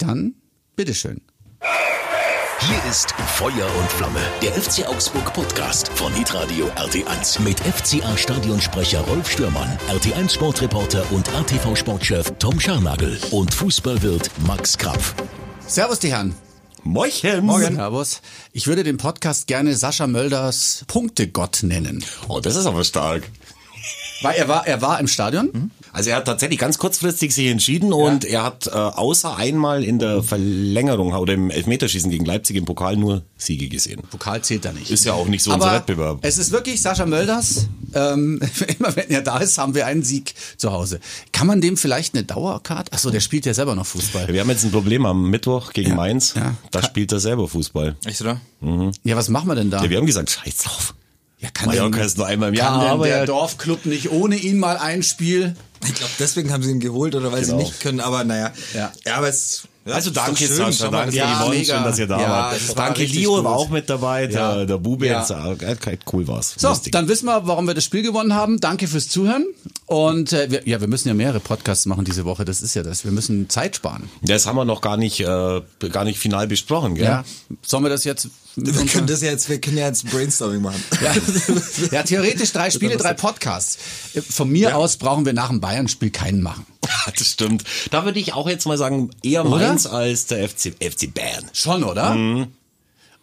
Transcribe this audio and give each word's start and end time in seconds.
Dann 0.00 0.34
bitteschön. 0.76 1.20
Hier 1.60 2.90
ist 2.90 3.12
Feuer 3.36 3.68
und 3.78 3.92
Flamme, 3.92 4.20
der 4.42 4.52
FC 4.52 4.86
Augsburg 4.88 5.30
Podcast 5.34 5.88
von 5.88 6.10
Hitradio 6.14 6.68
RT1 6.76 7.42
mit 7.42 7.60
FCA 7.60 8.16
Stadionsprecher 8.16 9.00
Rolf 9.02 9.30
Stürmann, 9.30 9.78
RT1 9.90 10.32
Sportreporter 10.32 11.04
und 11.12 11.28
ATV 11.34 11.76
Sportchef 11.76 12.32
Tom 12.38 12.58
Scharnagel 12.58 13.18
und 13.30 13.52
Fußballwirt 13.52 14.30
Max 14.46 14.78
Krapf. 14.78 15.14
Servus, 15.66 15.98
die 15.98 16.10
Herren. 16.10 16.34
Moin. 16.82 17.10
Morgen. 17.42 17.74
Servus. 17.74 18.22
Ich 18.52 18.66
würde 18.66 18.84
den 18.84 18.96
Podcast 18.96 19.46
gerne 19.48 19.74
Sascha 19.74 20.06
Mölders 20.06 20.84
Punktegott 20.86 21.62
nennen. 21.62 22.02
Oh, 22.28 22.40
das 22.40 22.56
ist 22.56 22.64
aber 22.64 22.84
stark. 22.84 23.24
Weil 24.22 24.36
er 24.36 24.48
war, 24.48 24.66
er 24.66 24.82
war 24.82 25.00
im 25.00 25.06
Stadion. 25.08 25.70
Also 25.92 26.10
er 26.10 26.16
hat 26.16 26.26
tatsächlich 26.26 26.58
ganz 26.58 26.78
kurzfristig 26.78 27.34
sich 27.34 27.48
entschieden 27.48 27.92
und 27.92 28.24
er 28.24 28.44
hat 28.44 28.68
äh, 28.68 28.70
außer 28.70 29.36
einmal 29.36 29.82
in 29.82 29.98
der 29.98 30.22
Verlängerung 30.22 31.12
oder 31.14 31.32
im 31.32 31.50
Elfmeterschießen 31.50 32.10
gegen 32.10 32.24
Leipzig 32.24 32.56
im 32.56 32.64
Pokal 32.64 32.96
nur 32.96 33.22
Siege 33.36 33.68
gesehen. 33.68 34.02
Pokal 34.08 34.42
zählt 34.42 34.64
da 34.64 34.72
nicht. 34.72 34.90
Ist 34.90 35.04
ja 35.04 35.14
auch 35.14 35.26
nicht 35.26 35.42
so 35.42 35.50
Aber 35.50 35.64
unser 35.64 35.76
Wettbewerb. 35.76 36.18
Es 36.22 36.38
ist 36.38 36.52
wirklich 36.52 36.80
Sascha 36.80 37.06
Mölders. 37.06 37.66
Ähm, 37.94 38.40
immer 38.78 38.94
wenn 38.94 39.10
er 39.10 39.22
da 39.22 39.38
ist, 39.38 39.58
haben 39.58 39.74
wir 39.74 39.86
einen 39.86 40.04
Sieg 40.04 40.34
zu 40.56 40.70
Hause. 40.70 41.00
Kann 41.32 41.48
man 41.48 41.60
dem 41.60 41.76
vielleicht 41.76 42.14
eine 42.14 42.22
Dauerkarte? 42.22 42.92
Achso, 42.92 43.10
der 43.10 43.20
spielt 43.20 43.46
ja 43.46 43.54
selber 43.54 43.74
noch 43.74 43.86
Fußball. 43.86 44.28
Wir 44.28 44.42
haben 44.42 44.50
jetzt 44.50 44.64
ein 44.64 44.70
Problem 44.70 45.04
am 45.06 45.28
Mittwoch 45.28 45.72
gegen 45.72 45.90
Ja, 45.90 45.96
Mainz. 45.96 46.34
ja. 46.34 46.54
Da 46.70 46.84
spielt 46.84 47.10
er 47.10 47.18
selber 47.18 47.48
Fußball. 47.48 47.96
Echt, 48.04 48.20
oder? 48.20 48.40
Ja, 49.02 49.16
was 49.16 49.28
machen 49.28 49.48
wir 49.48 49.54
denn 49.56 49.70
da? 49.70 49.82
Ja, 49.82 49.90
wir 49.90 49.96
haben 49.96 50.06
gesagt, 50.06 50.30
scheiß 50.30 50.58
drauf. 50.58 50.94
Ja, 51.40 51.48
kann 51.52 51.68
Mallorca 51.68 51.96
denn- 51.98 52.06
ist 52.06 52.18
nur 52.18 52.26
einmal 52.26 52.50
im 52.50 52.54
Kann 52.54 52.74
Jahr, 52.74 52.80
denn 52.82 52.90
aber 52.90 53.06
der 53.06 53.16
er- 53.18 53.26
Dorfclub 53.26 53.86
nicht 53.86 54.10
ohne 54.10 54.36
ihn 54.36 54.58
mal 54.58 54.76
ein 54.76 55.02
Spiel? 55.02 55.54
Ich 55.86 55.94
glaube, 55.94 56.12
deswegen 56.18 56.52
haben 56.52 56.62
sie 56.62 56.70
ihn 56.70 56.80
geholt 56.80 57.14
oder 57.14 57.32
weil 57.32 57.40
Genau. 57.42 57.56
sie 57.58 57.64
nicht 57.64 57.80
können, 57.80 58.00
aber 58.00 58.22
naja. 58.24 58.52
Ja. 58.74 58.92
ja 59.06 59.14
aber 59.16 59.28
es. 59.28 59.62
Ja, 59.86 59.94
Also 59.94 60.10
danke 60.10 60.36
schön. 60.36 60.48
Sascha, 60.48 60.88
danke 60.88 61.06
das 61.06 61.14
für 61.14 61.20
Ja, 61.20 61.42
die 61.44 61.50
mega. 61.58 61.74
schön, 61.74 61.84
dass 61.84 61.98
ihr 61.98 62.06
da 62.06 62.20
Ja, 62.20 62.28
wart. 62.28 62.56
das 62.56 62.68
war 62.68 62.74
Danke, 62.84 63.00
richtig 63.00 63.20
Leo 63.20 63.36
gut. 63.36 63.44
war 63.44 63.52
auch 63.56 63.70
mit 63.70 63.88
dabei, 63.88 64.26
der, 64.26 64.38
Ja. 64.40 64.64
der 64.66 64.76
Bube 64.76 65.06
Ja. 65.06 65.20
jetzt, 65.20 65.30
äh, 65.30 65.96
cool 66.12 66.28
war's. 66.28 66.54
So, 66.58 66.68
Lustig. 66.68 66.92
dann 66.92 67.08
wissen 67.08 67.24
wir, 67.24 67.46
warum 67.46 67.66
wir 67.66 67.72
das 67.72 67.84
Spiel 67.84 68.02
gewonnen 68.02 68.34
haben. 68.34 68.60
Danke 68.60 68.86
fürs 68.88 69.08
Zuhören. 69.08 69.46
Und 69.86 70.34
äh, 70.34 70.50
wir, 70.50 70.68
ja, 70.68 70.82
wir 70.82 70.86
müssen 70.88 71.08
ja 71.08 71.14
mehrere 71.14 71.40
Podcasts 71.40 71.86
machen 71.86 72.04
diese 72.04 72.26
Woche. 72.26 72.44
Das 72.44 72.60
ist 72.60 72.74
ja 72.74 72.82
das. 72.82 73.06
Wir 73.06 73.10
müssen 73.12 73.48
Zeit 73.48 73.74
sparen. 73.76 74.10
Das 74.20 74.44
haben 74.46 74.56
wir 74.56 74.66
noch 74.66 74.82
gar 74.82 74.98
nicht, 74.98 75.20
äh, 75.20 75.60
gar 75.90 76.04
nicht 76.04 76.18
final 76.18 76.46
besprochen, 76.46 76.94
gell? 76.94 77.04
Ja. 77.06 77.24
Sollen 77.62 77.82
wir 77.82 77.90
das 77.90 78.04
jetzt? 78.04 78.28
Wir 78.56 78.86
können 78.86 79.06
das 79.06 79.22
ja 79.22 79.30
jetzt, 79.30 79.48
wir 79.48 79.60
können 79.60 79.78
ja 79.78 79.86
jetzt 79.86 80.10
Brainstorming 80.10 80.62
machen. 80.62 80.82
Ja. 81.00 81.12
ja, 81.92 82.02
theoretisch 82.02 82.52
drei 82.52 82.70
Spiele, 82.70 82.96
drei 82.96 83.14
Podcasts. 83.14 83.78
Von 84.28 84.50
mir 84.50 84.76
aus 84.76 84.96
brauchen 84.96 85.24
wir 85.24 85.32
nach 85.32 85.48
dem 85.48 85.60
Bayern-Spiel 85.60 86.10
keinen 86.10 86.42
machen. 86.42 86.66
Das 87.16 87.26
stimmt. 87.26 87.64
Da 87.90 88.04
würde 88.04 88.18
ich 88.20 88.34
auch 88.34 88.48
jetzt 88.48 88.66
mal 88.66 88.76
sagen, 88.76 89.10
eher 89.22 89.46
Oder? 89.46 89.68
Mainz 89.68 89.86
als 89.86 90.26
der 90.26 90.46
FC, 90.48 90.74
FC 90.82 91.12
Bayern. 91.14 91.44
Schon, 91.52 91.82
oder? 91.84 92.14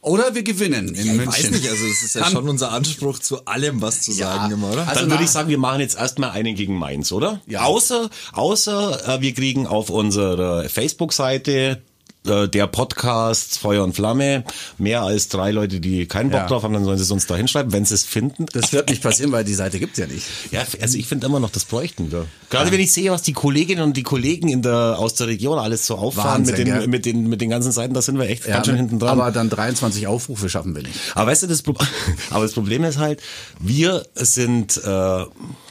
Oder 0.02 0.34
wir 0.36 0.44
gewinnen 0.44 0.90
in 0.90 0.96
Ja, 0.96 1.02
ich 1.02 1.18
München. 1.18 1.28
weiß 1.28 1.52
nicht, 1.52 1.70
also 1.70 1.86
es 1.86 2.02
ist 2.02 2.16
ja 2.16 2.26
schon 2.30 2.48
unser 2.48 2.72
Anspruch, 2.72 3.20
zu 3.20 3.46
allem 3.46 3.82
was 3.82 4.02
zu 4.02 4.12
Ja. 4.14 4.34
sagen 4.36 4.54
immer, 4.54 4.72
oder? 4.72 4.88
Also 4.88 5.02
Dann 5.02 5.10
würde 5.12 5.24
ich 5.26 5.30
sagen, 5.30 5.50
wir 5.50 5.58
machen 5.58 5.82
jetzt 5.82 5.98
erstmal 5.98 6.32
einen 6.32 6.56
gegen 6.56 6.76
Mainz, 6.78 7.12
oder? 7.12 7.42
Ja. 7.46 7.64
Außer, 7.64 8.10
außer 8.32 9.16
äh, 9.18 9.22
wir 9.22 9.34
kriegen 9.34 9.68
auf 9.68 9.90
unserer 9.90 10.70
Facebook-Seite 10.70 11.82
äh, 12.28 12.48
der 12.50 12.68
Podcast 12.68 13.58
Feuer 13.60 13.84
und 13.84 13.94
Flamme 13.94 14.44
mehr 14.78 15.02
als 15.02 15.28
drei 15.30 15.52
Leute, 15.52 15.80
die 15.80 16.06
keinen 16.08 16.30
Bock 16.30 16.42
Ja. 16.42 16.48
drauf 16.48 16.64
haben, 16.64 16.74
dann 16.74 16.84
sollen 16.86 16.98
sie 16.98 17.04
es 17.04 17.12
uns 17.12 17.26
da 17.28 17.36
hinschreiben, 17.36 17.72
wenn 17.72 17.86
sie 17.86 17.94
es 17.96 18.04
finden. 18.04 18.46
Das 18.54 18.74
wird 18.74 18.90
nicht 18.90 19.02
passieren, 19.04 19.32
weil 19.32 19.44
die 19.44 19.54
Seite 19.54 19.80
gibt's 19.80 19.98
ja 19.98 20.08
nicht. 20.08 20.26
Ja, 20.52 20.64
also 20.82 20.98
ich 20.98 21.08
finde 21.08 21.28
immer 21.28 21.40
noch, 21.40 21.50
das 21.50 21.66
bräuchten 21.66 22.12
wir. 22.12 22.26
Gerade 22.50 22.72
wenn 22.72 22.80
ich 22.80 22.92
sehe, 22.92 23.12
was 23.12 23.22
die 23.22 23.34
Kolleginnen 23.34 23.82
und 23.84 23.98
die 23.98 24.04
Kollegen 24.04 24.48
in 24.50 24.62
der, 24.62 24.98
aus 25.00 25.16
der 25.16 25.28
Region 25.28 25.58
alles 25.60 25.86
so 25.86 25.96
auffahren 25.96 26.46
Wahnsinn, 26.48 26.58
mit, 26.58 26.68
den, 26.84 26.90
mit, 26.90 27.06
den, 27.06 27.28
mit 27.28 27.42
den 27.42 27.50
ganzen 27.50 27.72
Seiten, 27.72 27.94
da 27.94 28.02
sind 28.02 28.18
wir 28.20 28.28
echt 28.30 28.46
Ja, 28.46 28.56
ganz 28.56 28.68
schön 28.68 28.76
hinten 28.78 29.00
dran. 29.00 29.10
Aber 29.10 29.32
dann 29.32 29.50
23 29.50 30.08
Aufrufe 30.08 30.50
schaffen 30.50 30.76
wir 30.76 30.84
nicht. 30.84 30.94
Aber 31.16 31.32
weißt 31.32 31.44
du, 31.44 31.48
das, 31.48 31.62
Pro- 31.62 31.76
aber 32.30 32.44
das 32.44 32.54
Problem 32.54 32.84
ist 32.84 32.98
halt, 32.98 33.22
wir 33.60 34.06
sind, 34.16 34.78
äh, 34.84 35.26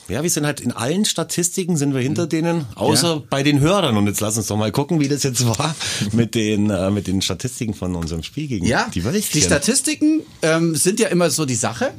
ja, 0.08 0.22
wir 0.22 0.30
sind 0.30 0.46
halt 0.46 0.60
in 0.60 0.72
allen 0.72 1.04
Statistiken 1.04 1.76
sind 1.76 1.94
wir 1.94 2.00
hinter 2.00 2.26
denen, 2.26 2.64
außer 2.74 3.14
Ja. 3.16 3.22
bei 3.28 3.42
den 3.42 3.60
Hörern. 3.60 3.96
Und 3.96 4.06
jetzt 4.06 4.20
lass 4.20 4.36
uns 4.36 4.46
doch 4.46 4.56
mal 4.56 4.70
gucken, 4.72 5.00
wie 5.00 5.08
das 5.08 5.22
jetzt 5.22 5.46
war 5.46 5.74
mit 6.12 6.34
den, 6.34 6.70
äh, 6.70 6.90
mit 6.90 7.06
den 7.06 7.22
Statistiken 7.22 7.74
von 7.74 7.94
unserem 7.96 8.22
Spiel 8.22 8.46
gegen 8.46 8.66
Ja, 8.66 8.88
die 8.94 9.00
ich 9.00 9.30
die 9.30 9.42
Statistiken 9.42 10.20
ähm, 10.42 10.74
sind 10.76 11.00
ja 11.00 11.08
immer 11.08 11.30
so 11.30 11.44
die 11.44 11.54
Sache, 11.56 11.92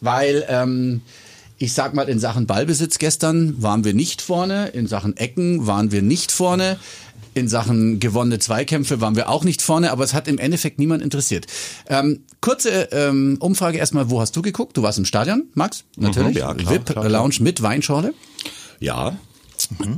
weil 0.00 0.44
ähm, 0.48 1.02
ich 1.62 1.74
sag 1.74 1.94
mal, 1.94 2.08
in 2.08 2.18
Sachen 2.18 2.46
Ballbesitz 2.46 2.98
gestern 2.98 3.62
waren 3.62 3.84
wir 3.84 3.94
nicht 3.94 4.20
vorne, 4.20 4.66
in 4.68 4.88
Sachen 4.88 5.16
Ecken 5.16 5.64
waren 5.64 5.92
wir 5.92 6.02
nicht 6.02 6.32
vorne, 6.32 6.76
in 7.34 7.46
Sachen 7.46 8.00
gewonnene 8.00 8.40
Zweikämpfe 8.40 9.00
waren 9.00 9.14
wir 9.14 9.28
auch 9.28 9.44
nicht 9.44 9.62
vorne, 9.62 9.92
aber 9.92 10.02
es 10.02 10.12
hat 10.12 10.26
im 10.26 10.38
Endeffekt 10.38 10.80
niemand 10.80 11.04
interessiert. 11.04 11.46
Ähm, 11.86 12.24
kurze 12.40 12.88
ähm, 12.90 13.36
Umfrage 13.38 13.78
erstmal, 13.78 14.10
wo 14.10 14.20
hast 14.20 14.34
du 14.34 14.42
geguckt? 14.42 14.76
Du 14.76 14.82
warst 14.82 14.98
im 14.98 15.04
Stadion, 15.04 15.44
Max? 15.54 15.84
Natürlich. 15.96 16.34
Mhm, 16.34 16.38
ja, 16.38 16.52
klar, 16.52 16.72
VIP 16.72 16.86
klar, 16.86 17.04
klar. 17.04 17.08
Lounge 17.08 17.36
mit 17.38 17.62
Weinschorle. 17.62 18.12
Ja, 18.80 19.16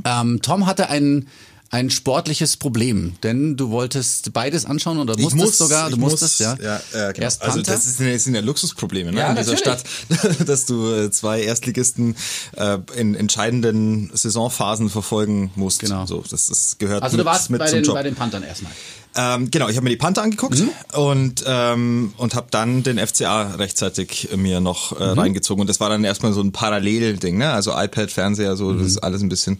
Ähm, 0.05 0.43
Tom 0.43 0.67
hatte 0.67 0.89
ein 0.89 1.27
ein 1.75 1.89
sportliches 1.89 2.55
Problem, 2.55 3.15
denn 3.21 3.57
du 3.57 3.69
wolltest 3.69 4.31
beides 4.31 4.65
anschauen 4.65 4.97
oder 4.97 5.17
musstest 5.19 5.57
sogar, 5.57 5.89
du 5.89 5.97
musstest, 5.97 6.39
muss, 6.39 6.39
ja. 6.39 6.57
ja, 6.61 6.81
ja 6.93 7.11
genau. 7.11 7.25
Erst 7.25 7.41
also 7.41 7.57
Panther. 7.57 7.73
das 7.73 7.85
ist, 7.85 7.99
das 7.99 8.23
sind 8.23 8.33
ja 8.33 8.39
Luxusprobleme 8.39 9.11
ne, 9.11 9.19
Ja, 9.19 9.29
in 9.31 9.35
dieser 9.35 9.53
natürlich. 9.55 9.81
Stadt, 9.81 10.39
dass 10.47 10.65
du 10.65 10.89
äh, 10.89 11.11
zwei 11.11 11.41
Erstligisten 11.41 12.15
äh, 12.55 12.77
in 12.95 13.13
entscheidenden 13.15 14.09
Saisonphasen 14.13 14.89
verfolgen 14.89 15.51
musst. 15.55 15.81
Genau. 15.81 16.05
So, 16.05 16.23
das, 16.29 16.47
das 16.47 16.77
gehört 16.77 17.03
Also 17.03 17.17
du 17.17 17.25
warst 17.25 17.49
mit 17.49 17.59
bei 17.59 17.67
zum 17.67 17.79
den, 17.79 17.83
Job. 17.83 17.95
bei 17.95 18.03
den 18.03 18.15
Panthern 18.15 18.43
erstmal. 18.43 18.71
Ähm, 19.17 19.49
genau, 19.51 19.69
ich 19.69 19.75
habe 19.77 19.83
mir 19.85 19.89
die 19.91 19.95
Panther 19.97 20.21
angeguckt 20.23 20.59
Mhm. 20.59 20.69
und 20.99 21.43
ähm, 21.47 22.13
und 22.17 22.35
habe 22.35 22.47
dann 22.51 22.83
den 22.83 22.97
FCA 22.99 23.55
rechtzeitig 23.55 24.29
mir 24.35 24.59
noch 24.59 24.99
äh, 24.99 25.13
Mhm. 25.13 25.19
reingezogen 25.19 25.61
und 25.61 25.67
das 25.69 25.79
war 25.79 25.89
dann 25.89 26.03
erstmal 26.03 26.33
so 26.33 26.41
ein 26.41 26.51
Parallelding, 26.51 27.37
ne? 27.37 27.51
Also 27.51 27.71
iPad, 27.71 28.11
Fernseher, 28.11 28.55
so 28.55 28.73
das 28.73 28.87
ist 28.87 28.97
alles 28.97 29.21
ein 29.21 29.29
bisschen 29.29 29.59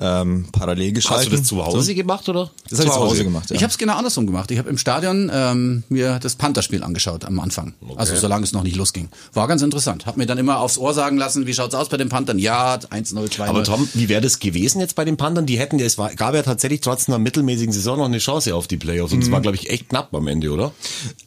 ähm, 0.00 0.46
parallel 0.52 0.92
geschaltet. 0.92 1.26
hast 1.26 1.32
du 1.32 1.36
das 1.38 1.46
zu 1.46 1.64
Hause 1.64 1.82
So. 1.88 1.94
gemacht, 1.94 2.28
oder? 2.28 2.50
Das 2.70 2.78
habe 2.78 2.88
ich 2.88 2.94
zu 2.94 3.00
Hause 3.00 3.24
gemacht. 3.24 3.50
Ja. 3.50 3.56
Ich 3.56 3.62
habe 3.62 3.70
es 3.70 3.78
genau 3.78 3.96
andersrum 3.96 4.26
gemacht. 4.26 4.50
Ich 4.50 4.58
habe 4.58 4.68
im 4.70 4.78
Stadion 4.78 5.30
ähm, 5.32 5.82
mir 5.88 6.18
das 6.20 6.36
Pantherspiel 6.36 6.82
angeschaut 6.82 7.24
am 7.24 7.38
Anfang. 7.40 7.74
Also 7.96 8.16
solange 8.16 8.44
es 8.44 8.52
noch 8.52 8.62
nicht 8.62 8.76
losging. 8.76 9.08
War 9.32 9.48
ganz 9.48 9.62
interessant. 9.62 10.06
Hab 10.06 10.16
mir 10.16 10.26
dann 10.26 10.38
immer 10.38 10.58
aufs 10.60 10.78
Ohr 10.78 10.94
sagen 10.94 11.16
lassen, 11.18 11.46
wie 11.46 11.54
schaut's 11.54 11.74
aus 11.74 11.88
bei 11.88 11.96
den 11.96 12.08
Panthern? 12.08 12.38
Ja, 12.38 12.74
1-0, 12.76 13.28
2-0. 13.28 13.42
Aber 13.48 13.64
Tom, 13.64 13.88
wie 13.94 14.08
wäre 14.08 14.20
das 14.20 14.38
gewesen 14.38 14.80
jetzt 14.80 14.94
bei 14.94 15.04
den 15.04 15.16
Panthern? 15.16 15.46
Die 15.46 15.58
hätten, 15.58 15.78
es 15.80 15.98
war, 15.98 16.14
gab 16.14 16.34
ja 16.34 16.42
tatsächlich 16.42 16.80
trotz 16.80 17.08
einer 17.08 17.18
mittelmäßigen 17.18 17.72
Saison 17.72 17.98
noch 17.98 18.06
eine 18.06 18.18
Chance 18.18 18.54
auf 18.54 18.66
die 18.66 18.76
Playoffs. 18.94 19.12
Und 19.12 19.22
es 19.22 19.30
war, 19.30 19.40
glaube 19.40 19.56
ich, 19.56 19.70
echt 19.70 19.88
knapp 19.88 20.14
am 20.14 20.26
Ende, 20.28 20.50
oder? 20.50 20.72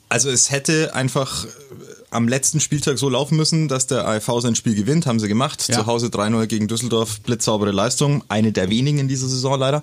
Also 0.09 0.29
es 0.29 0.51
hätte 0.51 0.95
einfach 0.95 1.45
äh, 1.45 1.47
am 2.11 2.28
letzten 2.28 2.59
Spieltag 2.59 2.97
so 2.97 3.09
laufen 3.09 3.35
müssen, 3.35 3.67
dass 3.67 3.88
der 3.88 4.07
AFV 4.07 4.39
sein 4.39 4.55
Spiel 4.55 4.75
gewinnt, 4.75 5.05
haben 5.05 5.19
sie 5.19 5.28
gemacht. 5.28 5.67
Ja. 5.67 5.75
Zu 5.75 5.85
Hause 5.85 6.07
3-0 6.07 6.47
gegen 6.47 6.67
Düsseldorf, 6.67 7.19
blitzsaubere 7.22 7.72
Leistung, 7.72 8.23
eine 8.29 8.51
der 8.51 8.69
wenigen 8.69 9.00
in 9.00 9.07
dieser 9.07 9.28
Saison 9.28 9.59
leider. 9.59 9.81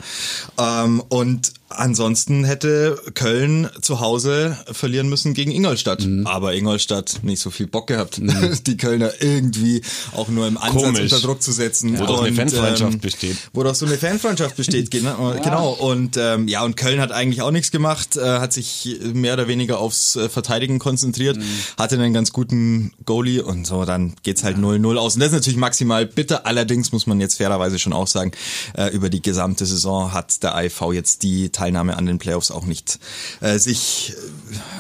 Ähm, 0.59 1.03
und 1.09 1.53
ansonsten 1.69 2.45
hätte 2.45 3.01
Köln 3.15 3.69
zu 3.81 4.01
Hause 4.01 4.57
verlieren 4.71 5.09
müssen 5.09 5.35
gegen 5.35 5.51
Ingolstadt. 5.51 6.05
Mhm. 6.05 6.27
Aber 6.27 6.55
Ingolstadt 6.55 7.21
nicht 7.23 7.41
so 7.41 7.51
viel 7.51 7.67
Bock 7.67 7.87
gehabt, 7.87 8.21
die 8.67 8.77
Kölner 8.77 9.11
irgendwie 9.21 9.83
auch 10.15 10.29
nur 10.29 10.47
im 10.47 10.57
Ansatz 10.57 10.83
Komisch. 10.83 11.13
unter 11.13 11.21
Druck 11.21 11.43
zu 11.43 11.53
setzen. 11.53 11.99
Wo 11.99 12.07
doch 12.07 12.21
eine 12.21 12.29
Und, 12.31 12.37
Fanfreundschaft 12.37 12.95
ähm, 12.95 13.01
besteht. 13.01 13.37
Wo 13.53 13.63
doch 13.63 13.75
so 13.75 13.87
eine 13.87 13.97
Fanfreundschaft 13.97 14.57
besteht, 14.57 14.91
genau. 14.91 15.35
genau. 15.43 15.71
Und 15.73 16.17
ähm, 16.17 16.49
ja, 16.49 16.65
und 16.65 16.77
Köln 16.77 17.01
hat 17.01 17.13
eigentlich 17.13 17.43
auch 17.43 17.51
nichts 17.51 17.71
gemacht, 17.71 18.17
äh, 18.17 18.21
hat 18.21 18.53
sich 18.53 18.99
mehr 19.13 19.35
oder 19.35 19.49
weniger 19.49 19.79
aufs 19.79 20.17
äh, 20.17 20.29
Verteidigen 20.29 20.79
konzentriert, 20.79 21.39
hatte 21.79 21.97
einen 21.97 22.13
ganz 22.15 22.33
guten 22.33 22.93
Goalie 23.05 23.43
und 23.43 23.67
so, 23.67 23.85
dann 23.85 24.15
geht's 24.23 24.45
halt 24.45 24.59
0-0 24.59 24.97
aus. 24.97 25.15
Und 25.15 25.21
das 25.21 25.29
ist 25.29 25.35
natürlich 25.35 25.59
maximal 25.59 26.07
bitter. 26.07 26.47
Allerdings 26.47 26.93
muss 26.93 27.07
man 27.07 27.21
jetzt 27.21 27.37
fairerweise 27.37 27.79
schon 27.79 27.93
auch 27.93 28.07
sagen, 28.07 28.33
äh, 28.77 28.89
über 28.89 29.09
die 29.09 29.23
gesamte 29.23 29.67
Saison 29.67 30.13
hat 30.13 30.43
der 30.43 30.55
IV 30.63 30.93
jetzt 30.93 31.23
die 31.23 31.51
Teilnahme 31.55 31.97
an 31.97 32.05
den 32.05 32.19
Playoffs 32.19 32.51
auch 32.51 32.67
nicht 32.67 32.99
äh, 33.41 33.59
sich 33.59 34.15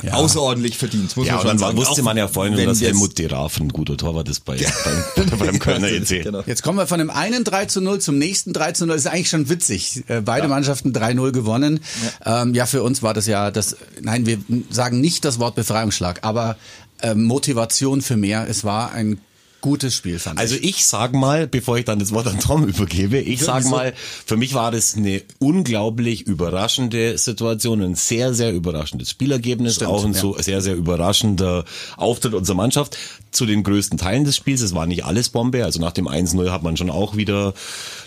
äh, 0.02 0.10
außerordentlich 0.10 0.76
verdient. 0.76 1.16
Muss 1.16 1.26
Ja, 1.26 1.34
man 1.34 1.40
schon 1.40 1.48
dann 1.48 1.58
sagen. 1.58 1.76
wusste 1.78 2.02
Auch 2.02 2.04
man 2.04 2.16
ja 2.18 2.28
vorhin, 2.28 2.56
wenn 2.56 2.66
dass 2.66 2.82
Helmut 2.82 3.18
Deraf 3.18 3.58
ein 3.58 3.68
guter 3.70 3.96
Torwart 3.96 4.28
ist 4.28 4.44
bei, 4.44 4.56
beim, 5.16 5.38
beim 5.38 5.58
Kölner 5.58 5.88
EC. 5.88 6.24
Genau. 6.24 6.42
Jetzt 6.46 6.62
kommen 6.62 6.76
wir 6.76 6.86
von 6.86 6.98
dem 6.98 7.10
einen 7.10 7.44
3 7.44 7.66
zu 7.66 7.80
0 7.80 8.00
zum 8.00 8.18
nächsten 8.18 8.52
3 8.52 8.72
zu 8.72 8.86
0. 8.86 8.96
Das 8.96 9.04
ist 9.06 9.10
eigentlich 9.10 9.30
schon 9.30 9.48
witzig. 9.48 10.04
Äh, 10.08 10.20
Beide 10.20 10.48
Mannschaften 10.48 10.92
3-0 10.92 11.32
gewonnen. 11.32 11.80
Ja. 12.26 12.42
Ähm, 12.42 12.54
ja, 12.54 12.66
für 12.66 12.82
uns 12.82 13.02
war 13.02 13.14
das 13.14 13.26
ja 13.26 13.50
das, 13.50 13.76
nein, 14.02 14.26
wir 14.26 14.38
sagen 14.70 15.00
nicht 15.00 15.24
das 15.24 15.38
Wort 15.38 15.54
Befreiungsschlag, 15.54 16.20
aber 16.22 16.56
ähm, 17.02 17.24
Motivation 17.24 18.02
für 18.02 18.16
mehr. 18.16 18.46
Es 18.48 18.64
war 18.64 18.92
ein 18.92 19.20
gutes 19.64 19.94
Spiel, 19.94 20.18
fand 20.18 20.38
Also 20.38 20.56
ich. 20.56 20.64
ich 20.64 20.86
sag 20.86 21.14
mal, 21.14 21.46
bevor 21.46 21.78
ich 21.78 21.86
dann 21.86 21.98
das 21.98 22.12
Wort 22.12 22.26
an 22.26 22.38
Tom 22.38 22.64
übergebe, 22.68 23.18
ich 23.18 23.40
sag 23.40 23.64
mal, 23.64 23.94
für 24.26 24.36
mich 24.36 24.52
war 24.52 24.70
das 24.70 24.94
eine 24.94 25.22
unglaublich 25.38 26.26
überraschende 26.26 27.16
Situation, 27.16 27.80
ein 27.80 27.94
sehr, 27.94 28.34
sehr 28.34 28.52
überraschendes 28.52 29.08
Spielergebnis, 29.08 29.76
Stimmt, 29.76 29.90
auch 29.90 30.04
ein 30.04 30.12
ja. 30.12 30.20
so 30.20 30.36
sehr, 30.38 30.60
sehr 30.60 30.74
überraschender 30.74 31.64
Auftritt 31.96 32.34
unserer 32.34 32.56
Mannschaft. 32.56 32.98
Zu 33.30 33.46
den 33.46 33.62
größten 33.62 33.96
Teilen 33.96 34.24
des 34.24 34.36
Spiels, 34.36 34.60
es 34.60 34.74
war 34.74 34.86
nicht 34.86 35.06
alles 35.06 35.30
Bombe, 35.30 35.64
also 35.64 35.80
nach 35.80 35.92
dem 35.92 36.08
1-0 36.08 36.50
hat 36.50 36.62
man 36.62 36.76
schon 36.76 36.90
auch 36.90 37.16
wieder 37.16 37.54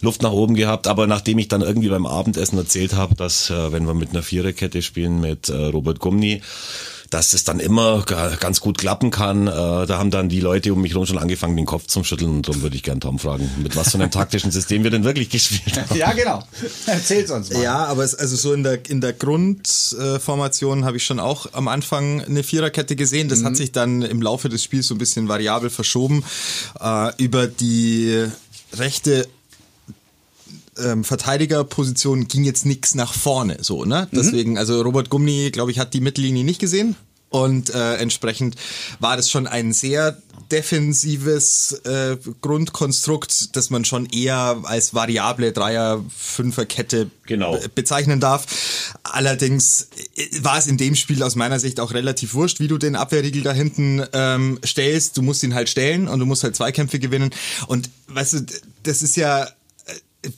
Luft 0.02 0.22
nach 0.22 0.32
oben 0.32 0.54
gehabt, 0.54 0.86
aber 0.86 1.08
nachdem 1.08 1.40
ich 1.40 1.48
dann 1.48 1.62
irgendwie 1.62 1.90
beim 1.90 2.06
Abendessen 2.06 2.58
erzählt 2.60 2.94
habe, 2.94 3.16
dass 3.16 3.50
äh, 3.50 3.72
wenn 3.72 3.88
wir 3.88 3.96
mit 3.96 4.12
einer 4.12 4.22
Viererkette 4.22 4.84
spielen 4.84 5.20
mit 5.20 5.50
äh, 5.50 5.56
Robert 5.56 6.00
Gumni, 6.00 6.44
dass 7.10 7.32
das 7.32 7.44
dann 7.44 7.60
immer 7.60 8.04
ga- 8.06 8.36
ganz 8.36 8.60
gut 8.60 8.78
klappen 8.78 9.12
kann. 9.12 9.48
Äh, 9.48 9.52
da 9.52 9.98
haben 9.98 10.12
dann 10.12 10.30
die 10.30 10.40
Leute 10.40 10.74
um 10.74 10.82
mich 10.82 10.92
herum 10.92 11.06
schon 11.06 11.18
angefangen, 11.18 11.56
den 11.56 11.66
Kopf 11.66 11.88
zum 11.88 12.04
Schütteln. 12.04 12.32
Und 12.32 12.48
darum 12.48 12.62
würde 12.62 12.76
ich 12.76 12.84
gern 12.84 13.00
Tom 13.00 13.18
fragen, 13.20 13.50
mit 13.62 13.76
was 13.76 13.92
für 13.92 13.98
einem 13.98 14.12
taktischen 14.12 14.52
System 14.52 14.84
wir 14.84 14.92
denn 14.92 15.04
wirklich 15.04 15.30
gespielt 15.30 15.78
haben. 15.78 15.98
Ja, 15.98 16.12
genau. 16.14 16.44
Erzähl's 16.86 17.32
uns 17.32 17.52
mal. 17.52 17.64
Ja, 17.64 17.86
aber 17.86 18.04
es, 18.04 18.16
also 18.16 18.36
so 18.36 18.54
in 18.54 18.64
der 18.64 18.90
in 18.90 19.02
der 19.02 19.14
Grundformation 19.14 20.86
habe 20.86 20.98
ich 20.98 21.06
schon 21.06 21.20
auch 21.20 21.48
am 21.54 21.68
Anfang 21.68 22.22
eine 22.22 22.44
Viererkette 22.44 22.96
gesehen. 22.96 23.30
Das 23.30 23.44
hat 23.44 23.56
sich 23.56 23.72
dann 23.72 24.02
im 24.02 24.22
Laufe 24.22 24.50
des 24.50 24.64
Spiels 24.64 24.88
so 24.88 24.96
ein 24.96 24.98
bisschen 24.98 25.28
variabel 25.28 25.70
verschoben. 25.70 26.24
Äh, 26.80 27.12
über 27.18 27.48
die 27.48 28.26
rechte 28.74 29.28
ähm, 30.84 31.04
Verteidigerposition 31.04 32.28
ging 32.28 32.44
jetzt 32.44 32.66
nichts 32.66 32.96
nach 32.96 33.14
vorne, 33.14 33.58
so 33.62 33.86
ne? 33.86 34.08
Deswegen, 34.12 34.58
also 34.58 34.82
Robert 34.82 35.10
Gumni, 35.10 35.52
glaube 35.52 35.72
ich, 35.72 35.80
hat 35.80 35.94
die 35.94 36.02
Mittellinie 36.02 36.44
nicht 36.44 36.60
gesehen 36.60 36.96
und 37.30 37.70
äh, 37.72 37.96
entsprechend 37.96 38.56
war 39.00 39.18
das 39.18 39.30
schon 39.30 39.48
ein 39.48 39.74
sehr 39.74 40.18
defensives 40.52 41.74
äh, 41.84 42.16
Grundkonstrukt, 42.42 43.56
das 43.58 43.70
man 43.70 43.84
schon 43.84 44.06
eher 44.06 44.62
als 44.64 44.94
variable 44.94 45.52
Dreier 45.52 46.04
Fünfer 46.16 46.66
Kette 46.66 47.12
Genau. 47.26 47.58
be 47.58 47.68
bezeichnen 47.76 48.22
darf. 48.22 48.46
Allerdings 49.04 49.90
äh, 50.16 50.26
war 50.42 50.58
es 50.58 50.68
in 50.68 50.78
dem 50.78 50.96
Spiel 50.96 51.22
aus 51.22 51.36
meiner 51.36 51.60
Sicht 51.60 51.82
auch 51.82 51.94
relativ 51.94 52.34
wurscht, 52.34 52.62
wie 52.62 52.70
du 52.70 52.78
den 52.78 52.96
Abwehrriegel 52.96 53.44
da 53.44 53.52
hinten 53.52 54.04
ähm, 54.14 54.58
stellst. 54.66 55.18
Du 55.18 55.22
musst 55.22 55.44
ihn 55.44 55.54
halt 55.54 55.68
stellen 55.68 56.08
und 56.08 56.20
du 56.20 56.26
musst 56.26 56.44
halt 56.44 56.56
Zweikämpfe 56.56 57.00
gewinnen 57.00 57.32
und 57.68 57.90
weißt 58.08 58.34
du, 58.34 58.46
das 58.84 59.02
ist 59.02 59.18
ja 59.18 59.50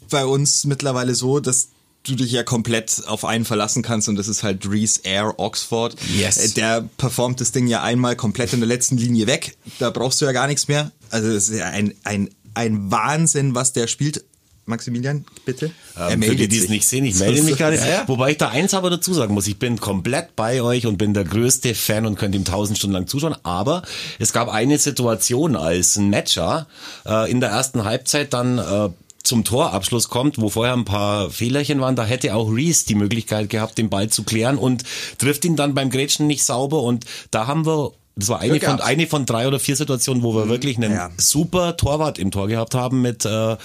bei 0.09 0.25
uns 0.25 0.65
mittlerweile 0.65 1.15
so, 1.15 1.39
dass 1.39 1.69
du 2.03 2.15
dich 2.15 2.31
ja 2.31 2.44
komplett 2.44 3.03
auf 3.07 3.25
einen 3.25 3.45
verlassen 3.45 3.83
kannst 3.83 4.07
und 4.09 4.15
das 4.15 4.27
ist 4.27 4.44
halt 4.44 4.69
Reese 4.69 5.01
Air 5.03 5.38
Oxford. 5.38 5.95
Yes. 6.18 6.38
Äh, 6.38 6.50
Der 6.56 6.89
performt 6.97 7.41
das 7.41 7.51
Ding 7.51 7.68
ja 7.68 7.83
einmal 7.83 8.15
komplett 8.15 8.53
in 8.53 8.59
der 8.59 8.68
letzten 8.68 8.97
Linie 8.97 9.27
weg. 9.27 9.57
Da 9.80 9.89
brauchst 9.89 10.21
du 10.21 10.25
ja 10.25 10.31
gar 10.31 10.47
nichts 10.47 10.68
mehr. 10.68 10.91
Also 11.09 11.31
das 11.33 11.50
ist 11.50 11.57
ja 11.57 11.65
ein, 11.65 11.94
ein, 12.03 12.30
ein 12.53 12.91
Wahnsinn, 12.91 13.53
was 13.56 13.74
der 13.74 13.88
spielt. 13.88 14.24
Maximilian, 14.69 15.25
bitte. 15.45 15.71
Ähm, 15.97 16.21
für 16.21 16.36
die, 16.36 16.47
die 16.47 16.59
es 16.59 16.69
nicht 16.69 16.88
sehen, 16.88 17.03
ich 17.03 17.15
melde 17.15 17.41
mich 17.41 17.57
gerade. 17.57 17.75
Ja, 17.75 17.88
ja. 17.88 18.07
Wobei 18.07 18.31
ich 18.31 18.38
da 18.38 18.50
eins 18.50 18.75
aber 18.75 18.91
dazu 18.91 19.13
sagen 19.15 19.33
muss, 19.33 19.47
ich 19.47 19.57
bin 19.57 19.80
komplett 19.80 20.36
bei 20.36 20.62
euch 20.62 20.86
und 20.86 20.97
bin 20.97 21.15
der 21.15 21.24
größte 21.24 21.74
Fan 21.74 22.06
und 22.06 22.18
könnte 22.18 22.38
ihm 22.38 22.45
tausend 22.45 22.77
Stunden 22.77 22.94
lang 22.94 23.07
zuschauen. 23.07 23.36
Aber 23.44 23.81
es 24.19 24.31
gab 24.31 24.47
eine 24.47 24.77
Situation, 24.77 25.56
als 25.56 25.95
ein 25.97 26.12
Matcher 26.12 26.68
äh, 27.06 27.30
in 27.31 27.41
der 27.41 27.50
ersten 27.50 27.83
Halbzeit 27.83 28.31
dann 28.33 28.59
äh, 28.59 28.89
zum 29.24 29.44
Torabschluss 29.44 30.10
kommt, 30.10 30.39
wo 30.39 30.50
vorher 30.50 30.74
ein 30.74 30.86
paar 30.86 31.30
Fehlerchen 31.30 31.81
waren, 31.81 31.95
da 31.95 32.06
hätte 32.06 32.36
auch 32.36 32.50
Reese 32.50 32.86
die 32.88 32.95
Möglichkeit 32.95 33.50
gehabt, 33.50 33.77
den 33.77 33.89
Ball 33.89 34.10
zu 34.10 34.24
klären 34.24 34.57
und 34.57 34.83
trifft 35.18 35.45
ihn 35.45 35.56
dann 35.56 35.74
beim 35.74 35.89
Grätschen 35.89 36.27
nicht 36.27 36.44
sauber. 36.44 36.81
Und 36.83 37.06
da 37.31 37.48
haben 37.48 37.66
wir 37.66 37.92
das 38.19 38.30
war 38.30 38.39
eine 38.39 38.50
Glück 38.51 38.63
von, 38.63 38.77
gehabt. 38.77 38.89
eine 38.89 39.07
von 39.07 39.25
drei 39.25 39.48
oder 39.48 39.60
vier 39.60 39.75
Situationen, 39.75 40.21
wo 40.24 40.36
wir 40.36 40.48
wirklich 40.50 40.77
einen 40.77 40.92
Ja. 40.92 41.10
super 41.18 41.77
Torwart 41.77 42.19
im 42.19 42.31
Tor 42.31 42.48
gehabt 42.48 42.75
haben 42.75 43.01
mit, 43.01 43.25
äh, 43.25 43.57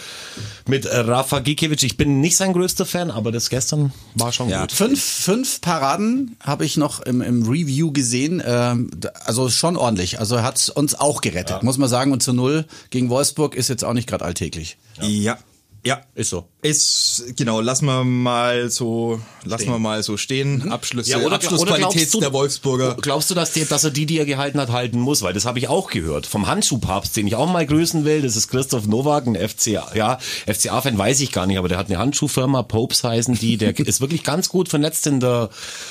mit 0.67 0.87
Rafa 0.91 1.41
Gikiewicz. 1.41 1.83
Ich 1.83 1.97
bin 1.97 2.21
nicht 2.21 2.37
sein 2.37 2.53
größter 2.53 2.87
Fan, 2.87 3.11
aber 3.11 3.33
das 3.33 3.51
gestern 3.51 3.93
war 4.15 4.33
schon 4.33 4.49
Ja. 4.49 4.63
gut. 4.63 4.73
Fünf, 4.73 5.03
fünf 5.03 5.61
Paraden 5.61 6.37
habe 6.41 6.65
ich 6.65 6.77
noch 6.77 7.01
im, 7.01 7.21
im 7.21 7.43
Review 7.49 7.93
gesehen. 7.93 8.43
Ähm, 8.45 8.91
also 9.25 9.49
schon 9.51 9.77
ordentlich. 9.77 10.19
Also 10.21 10.37
er 10.37 10.43
hat 10.45 10.71
uns 10.75 10.95
auch 10.95 11.21
gerettet, 11.21 11.63
muss 11.63 11.79
man 11.79 11.89
sagen. 11.89 12.13
Und 12.13 12.23
zu 12.23 12.33
null 12.33 12.65
gegen 12.91 13.11
Wolfsburg 13.11 13.55
ist 13.55 13.69
jetzt 13.69 13.85
auch 13.85 13.93
nicht 13.93 14.09
gerade 14.09 14.25
alltäglich. 14.25 14.79
Ja. 15.01 15.39
Ja. 15.85 16.01
Ist 16.15 16.31
so. 16.31 16.49
Ist, 16.65 17.25
genau, 17.37 17.61
lassen 17.61 17.85
wir 17.85 18.05
mal 18.05 18.71
so, 18.71 19.21
lassen 19.45 19.67
wir 19.67 19.79
mal 19.79 20.03
so 20.03 20.17
stehen. 20.17 20.73
Abschlüsse, 20.73 21.11
Ja, 21.11 21.19
oder, 21.19 21.35
Abschlussqualität 21.35 22.09
oder 22.09 22.13
du, 22.13 22.21
der 22.21 22.33
Wolfsburger. 22.33 22.97
Glaubst 23.03 23.31
du, 23.31 23.35
dass, 23.35 23.53
die, 23.53 23.67
dass 23.67 23.85
er 23.85 23.91
die, 23.91 24.07
die 24.07 24.19
er 24.19 24.25
gehalten 24.25 24.59
hat, 24.59 24.71
halten 24.71 24.99
muss? 24.99 25.21
Weil 25.21 25.35
das 25.35 25.45
habe 25.45 25.59
ich 25.59 25.69
auch 25.69 25.91
gehört. 25.91 26.25
Vom 26.25 26.47
Handschuhpapst, 26.47 27.19
den 27.19 27.27
ich 27.27 27.35
auch 27.35 27.53
mal 27.53 27.67
grüßen 27.67 28.07
will, 28.07 28.23
das 28.23 28.35
ist 28.37 28.49
Christoph 28.49 28.87
Nowak, 28.87 29.27
ein 29.27 29.37
FCA, 29.37 29.95
ja, 29.95 30.19
FCA-Fan 30.47 30.97
weiß 30.97 31.21
ich 31.21 31.33
gar 31.33 31.47
nicht, 31.47 31.59
aber 31.59 31.69
der 31.69 31.77
hat 31.77 31.91
eine 31.91 31.99
Handschuhfirma, 31.99 32.63
Popes 32.63 33.05
heißen 33.05 33.35
die, 33.35 33.59
der 33.59 33.79
ist 33.87 34.01
wirklich 34.01 34.25
ganz 34.25 34.49
gut 34.49 34.71
vernetzt 34.71 35.07
in 35.07 35.21
der, 35.21 35.51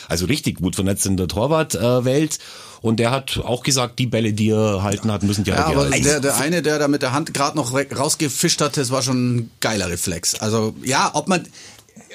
also 0.09 0.25
richtig 0.25 0.59
gut 0.59 0.73
vernetzt 0.73 1.05
in 1.05 1.17
der 1.17 1.27
Torwartwelt. 1.27 2.39
Und 2.83 2.97
der 2.97 3.11
hat 3.11 3.39
auch 3.41 3.63
gesagt, 3.63 3.97
die 3.97 4.07
Bälle, 4.07 4.33
die 4.33 4.49
er 4.49 4.83
halten 4.83 5.09
hat, 5.09 5.23
müssen 5.23 5.45
die 5.45 5.51
Ja, 5.51 5.67
auch 5.67 5.71
aber 5.71 5.89
der, 5.89 6.19
der 6.19 6.35
eine, 6.35 6.61
der 6.61 6.79
da 6.79 6.89
mit 6.89 7.01
der 7.01 7.13
Hand 7.13 7.33
gerade 7.33 7.55
noch 7.55 7.73
rausgefischt 7.73 8.59
hat, 8.59 8.75
das 8.75 8.91
war 8.91 9.01
schon 9.01 9.35
ein 9.35 9.51
geiler 9.61 9.87
Reflex. 9.87 10.35
Also 10.35 10.62
ja, 10.83 11.12
ob 11.13 11.27
man, 11.27 11.48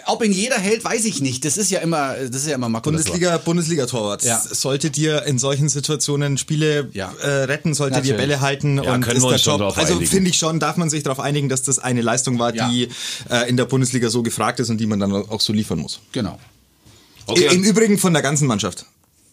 ob 0.06 0.25
ihn 0.25 0.33
jeder 0.33 0.56
hält, 0.59 0.83
weiß 0.85 1.05
ich 1.05 1.21
nicht. 1.21 1.45
Das 1.45 1.56
ist 1.59 1.71
ja 1.71 1.81
immer, 1.81 2.15
das 2.15 2.43
ist 2.43 2.47
ja 2.47 2.55
immer 2.55 2.69
Makulatur. 2.69 3.05
Bundesliga, 3.05 3.37
Bundesliga-Torwart. 3.39 4.25
Ja. 4.25 4.41
Sollte 4.41 4.91
dir 4.91 5.25
in 5.27 5.39
solchen 5.39 5.69
Situationen 5.69 6.39
Spiele 6.39 6.89
Ja. 6.95 7.12
äh, 7.23 7.29
retten, 7.45 7.75
sollte 7.75 8.00
dir. 8.00 8.15
Bälle 8.15 8.41
halten 8.41 8.83
Ja, 8.83 8.95
und 8.95 9.03
können 9.03 9.17
ist 9.17 9.23
wir 9.23 9.29
der 9.29 9.35
uns 9.35 9.43
schon 9.43 9.61
Job. 9.61 9.77
Also 9.77 10.00
finde 10.00 10.31
ich 10.31 10.39
schon, 10.39 10.61
darf 10.61 10.77
man 10.77 10.89
sich 10.89 11.03
darauf 11.03 11.21
einigen, 11.21 11.49
dass 11.49 11.62
das 11.62 11.79
eine 11.79 12.00
Leistung 12.00 12.39
war, 12.39 12.55
Ja. 12.55 12.69
die 12.71 12.89
äh, 13.31 13.49
in 13.49 13.56
der 13.56 13.67
Bundesliga 13.67 14.09
so 14.09 14.23
gefragt 14.23 14.61
ist 14.61 14.71
und 14.71 14.79
die 14.79 14.87
man 14.87 14.99
dann 14.99 15.12
auch 15.12 15.41
so 15.41 15.53
liefern 15.53 15.79
muss. 15.81 16.01
Genau. 16.12 16.39
Okay, 17.27 17.49
Im 17.55 17.62
Übrigen 17.62 17.99
von 17.99 18.15
der 18.15 18.23
ganzen 18.23 18.47
Mannschaft. 18.47 18.87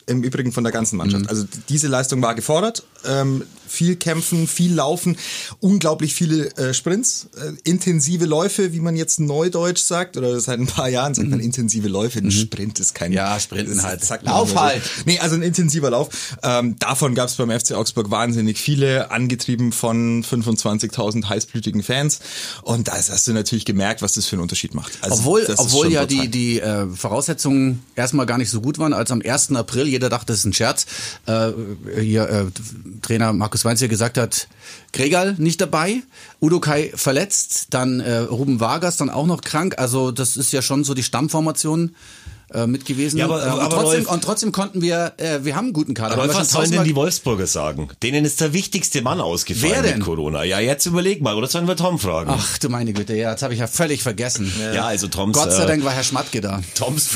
Im 0.07 0.21
Übrigen 0.23 0.51
von 0.51 0.63
der 0.63 0.71
ganzen 0.71 0.97
Mannschaft. 0.97 1.23
Mhm. 1.23 1.29
Also 1.29 1.45
diese 1.69 1.87
Leistung 1.87 2.21
war 2.21 2.35
gefordert. 2.35 2.83
Ähm, 3.05 3.43
viel 3.67 3.95
kämpfen, 3.95 4.47
viel 4.47 4.73
laufen, 4.73 5.17
unglaublich 5.59 6.13
viele 6.13 6.55
äh, 6.57 6.73
Sprints, 6.73 7.27
äh, 7.37 7.51
intensive 7.69 8.25
Läufe, 8.25 8.73
wie 8.73 8.79
man 8.79 8.95
jetzt 8.95 9.19
neudeutsch 9.19 9.81
sagt, 9.81 10.17
oder 10.17 10.39
seit 10.39 10.59
ein 10.59 10.67
paar 10.67 10.87
Jahren 10.89 11.13
sagt 11.15 11.27
man 11.29 11.39
intensive 11.39 11.87
Läufe. 11.87 12.19
Ein 12.19 12.31
Sprint 12.31 12.79
ist 12.79 12.93
kein 12.93 13.11
Mhm. 13.11 13.15
Ja, 13.17 13.39
Sprinten 13.39 13.81
halt. 13.83 14.01
Lauf 14.23 14.51
immer 14.51 14.59
so. 14.59 14.65
halt. 14.65 14.83
Nee, 15.05 15.19
also 15.19 15.35
ein 15.35 15.41
intensiver 15.41 15.89
Lauf. 15.89 16.09
Ähm, 16.43 16.75
davon 16.79 17.15
gab 17.15 17.27
es 17.29 17.35
beim 17.35 17.49
FC 17.51 17.73
Augsburg 17.73 18.11
wahnsinnig 18.11 18.57
viele, 18.59 19.11
angetrieben 19.11 19.71
von 19.71 20.23
25.000 20.23 21.27
heißblütigen 21.29 21.83
Fans. 21.83 22.19
Und 22.61 22.87
da 22.87 22.93
hast 22.93 23.27
du 23.27 23.33
natürlich 23.33 23.65
gemerkt, 23.65 24.01
was 24.01 24.13
das 24.13 24.25
für 24.27 24.33
einen 24.35 24.43
Unterschied 24.43 24.73
macht. 24.75 24.97
Also 25.01 25.17
Obwohl, 25.17 25.45
obwohl 25.57 25.91
ja 25.91 26.05
brutal. 26.05 26.27
die, 26.27 26.29
die 26.29 26.59
äh, 26.59 26.87
Voraussetzungen 26.87 27.81
erstmal 27.95 28.25
gar 28.25 28.37
nicht 28.37 28.49
so 28.49 28.61
gut 28.61 28.77
waren, 28.79 28.93
als 28.93 29.11
am 29.11 29.21
1. 29.21 29.51
April, 29.53 29.87
jeder 29.95 30.09
dachte, 30.09 30.27
das 30.27 30.39
ist 30.39 30.45
ein 30.45 30.53
Scherz, 30.53 30.85
äh, 31.25 31.51
hier 31.99 32.29
äh, 32.29 32.45
Trainer 33.01 33.33
Markus 33.33 33.65
Weinz 33.65 33.79
hier 33.79 33.87
gesagt 33.87 34.17
hat, 34.17 34.47
Gregal 34.93 35.35
nicht 35.37 35.59
dabei, 35.61 36.01
Udo 36.41 36.59
Kai 36.59 36.91
verletzt, 36.95 37.67
dann 37.71 37.99
äh, 37.99 38.17
Ruben 38.17 38.59
Vargas 38.59 38.97
dann 38.97 39.09
auch 39.09 39.25
noch 39.25 39.41
krank, 39.41 39.75
also 39.77 40.11
das 40.11 40.37
ist 40.37 40.53
ja 40.53 40.61
schon 40.61 40.83
so 40.83 40.93
die 40.93 41.03
Stammformation 41.03 41.95
äh, 42.53 42.67
mit 42.67 42.85
gewesen. 42.85 43.17
Ja, 43.17 43.25
aber- 43.25 43.41
äh, 43.41 43.51
und, 43.51 43.59
aber 43.59 43.69
trotzdem, 43.69 44.01
Rolf- 44.03 44.11
und 44.11 44.23
trotzdem 44.23 44.51
konnten 44.51 44.81
wir, 44.81 45.13
äh, 45.17 45.39
wir 45.43 45.55
haben 45.55 45.65
einen 45.65 45.73
guten 45.73 45.93
Kader. 45.93 46.13
Aber 46.15 46.33
was 46.33 46.51
sollen 46.51 46.71
denn 46.71 46.83
die 46.83 46.95
Wolfsburger 46.95 47.47
sagen? 47.47 47.89
Denen 48.03 48.23
ist 48.25 48.41
der 48.41 48.53
wichtigste 48.53 49.01
Mann 49.01 49.19
ausgefallen 49.21 49.73
Wer 49.73 49.81
denn? 49.83 49.97
mit 49.99 50.05
Corona. 50.05 50.43
Ja, 50.43 50.59
jetzt 50.59 50.85
überleg 50.85 51.21
mal, 51.21 51.35
oder 51.35 51.47
sollen 51.47 51.67
wir 51.67 51.75
Tom 51.75 51.99
fragen? 51.99 52.29
Ach 52.33 52.57
du 52.57 52.69
meine 52.69 52.93
Güte, 52.93 53.15
ja, 53.15 53.31
jetzt 53.31 53.43
habe 53.43 53.53
ich 53.53 53.59
ja 53.59 53.67
völlig 53.67 54.03
vergessen. 54.03 54.51
Ja, 54.73 54.85
also 54.85 55.07
Toms, 55.07 55.37
Gott 55.37 55.51
sei 55.51 55.63
äh, 55.63 55.67
Dank 55.67 55.83
war 55.83 55.91
Herr 55.93 56.03
Schmatke 56.03 56.41
da. 56.41 56.61
Toms, 56.75 57.09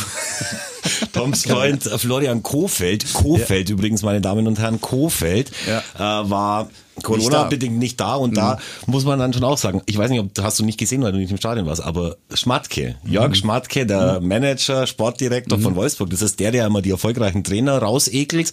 Toms 1.13 1.43
Freund 1.43 1.85
äh, 1.85 1.97
Florian 1.97 2.43
Kofeld, 2.43 3.13
Kofeld 3.13 3.69
übrigens, 3.69 4.01
meine 4.01 4.21
Damen 4.21 4.47
und 4.47 4.59
Herren, 4.59 4.81
Kofeld, 4.81 5.51
Ja. 5.67 6.23
äh, 6.23 6.29
war 6.29 6.69
Corona-bedingt 7.03 7.77
nicht 7.77 7.99
da 7.99 8.15
und 8.15 8.35
da 8.37 8.57
Mhm. 8.85 8.91
muss 8.93 9.05
man 9.05 9.19
dann 9.19 9.33
schon 9.33 9.43
auch 9.43 9.57
sagen, 9.57 9.81
ich 9.85 9.97
weiß 9.97 10.09
nicht, 10.09 10.19
ob 10.19 10.29
hast 10.41 10.59
du 10.59 10.65
nicht 10.65 10.77
gesehen, 10.79 11.01
weil 11.03 11.11
du 11.11 11.17
nicht 11.17 11.31
im 11.31 11.37
Stadion 11.37 11.65
warst, 11.65 11.83
aber 11.83 12.17
Schmatke, 12.33 12.95
Jörg 13.05 13.29
Mhm. 13.29 13.35
Schmatke, 13.35 13.85
der 13.85 14.19
Manager, 14.21 14.87
Sportdirektor 14.87 15.59
von 15.59 15.75
Wolfsburg, 15.75 16.09
das 16.09 16.21
ist 16.21 16.39
der, 16.39 16.51
der 16.51 16.65
immer 16.67 16.81
die 16.81 16.91
erfolgreichen 16.91 17.43
Trainer 17.43 17.77
rausekelt 17.79 18.51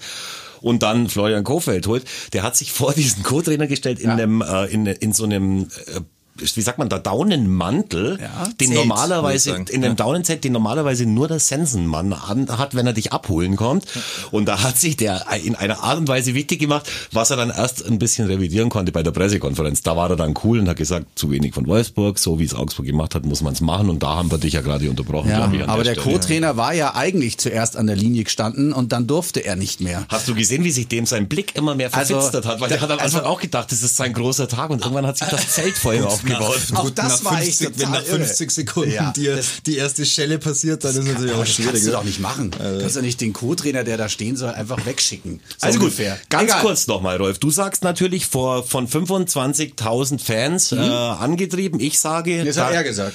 und 0.63 0.83
dann 0.83 1.09
Florian 1.09 1.45
Kofeld 1.45 1.87
holt, 1.87 2.05
der 2.33 2.43
hat 2.43 2.57
sich 2.57 2.73
vor 2.73 2.93
diesen 2.95 3.23
Co-Trainer 3.23 3.67
gestellt 3.67 3.99
in 4.01 4.07
Ja. 4.09 4.13
einem, 4.15 4.43
äh, 4.43 4.65
in, 4.67 4.87
in 4.87 5.13
so 5.13 5.25
einem 5.25 5.69
äh, 5.87 6.01
wie 6.39 6.61
sagt 6.63 6.79
man, 6.79 6.89
der 6.89 6.99
Daunenmantel, 6.99 8.19
Ja, 8.21 8.49
den 8.61 8.69
Zelt, 8.69 8.79
normalerweise, 8.81 9.57
in 9.71 9.83
dem. 9.83 9.97
Daunenzelt, 9.97 10.45
den 10.45 10.53
normalerweise 10.53 11.07
nur 11.07 11.29
der 11.29 11.41
Sensenmann 11.41 12.13
an, 12.13 12.49
hat, 12.59 12.75
wenn 12.75 12.87
er 12.87 12.93
dich 12.93 13.13
abholen 13.13 13.57
kommt. 13.57 13.87
Und 14.31 14.47
da 14.47 14.63
hat 14.63 14.79
sich 14.79 14.97
der 14.97 15.25
in 15.45 15.55
einer 15.55 15.83
Art 15.83 15.99
und 15.99 16.09
Weise 16.09 16.35
wichtig 16.35 16.61
gemacht, 16.61 16.91
was 17.13 17.31
er 17.31 17.37
dann 17.37 17.51
erst 17.51 17.85
ein 17.87 17.99
bisschen 17.99 18.27
revidieren 18.27 18.69
konnte 18.69 18.93
bei 18.93 19.03
der 19.03 19.11
Pressekonferenz. 19.13 19.83
Da 19.83 19.97
war 19.97 20.11
er 20.11 20.17
dann 20.17 20.35
cool 20.45 20.59
und 20.61 20.69
hat 20.69 20.77
gesagt, 20.77 21.07
zu 21.19 21.31
wenig 21.31 21.55
von 21.55 21.67
Wolfsburg, 21.67 22.19
so 22.19 22.39
wie 22.39 22.45
es 22.45 22.55
Augsburg 22.55 22.87
gemacht 22.87 23.15
hat, 23.15 23.25
muss 23.25 23.43
man 23.43 23.53
es 23.53 23.61
machen. 23.61 23.89
Und 23.91 24.03
da 24.03 24.15
haben 24.17 24.31
wir 24.31 24.39
dich 24.39 24.55
ja 24.55 24.61
gerade 24.61 24.89
unterbrochen. 24.91 25.31
Ja, 25.31 25.51
ich, 25.53 25.67
aber 25.69 25.85
der 25.85 25.93
Stelle. 25.93 26.07
Co-Trainer 26.19 26.57
war 26.57 26.75
ja 26.75 26.95
eigentlich 26.95 27.39
zuerst 27.39 27.77
an 27.77 27.87
der 27.87 27.97
Linie 27.97 28.25
gestanden 28.25 28.73
und 28.73 28.93
dann 28.93 29.07
durfte 29.07 29.45
er 29.45 29.57
nicht 29.57 29.81
mehr. 29.81 30.05
Hast 30.09 30.29
du 30.29 30.35
gesehen, 30.35 30.65
wie 30.65 30.71
sich 30.71 30.89
dem 30.89 31.07
sein 31.07 31.29
Blick 31.29 31.57
immer 31.57 31.75
mehr 31.75 31.89
Also, 31.95 32.15
verfinstert 32.15 32.47
hat? 32.47 32.61
Weil 32.61 32.69
der 32.69 32.81
hat 32.81 32.91
am 32.91 32.99
also- 32.99 33.19
Anfang 33.19 33.31
auch 33.33 33.41
gedacht, 33.41 33.71
das 33.73 33.83
ist 33.83 33.97
sein 33.97 34.13
großer 34.13 34.49
Tag 34.49 34.71
und 34.71 34.81
irgendwann 34.83 35.07
hat 35.07 35.19
sich 35.19 35.29
das 35.29 35.49
Zelt 35.49 35.77
Feuer 35.77 36.07
aufgebaut. 36.07 36.26
Auch 36.35 36.83
Gut, 36.85 36.99
das 36.99 37.23
nach 37.23 37.31
war 37.33 37.41
echt 37.41 37.59
50, 37.59 37.67
wenn 37.67 37.75
total 37.87 37.91
nach 37.93 38.03
50 38.09 38.41
irre. 38.41 38.51
Sekunden 38.51 38.91
Ja, 38.93 39.13
dir 39.13 39.37
das- 39.37 39.47
die 39.65 39.77
erste 39.77 40.05
Schelle 40.07 40.39
passiert, 40.39 40.83
dann 40.85 40.97
ist 40.97 41.05
natürlich 41.07 41.31
Aber 41.33 41.41
auch 41.41 41.45
das 41.45 41.55
schwierig. 41.55 41.73
kannst 41.73 41.87
du 41.87 41.91
doch 41.93 42.05
nicht 42.05 42.21
machen. 42.21 42.51
Du 42.51 42.79
kannst 42.81 42.97
ja 42.97 43.03
nicht 43.03 43.21
den 43.21 43.33
Co-Trainer, 43.33 43.85
der 43.85 43.97
da 43.97 44.09
stehen 44.09 44.37
soll, 44.37 44.51
einfach 44.51 44.85
wegschicken. 44.85 45.41
So 45.59 45.67
Also 45.67 45.79
gut, 45.79 45.85
ungefähr. 45.91 46.19
ganz 46.29 46.51
Egal. 46.51 46.61
kurz 46.63 46.87
nochmal, 46.87 47.17
Rolf. 47.17 47.39
Du 47.39 47.51
sagst 47.51 47.83
natürlich 47.85 48.27
vor 48.27 48.63
von 48.65 48.89
25.000 48.89 50.21
Fans 50.21 50.73
äh, 50.73 50.77
angetrieben. 50.79 51.81
Ich 51.81 51.99
sage, 51.99 52.45
Das 52.45 52.57
da, 52.57 52.67
hat 52.67 52.75
er 52.75 52.85
gesagt. 52.85 53.15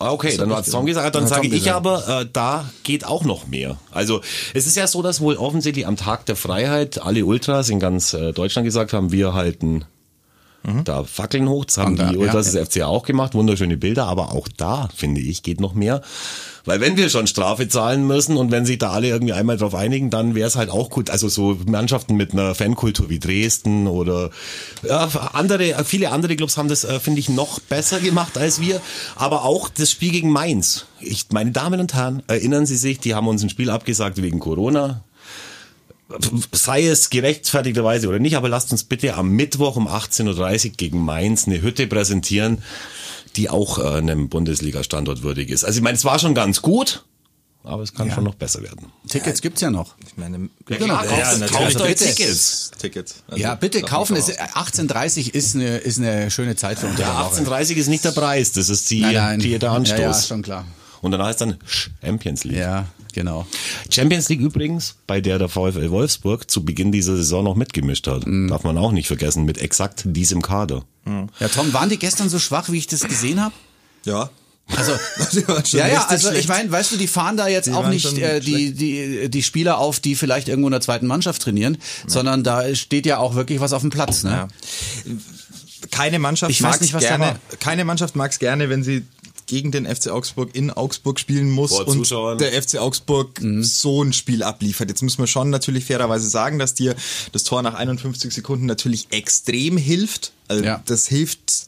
Ah, 0.00 0.10
okay, 0.10 0.36
dann 0.36 0.52
hat 0.54 0.68
Tom 0.70 0.86
gesagt. 0.86 1.14
Dann 1.14 1.26
sage 1.28 1.46
ich 1.46 1.72
aber, 1.72 2.22
äh, 2.22 2.26
da 2.30 2.68
geht 2.82 3.06
auch 3.06 3.24
noch 3.24 3.46
mehr. 3.46 3.78
Also 3.92 4.20
es 4.52 4.66
ist 4.66 4.76
ja 4.76 4.86
so, 4.88 5.02
dass 5.02 5.20
wohl 5.20 5.36
offensichtlich 5.36 5.86
am 5.86 5.96
Tag 5.96 6.26
der 6.26 6.36
Freiheit 6.36 7.00
alle 7.00 7.24
Ultras 7.24 7.68
in 7.70 7.78
ganz 7.78 8.12
äh, 8.12 8.32
Deutschland 8.32 8.66
gesagt 8.66 8.92
haben, 8.92 9.12
wir 9.12 9.34
halten 9.34 9.84
da 10.84 11.04
Fackeln 11.04 11.48
hoch. 11.48 11.66
Das 11.66 11.78
haben 11.78 11.92
Und 11.92 11.98
da, 11.98 12.10
die 12.10 12.16
Ultras 12.16 12.54
ja. 12.54 12.64
FCA 12.64 12.86
auch 12.86 13.04
gemacht. 13.04 13.34
Wunderschöne 13.34 13.76
Bilder, 13.76 14.06
aber 14.06 14.32
auch 14.32 14.48
da, 14.48 14.88
finde 14.94 15.20
ich, 15.20 15.42
geht 15.42 15.60
noch 15.60 15.74
mehr. 15.74 16.02
Weil 16.64 16.80
wenn 16.80 16.96
wir 16.96 17.10
schon 17.10 17.26
Strafe 17.26 17.68
zahlen 17.68 18.06
müssen 18.06 18.38
und 18.38 18.50
wenn 18.50 18.64
sich 18.64 18.78
da 18.78 18.90
alle 18.90 19.08
irgendwie 19.08 19.34
einmal 19.34 19.58
drauf 19.58 19.74
einigen, 19.74 20.08
dann 20.08 20.34
wäre 20.34 20.48
es 20.48 20.56
halt 20.56 20.70
auch 20.70 20.88
gut. 20.88 21.10
Also 21.10 21.28
so 21.28 21.58
Mannschaften 21.66 22.16
mit 22.16 22.32
einer 22.32 22.54
Fankultur 22.54 23.10
wie 23.10 23.18
Dresden 23.18 23.86
oder 23.86 24.30
ja, 24.82 25.06
andere, 25.34 25.84
viele 25.84 26.10
andere 26.10 26.36
Clubs 26.36 26.56
haben 26.56 26.68
das, 26.68 26.84
äh, 26.84 26.98
finde 26.98 27.20
ich, 27.20 27.28
noch 27.28 27.60
besser 27.60 28.00
gemacht 28.00 28.38
als 28.38 28.60
wir. 28.60 28.80
Aber 29.16 29.44
auch 29.44 29.68
das 29.68 29.90
Spiel 29.90 30.12
gegen 30.12 30.30
Mainz. 30.30 30.86
Ich, 31.00 31.26
meine 31.30 31.50
Damen 31.50 31.80
und 31.80 31.92
Herren, 31.92 32.22
erinnern 32.26 32.64
Sie 32.64 32.76
sich, 32.76 32.98
die 32.98 33.14
haben 33.14 33.28
uns 33.28 33.42
ein 33.42 33.50
Spiel 33.50 33.68
abgesagt 33.68 34.22
wegen 34.22 34.40
Corona 34.40 35.04
sei 36.52 36.86
es 36.86 37.10
gerechtfertigterweise 37.10 38.08
oder 38.08 38.18
nicht, 38.18 38.36
aber 38.36 38.48
lasst 38.48 38.72
uns 38.72 38.84
bitte 38.84 39.14
am 39.14 39.30
Mittwoch 39.30 39.76
um 39.76 39.88
18.30 39.88 40.66
Uhr 40.66 40.70
gegen 40.76 41.04
Mainz 41.04 41.46
eine 41.46 41.60
Hütte 41.62 41.86
präsentieren, 41.86 42.62
die 43.36 43.50
auch 43.50 43.78
äh, 43.78 43.98
einem 43.98 44.28
Bundesliga-Standort 44.28 45.22
würdig 45.22 45.50
ist. 45.50 45.64
Also 45.64 45.78
ich 45.78 45.82
meine, 45.82 45.96
es 45.96 46.04
war 46.04 46.18
schon 46.18 46.34
ganz 46.34 46.62
gut, 46.62 47.04
aber 47.64 47.82
es 47.82 47.94
kann 47.94 48.10
schon 48.10 48.24
noch 48.24 48.34
besser 48.34 48.62
werden. 48.62 48.92
Tickets 49.08 49.40
gibt's 49.40 49.60
ja 49.62 49.70
noch. 49.70 49.94
Ich 50.06 50.16
meine, 50.18 50.50
Ja, 50.68 50.76
klar, 50.76 51.06
kauft- 51.06 51.38
natürlich. 51.40 51.50
kauft 51.50 51.80
euch 51.80 51.88
bitte. 51.98 52.04
Tickets. 52.14 52.70
Ticket. 52.78 53.14
Also, 53.26 53.42
Ja, 53.42 53.54
bitte 53.54 53.80
kaufen. 53.80 54.16
Es, 54.16 54.28
18.30 54.30 55.30
ist 55.34 55.54
eine, 55.54 55.78
ist 55.78 55.98
eine 55.98 56.30
schöne 56.30 56.56
Zeit 56.56 56.78
für 56.78 56.86
unter 56.88 57.00
Ja, 57.00 57.22
der 57.30 57.30
Woche. 57.46 57.62
18.30 57.62 57.74
ist 57.76 57.88
nicht 57.88 58.04
der 58.04 58.10
Preis, 58.12 58.52
das 58.52 58.68
ist 58.68 58.90
die, 58.90 59.00
Nein, 59.00 59.14
nein. 59.14 59.40
die 59.40 59.58
der 59.58 59.70
Anstoß. 59.72 59.98
Ja, 59.98 60.06
ja, 60.10 60.14
schon 60.22 60.42
klar. 60.42 60.66
Und 61.04 61.10
danach 61.10 61.28
ist 61.28 61.42
dann 61.42 61.58
Champions 61.66 62.44
League. 62.44 62.56
Ja, 62.56 62.86
genau. 63.12 63.46
Champions 63.90 64.30
League 64.30 64.40
übrigens, 64.40 64.96
bei 65.06 65.20
der 65.20 65.38
der 65.38 65.50
VfL 65.50 65.90
Wolfsburg 65.90 66.50
zu 66.50 66.64
Beginn 66.64 66.92
dieser 66.92 67.14
Saison 67.14 67.44
noch 67.44 67.56
mitgemischt 67.56 68.06
hat. 68.06 68.26
Mhm. 68.26 68.48
Darf 68.48 68.64
man 68.64 68.78
auch 68.78 68.90
nicht 68.90 69.06
vergessen, 69.06 69.44
mit 69.44 69.58
exakt 69.58 70.04
diesem 70.06 70.40
Kader. 70.40 70.84
Ja, 71.38 71.48
Tom, 71.48 71.74
waren 71.74 71.90
die 71.90 71.98
gestern 71.98 72.30
so 72.30 72.38
schwach, 72.38 72.70
wie 72.70 72.78
ich 72.78 72.86
das 72.86 73.02
gesehen 73.02 73.42
habe? 73.42 73.54
Ja. 74.06 74.30
Also, 74.74 74.92
ja, 75.76 75.88
ja, 75.88 76.06
also 76.06 76.28
ich 76.28 76.32
schlecht. 76.32 76.48
meine, 76.48 76.72
weißt 76.72 76.92
du, 76.92 76.96
die 76.96 77.06
fahren 77.06 77.36
da 77.36 77.48
jetzt 77.48 77.66
Die 77.66 77.72
auch 77.72 77.86
nicht 77.86 78.16
äh, 78.16 78.40
die, 78.40 78.72
die, 78.72 79.28
die 79.28 79.42
Spieler 79.42 79.76
auf, 79.76 80.00
die 80.00 80.14
vielleicht 80.14 80.48
irgendwo 80.48 80.68
in 80.68 80.72
der 80.72 80.80
zweiten 80.80 81.06
Mannschaft 81.06 81.42
trainieren, 81.42 81.76
sondern 82.06 82.44
da 82.44 82.74
steht 82.74 83.04
ja 83.04 83.18
auch 83.18 83.34
wirklich 83.34 83.60
was 83.60 83.74
auf 83.74 83.82
dem 83.82 83.90
Platz. 83.90 84.22
Ne? 84.22 84.30
Ja. 84.30 84.48
Keine 85.90 86.18
Mannschaft 86.18 86.50
Ich 86.50 86.62
weiß 86.62 86.70
mag's 86.70 86.80
nicht, 86.80 86.94
was 86.94 87.02
da 87.02 87.18
gerne, 87.18 87.38
keine 87.60 87.84
Mannschaft 87.84 88.16
mag 88.16 88.30
es 88.32 88.38
gerne, 88.38 88.70
wenn 88.70 88.82
sie 88.82 89.04
gegen 89.46 89.70
den 89.72 89.86
FC 89.86 90.08
Augsburg 90.08 90.54
in 90.54 90.70
Augsburg 90.70 91.18
spielen 91.20 91.50
muss 91.50 91.70
Vor 91.70 91.86
und 91.88 91.98
Zuschauern. 91.98 92.38
der 92.38 92.52
FC 92.60 92.78
Augsburg 92.78 93.40
Mhm. 93.42 93.62
so 93.62 94.02
ein 94.02 94.12
Spiel 94.12 94.42
abliefert. 94.42 94.88
Jetzt 94.88 95.02
müssen 95.02 95.18
wir 95.18 95.26
schon 95.26 95.50
natürlich 95.50 95.84
fairerweise 95.84 96.28
sagen, 96.28 96.58
dass 96.58 96.74
dir 96.74 96.94
das 97.32 97.44
Tor 97.44 97.62
nach 97.62 97.74
51 97.74 98.32
Sekunden 98.32 98.66
natürlich 98.66 99.08
extrem 99.10 99.76
hilft. 99.76 100.32
Also 100.48 100.64
Ja. 100.64 100.82
Das 100.86 101.06
hilft 101.08 101.66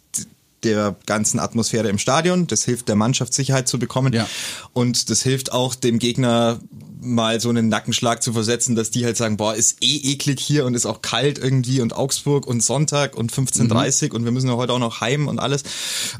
der 0.66 0.96
ganzen 1.06 1.38
Atmosphäre 1.40 1.88
im 1.88 1.99
Stadion, 1.99 2.46
das 2.46 2.64
hilft 2.64 2.88
der 2.88 2.96
Mannschaft 2.96 3.32
Sicherheit 3.35 3.68
zu 3.68 3.78
bekommen 3.78 4.12
Ja. 4.12 4.28
und 4.73 5.08
das 5.11 5.23
hilft 5.23 5.52
auch 5.52 5.75
dem 5.75 5.99
Gegner 5.99 6.58
mal 7.00 7.40
so 7.40 7.50
einen 7.50 7.68
Nackenschlag 7.68 8.20
zu 8.23 8.32
versetzen, 8.32 8.75
dass 8.75 8.90
die 8.90 9.04
halt 9.04 9.16
sagen, 9.16 9.37
boah, 9.37 9.54
ist 9.54 9.76
eh 9.80 10.12
eklig 10.12 10.40
hier 10.40 10.64
und 10.64 10.75
ist 10.75 10.87
auch 10.87 11.02
kalt 11.02 11.38
irgendwie 11.38 11.80
und 11.80 11.94
Augsburg 11.94 12.46
und 12.49 12.64
Sonntag 12.64 13.16
und 13.16 13.32
15.30 13.32 14.12
und 14.12 14.25
wir 14.25 14.32
müssen 14.32 14.49
ja 14.49 14.56
heute 14.56 14.73
auch 14.73 14.80
noch 14.80 15.00
heim 15.00 15.28
und 15.28 15.38
alles. 15.38 15.62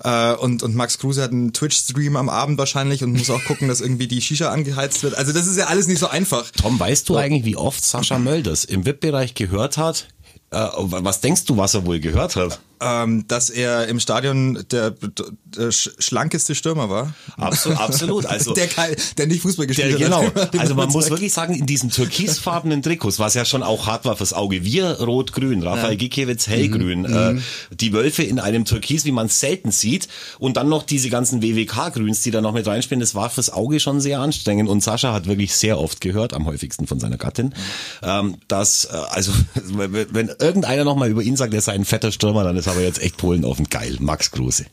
Äh, 0.05 0.35
und, 0.35 0.63
und 0.63 0.77
Max 0.77 0.99
Kruse 0.99 1.23
hat 1.23 1.33
einen 1.33 1.53
Twitch-Stream 1.53 2.15
am 2.17 2.29
Abend 2.29 2.59
wahrscheinlich 2.59 3.03
und 3.03 3.15
muss 3.15 3.31
auch 3.31 3.43
gucken, 3.45 3.67
dass 3.67 3.81
irgendwie 3.81 4.07
die 4.07 4.21
Shisha 4.21 4.51
angeheizt 4.51 5.03
wird. 5.03 5.17
Also 5.17 5.33
das 5.33 5.49
ist 5.49 5.57
ja 5.57 5.67
alles 5.67 5.89
nicht 5.89 5.99
so 5.99 6.07
einfach. 6.09 6.45
Tom, 6.53 6.79
weißt 6.79 7.09
du 7.09 7.17
eigentlich, 7.17 7.45
wie 7.45 7.57
oft 7.57 7.85
Sascha 7.85 8.19
Mölders 8.21 8.65
im 8.65 8.85
VIP-Bereich 8.87 9.35
gehört 9.35 9.79
hat? 9.79 10.07
Äh, 10.51 10.69
was 10.77 11.21
denkst 11.21 11.47
du, 11.47 11.57
was 11.57 11.75
er 11.75 11.85
wohl 11.87 11.99
gehört 11.99 12.37
hat? 12.37 12.61
Ähm, 12.81 13.25
dass 13.27 13.49
er 13.49 13.87
im 13.89 14.01
Stadion 14.01 14.63
der, 14.71 14.91
der 14.91 15.71
sch- 15.71 15.91
schlankeste 15.99 16.55
Stürmer 16.55 16.91
war. 16.91 17.15
Absolut, 17.39 17.79
absolut. 17.81 18.27
Also 18.37 18.53
der, 18.53 18.69
der 19.17 19.27
nicht 19.27 19.41
Fußball 19.43 19.67
gespielt 19.67 19.93
Der, 19.93 19.99
genau. 19.99 20.23
hat. 20.25 20.55
Also 20.59 20.75
man 20.75 20.91
muss 20.91 21.09
wirklich 21.09 21.33
sagen, 21.33 21.55
in 21.55 21.65
diesen 21.65 21.91
türkisfarbenen 21.91 22.83
Trikots, 22.83 23.19
was 23.19 23.33
ja 23.35 23.45
schon 23.47 23.63
auch 23.63 23.87
hart 23.87 24.05
war 24.05 24.17
fürs 24.17 24.35
Auge, 24.35 24.63
wir 24.65 25.01
rot-grün, 25.01 25.63
Rafael 25.63 25.97
Gikiewicz 25.97 26.49
hellgrün, 26.49 27.03
Mhm. 27.03 27.39
äh, 27.39 27.75
die 27.75 27.93
Wölfe 27.95 28.23
in 28.25 28.39
einem 28.39 28.65
Türkis, 28.67 29.05
wie 29.07 29.13
man 29.13 29.27
es 29.27 29.41
selten 29.41 29.71
sieht, 29.71 30.09
und 30.39 30.57
dann 30.59 30.69
noch 30.69 30.83
diese 30.83 31.09
ganzen 31.09 31.41
WWK-Grüns, 31.43 32.21
die 32.23 32.31
da 32.31 32.41
noch 32.43 32.53
mit 32.53 32.67
reinspielen, 32.67 33.01
das 33.01 33.15
war 33.15 33.31
fürs 33.31 33.51
Auge 33.51 33.81
schon 33.81 34.01
sehr 34.03 34.21
anstrengend. 34.21 34.69
Und 34.69 34.83
Sascha 34.83 35.13
hat 35.15 35.27
wirklich 35.27 35.55
sehr 35.57 35.79
oft 35.79 36.01
gehört, 36.03 36.35
am 36.35 36.45
häufigsten 36.47 36.87
von 36.87 37.01
seiner 37.01 37.17
Gattin, 37.17 37.55
ähm, 38.03 38.37
dass, 38.49 38.85
äh, 38.85 38.89
also 39.11 39.33
wenn 39.55 40.07
wenn 40.13 40.31
irgendeiner 40.39 40.85
noch 40.85 40.97
mal 40.97 41.09
über 41.11 41.23
ihn 41.23 41.37
sagt, 41.37 41.55
er 41.55 41.61
sei 41.63 41.73
ein 41.73 41.85
fetter 41.87 42.13
Stürmer, 42.13 42.45
dann 42.45 42.57
ist 42.57 42.66
aber 42.69 42.81
jetzt 42.81 43.01
echt 43.01 43.17
Polen 43.17 43.45
offen. 43.45 43.67
Geil, 43.69 43.97
Max 44.01 44.31
Kruse. 44.31 44.67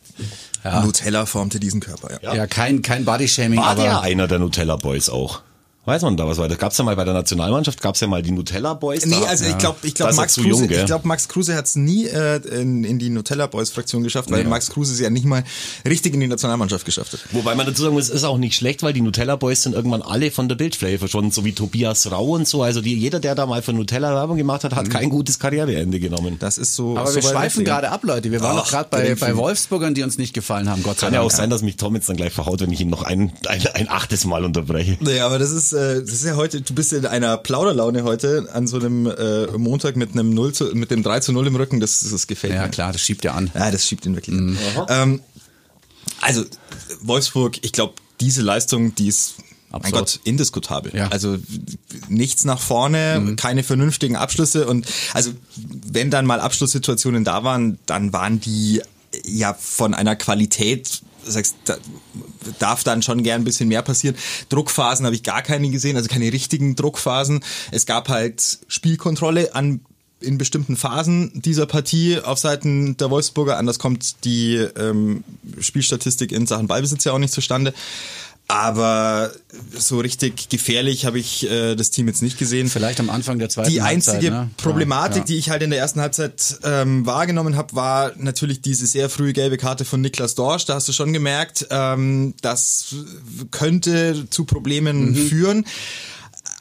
Nutella 0.63 1.25
formte 1.25 1.59
diesen 1.59 1.81
Körper, 1.81 2.19
ja. 2.21 2.33
Ja, 2.35 2.47
kein, 2.47 2.81
kein 2.81 3.03
Bodyshaming, 3.05 3.59
War 3.59 3.75
der 3.75 3.91
aber 3.95 4.01
einer 4.03 4.27
der 4.27 4.39
Nutella 4.39 4.77
Boys 4.77 5.09
auch? 5.09 5.41
Weiß 5.85 6.01
man 6.01 6.15
da 6.15 6.25
was 6.25 6.37
weiter? 6.37 6.55
Gab's 6.55 6.77
ja 6.77 6.85
mal 6.85 6.95
bei 6.95 7.03
der 7.03 7.13
Nationalmannschaft, 7.13 7.81
gab's 7.81 7.99
ja 7.99 8.07
mal 8.07 8.21
die 8.21 8.31
Nutella 8.31 8.73
Boys. 8.73 9.05
Nee, 9.05 9.17
da. 9.19 9.27
also 9.27 9.43
ich 9.43 9.57
glaube, 9.57 9.79
ich 9.83 9.93
glaube 9.93 10.13
er 10.13 10.15
Max 10.15 10.35
Kruse, 10.35 10.47
jung, 10.47 10.69
ich 10.69 10.85
glaube 10.85 11.05
Max 11.05 11.27
Kruse 11.27 11.55
hat 11.55 11.65
es 11.65 11.75
nie 11.75 12.05
äh, 12.05 12.37
in, 12.61 12.85
in 12.85 12.99
die 12.99 13.09
Nutella 13.09 13.47
Boys 13.47 13.69
Fraktion 13.69 14.01
geschafft, 14.01 14.31
weil 14.31 14.45
Max 14.45 14.69
Kruse 14.69 14.93
es 14.93 15.01
ja 15.01 15.09
nicht 15.09 15.25
mal 15.25 15.43
richtig 15.85 16.13
in 16.13 16.21
die 16.21 16.27
Nationalmannschaft 16.27 16.85
geschafft 16.85 17.11
hat. 17.11 17.19
Wobei 17.33 17.55
man 17.55 17.65
dazu 17.65 17.83
sagen 17.83 17.95
muss, 17.95 18.05
es 18.05 18.11
ist 18.11 18.23
auch 18.23 18.37
nicht 18.37 18.55
schlecht, 18.55 18.81
weil 18.81 18.93
die 18.93 19.01
Nutella 19.01 19.35
Boys 19.35 19.63
sind 19.63 19.75
irgendwann 19.75 20.01
alle 20.01 20.31
von 20.31 20.47
der 20.47 20.55
Bildfläche 20.55 20.99
verschwunden, 20.99 21.31
so 21.31 21.43
wie 21.43 21.51
Tobias 21.51 22.09
Rau 22.09 22.27
und 22.35 22.47
so. 22.47 22.63
Also 22.63 22.79
die, 22.79 22.95
jeder, 22.97 23.19
der 23.19 23.35
da 23.35 23.45
mal 23.45 23.61
für 23.61 23.73
Nutella 23.73 24.15
Werbung 24.15 24.37
gemacht 24.37 24.63
hat, 24.63 24.73
hat 24.75 24.89
kein 24.89 25.09
gutes 25.09 25.37
Karriereende 25.37 25.99
genommen. 25.99 26.37
Das 26.39 26.57
ist 26.57 26.75
so. 26.75 26.97
aber 26.97 27.07
so 27.07 27.15
wir 27.15 27.23
schweifen 27.23 27.65
ja. 27.65 27.73
gerade 27.73 27.89
ab, 27.89 28.05
Leute. 28.05 28.31
Wir 28.31 28.39
waren 28.39 28.57
Ach, 28.57 28.69
gerade 28.69 28.87
bei, 28.89 29.15
bei 29.15 29.35
Wolfsburgern, 29.35 29.93
die 29.93 30.03
uns 30.03 30.17
nicht 30.17 30.33
gefallen 30.33 30.69
haben. 30.69 30.81
Gott 30.81 30.99
sei 30.99 31.07
Kann 31.07 31.13
ja 31.13 31.19
Dank. 31.19 31.29
auch 31.29 31.35
sein, 31.35 31.49
dass 31.49 31.61
mich 31.61 31.75
Tom 31.75 31.93
jetzt 31.95 32.07
dann 32.07 32.15
gleich 32.15 32.31
verhaut, 32.31 32.61
wenn 32.61 32.71
ich 32.71 32.79
ihn 32.79 32.89
noch 32.89 33.03
ein, 33.03 33.33
ein, 33.47 33.67
ein 33.73 33.89
achtes 33.89 34.23
Mal 34.23 34.45
unterbreche. 34.45 34.95
Nee, 35.01 35.19
aber 35.19 35.39
das 35.39 35.51
ist, 35.51 35.72
äh, 35.73 36.01
das 36.01 36.11
ist 36.13 36.25
ja 36.25 36.35
heute, 36.35 36.61
du 36.61 36.73
bist 36.73 36.93
in 36.93 37.05
einer 37.05 37.37
Plauderlaune 37.37 38.03
heute 38.03 38.47
an 38.53 38.67
so 38.67 38.77
einem 38.77 39.07
äh, 39.07 39.47
Montag 39.57 39.95
mit 39.95 40.13
einem 40.13 40.33
0 40.33 40.53
zu, 40.53 40.65
mit 40.75 40.91
dem 40.91 41.03
3 41.03 41.19
zu 41.19 41.31
0 41.33 41.47
im 41.47 41.55
Rücken, 41.55 41.79
das, 41.79 41.99
das 42.09 42.27
gefällt 42.27 42.53
Ja, 42.53 42.63
mir. 42.63 42.69
klar, 42.69 42.91
das 42.91 43.01
schiebt 43.01 43.23
ja 43.23 43.33
an. 43.33 43.51
Ja, 43.53 43.71
das 43.71 43.85
schiebt 43.87 44.05
ihn 44.05 44.15
wirklich 44.15 44.35
an. 44.37 44.57
Ähm, 44.89 45.21
also, 46.21 46.43
Wolfsburg, 47.01 47.57
ich 47.61 47.71
glaube, 47.73 47.93
diese 48.21 48.41
Leistung, 48.41 48.95
die 48.95 49.07
ist, 49.07 49.35
mein 49.71 49.81
Absolut. 49.81 49.99
Gott, 49.99 50.19
indiskutabel. 50.23 50.95
Ja. 50.95 51.07
Also 51.07 51.37
nichts 52.07 52.45
nach 52.45 52.59
vorne, 52.59 53.33
keine 53.37 53.63
vernünftigen 53.63 54.15
Abschlüsse 54.15 54.67
und 54.67 54.85
also 55.13 55.31
wenn 55.87 56.11
dann 56.11 56.27
mal 56.27 56.39
Abschlusssituationen 56.39 57.23
da 57.23 57.43
waren, 57.43 57.79
dann 57.87 58.13
waren 58.13 58.39
die 58.39 58.81
ja 59.25 59.55
von 59.55 59.95
einer 59.95 60.15
Qualität, 60.15 61.01
sagst, 61.25 61.55
da 61.65 61.77
darf 62.59 62.83
dann 62.83 63.01
schon 63.01 63.23
gern 63.23 63.41
ein 63.41 63.45
bisschen 63.45 63.67
mehr 63.67 63.81
passieren. 63.81 64.15
Druckphasen 64.49 65.05
habe 65.05 65.15
ich 65.15 65.23
gar 65.23 65.41
keine 65.41 65.69
gesehen, 65.69 65.95
also 65.97 66.09
keine 66.09 66.31
richtigen 66.31 66.75
Druckphasen. 66.75 67.43
Es 67.71 67.85
gab 67.85 68.09
halt 68.09 68.59
Spielkontrolle 68.67 69.55
an 69.55 69.81
in 70.23 70.37
bestimmten 70.37 70.77
Phasen 70.77 71.31
dieser 71.33 71.65
Partie 71.65 72.19
auf 72.19 72.39
Seiten 72.39 72.97
der 72.97 73.09
Wolfsburger. 73.09 73.57
Anders 73.57 73.77
kommt 73.77 74.23
die 74.23 74.55
ähm, 74.55 75.23
Spielstatistik 75.59 76.31
in 76.31 76.47
Sachen 76.47 76.67
Ballbesitz 76.67 77.03
ja 77.03 77.11
auch 77.11 77.19
nicht 77.19 77.33
zustande. 77.33 77.73
Aber 78.47 79.31
so 79.75 79.99
richtig 79.99 80.49
gefährlich 80.49 81.05
habe 81.05 81.17
ich 81.17 81.49
äh, 81.49 81.75
das 81.75 81.91
Team 81.91 82.07
jetzt 82.07 82.21
nicht 82.21 82.37
gesehen. 82.37 82.69
Vielleicht 82.69 82.99
am 82.99 83.09
Anfang 83.09 83.39
der 83.39 83.49
zweiten 83.49 83.69
Die 83.69 83.81
Halbzeit, 83.81 84.15
einzige 84.15 84.31
ne? 84.33 84.49
Problematik, 84.57 85.15
Ja, 85.15 85.19
ja. 85.21 85.25
die 85.25 85.37
ich 85.37 85.49
halt 85.49 85.61
in 85.63 85.69
der 85.69 85.79
ersten 85.79 86.01
Halbzeit 86.01 86.57
ähm, 86.63 87.05
wahrgenommen 87.05 87.55
habe, 87.55 87.73
war 87.75 88.11
natürlich 88.17 88.61
diese 88.61 88.85
sehr 88.85 89.09
frühe 89.09 89.33
gelbe 89.33 89.57
Karte 89.57 89.85
von 89.85 90.01
Niklas 90.01 90.35
Dorsch. 90.35 90.65
Da 90.65 90.75
hast 90.75 90.87
du 90.87 90.91
schon 90.93 91.13
gemerkt, 91.13 91.67
ähm, 91.71 92.33
das 92.41 92.93
könnte 93.51 94.27
zu 94.29 94.45
Problemen 94.45 95.11
Mhm. 95.11 95.15
führen. 95.27 95.65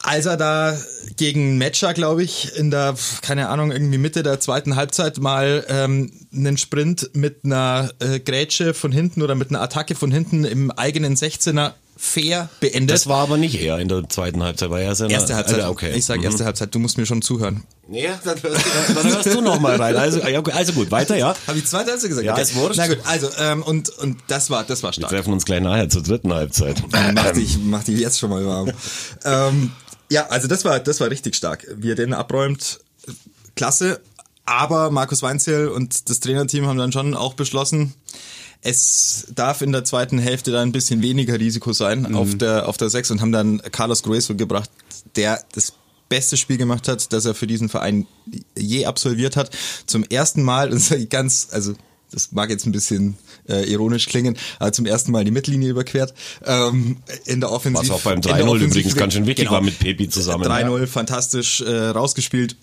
Als 0.02 0.26
er 0.26 0.36
da 0.36 0.76
gegen 1.16 1.58
Matcher, 1.58 1.94
glaube 1.94 2.22
ich, 2.22 2.56
in 2.56 2.70
der, 2.70 2.94
keine 3.20 3.48
Ahnung, 3.48 3.70
irgendwie 3.70 3.98
Mitte 3.98 4.22
der 4.22 4.40
zweiten 4.40 4.76
Halbzeit 4.76 5.18
mal 5.18 5.64
ähm, 5.68 6.12
einen 6.34 6.56
Sprint 6.56 7.10
mit 7.14 7.44
einer 7.44 7.90
äh, 8.00 8.18
Grätsche 8.18 8.74
von 8.74 8.92
hinten 8.92 9.22
oder 9.22 9.34
mit 9.34 9.50
einer 9.50 9.60
Attacke 9.60 9.94
von 9.94 10.10
hinten 10.10 10.44
im 10.44 10.70
eigenen 10.70 11.16
16er 11.16 11.72
fair 11.96 12.48
beendet. 12.58 12.96
Das 12.96 13.06
war 13.06 13.18
aber 13.18 13.36
nicht 13.36 13.60
er 13.60 13.78
in 13.78 13.86
der 13.86 14.08
zweiten 14.08 14.42
Halbzeit, 14.42 14.70
war 14.70 14.80
er 14.80 14.86
erste 14.86 15.36
Halbzeit. 15.36 15.60
Ah, 15.60 15.70
okay. 15.70 15.92
Ich 15.94 16.04
sage 16.04 16.24
erste 16.24 16.44
Halbzeit, 16.44 16.74
du 16.74 16.80
musst 16.80 16.98
mir 16.98 17.06
schon 17.06 17.22
zuhören. 17.22 17.62
Nee, 17.86 18.08
dann 18.24 18.42
hörst 18.42 18.66
du, 18.66 18.94
dann 18.94 19.04
hörst 19.04 19.34
du 19.34 19.40
noch 19.40 19.60
mal 19.60 19.76
rein. 19.76 19.96
Also, 19.96 20.18
ja, 20.18 20.42
also 20.42 20.72
gut, 20.72 20.90
weiter, 20.90 21.16
ja. 21.16 21.34
Habe 21.46 21.58
ich 21.58 21.66
zweite 21.66 21.92
Halbzeit 21.92 22.08
gesagt? 22.08 22.26
Ja, 22.26 22.36
ist 22.36 22.56
wurscht. 22.56 22.76
Na 22.78 22.88
gut, 22.88 22.98
also, 23.04 23.28
ähm, 23.38 23.62
und, 23.62 23.90
und 23.90 24.18
das 24.26 24.50
war, 24.50 24.64
das 24.64 24.82
war 24.82 24.90
Wir 24.90 24.94
stark. 24.94 25.10
treffen 25.10 25.32
uns 25.32 25.44
gleich 25.44 25.60
nachher 25.60 25.88
zur 25.88 26.02
dritten 26.02 26.32
Halbzeit. 26.32 26.82
Mach 26.90 27.30
dich, 27.34 27.58
mach 27.62 27.84
dich 27.84 28.00
jetzt 28.00 28.18
schon 28.18 28.30
mal 28.30 28.44
warm. 28.44 28.72
ähm, 29.24 29.70
ja, 30.12 30.26
also 30.26 30.46
das 30.46 30.64
war, 30.64 30.78
das 30.78 31.00
war 31.00 31.10
richtig 31.10 31.34
stark. 31.34 31.66
Wie 31.76 31.90
er 31.90 31.94
den 31.94 32.12
abräumt, 32.12 32.80
klasse. 33.56 34.00
Aber 34.44 34.90
Markus 34.90 35.22
Weinzierl 35.22 35.68
und 35.68 36.10
das 36.10 36.20
Trainerteam 36.20 36.66
haben 36.66 36.76
dann 36.76 36.92
schon 36.92 37.14
auch 37.14 37.34
beschlossen, 37.34 37.94
es 38.60 39.26
darf 39.34 39.62
in 39.62 39.72
der 39.72 39.84
zweiten 39.84 40.18
Hälfte 40.18 40.52
da 40.52 40.62
ein 40.62 40.72
bisschen 40.72 41.02
weniger 41.02 41.38
Risiko 41.38 41.72
sein 41.72 42.14
auf 42.14 42.36
der 42.36 42.68
auf 42.68 42.76
der 42.76 42.90
6 42.90 43.10
und 43.12 43.20
haben 43.20 43.32
dann 43.32 43.60
Carlos 43.72 44.02
Grueso 44.02 44.36
gebracht, 44.36 44.70
der 45.16 45.42
das 45.52 45.72
beste 46.08 46.36
Spiel 46.36 46.58
gemacht 46.58 46.88
hat, 46.88 47.12
das 47.12 47.24
er 47.24 47.34
für 47.34 47.46
diesen 47.46 47.68
Verein 47.68 48.06
je 48.56 48.84
absolviert 48.84 49.36
hat. 49.36 49.50
Zum 49.86 50.04
ersten 50.04 50.42
Mal, 50.42 50.70
und 50.72 51.10
ganz, 51.10 51.48
also 51.50 51.74
das 52.12 52.32
mag 52.32 52.50
jetzt 52.50 52.66
ein 52.66 52.72
bisschen 52.72 53.16
äh, 53.48 53.64
ironisch 53.70 54.06
klingen, 54.06 54.36
aber 54.58 54.72
zum 54.72 54.86
ersten 54.86 55.12
Mal 55.12 55.24
die 55.24 55.30
Mittellinie 55.30 55.70
überquert. 55.70 56.14
Ähm, 56.44 56.98
in 57.26 57.40
der 57.40 57.50
Offensive. 57.50 57.88
Was 57.88 57.90
auch 57.90 58.02
beim 58.02 58.16
in 58.16 58.22
der 58.22 58.36
3-0 58.36 58.40
Offensive- 58.48 58.64
übrigens 58.66 58.96
ganz 58.96 59.14
schön 59.14 59.26
wichtig 59.26 59.44
Genau. 59.46 59.52
war 59.56 59.60
mit 59.62 59.78
Pepi 59.78 60.08
zusammen. 60.08 60.44
3-0, 60.44 60.86
fantastisch 60.86 61.60
äh, 61.62 61.70
rausgespielt. 61.88 62.56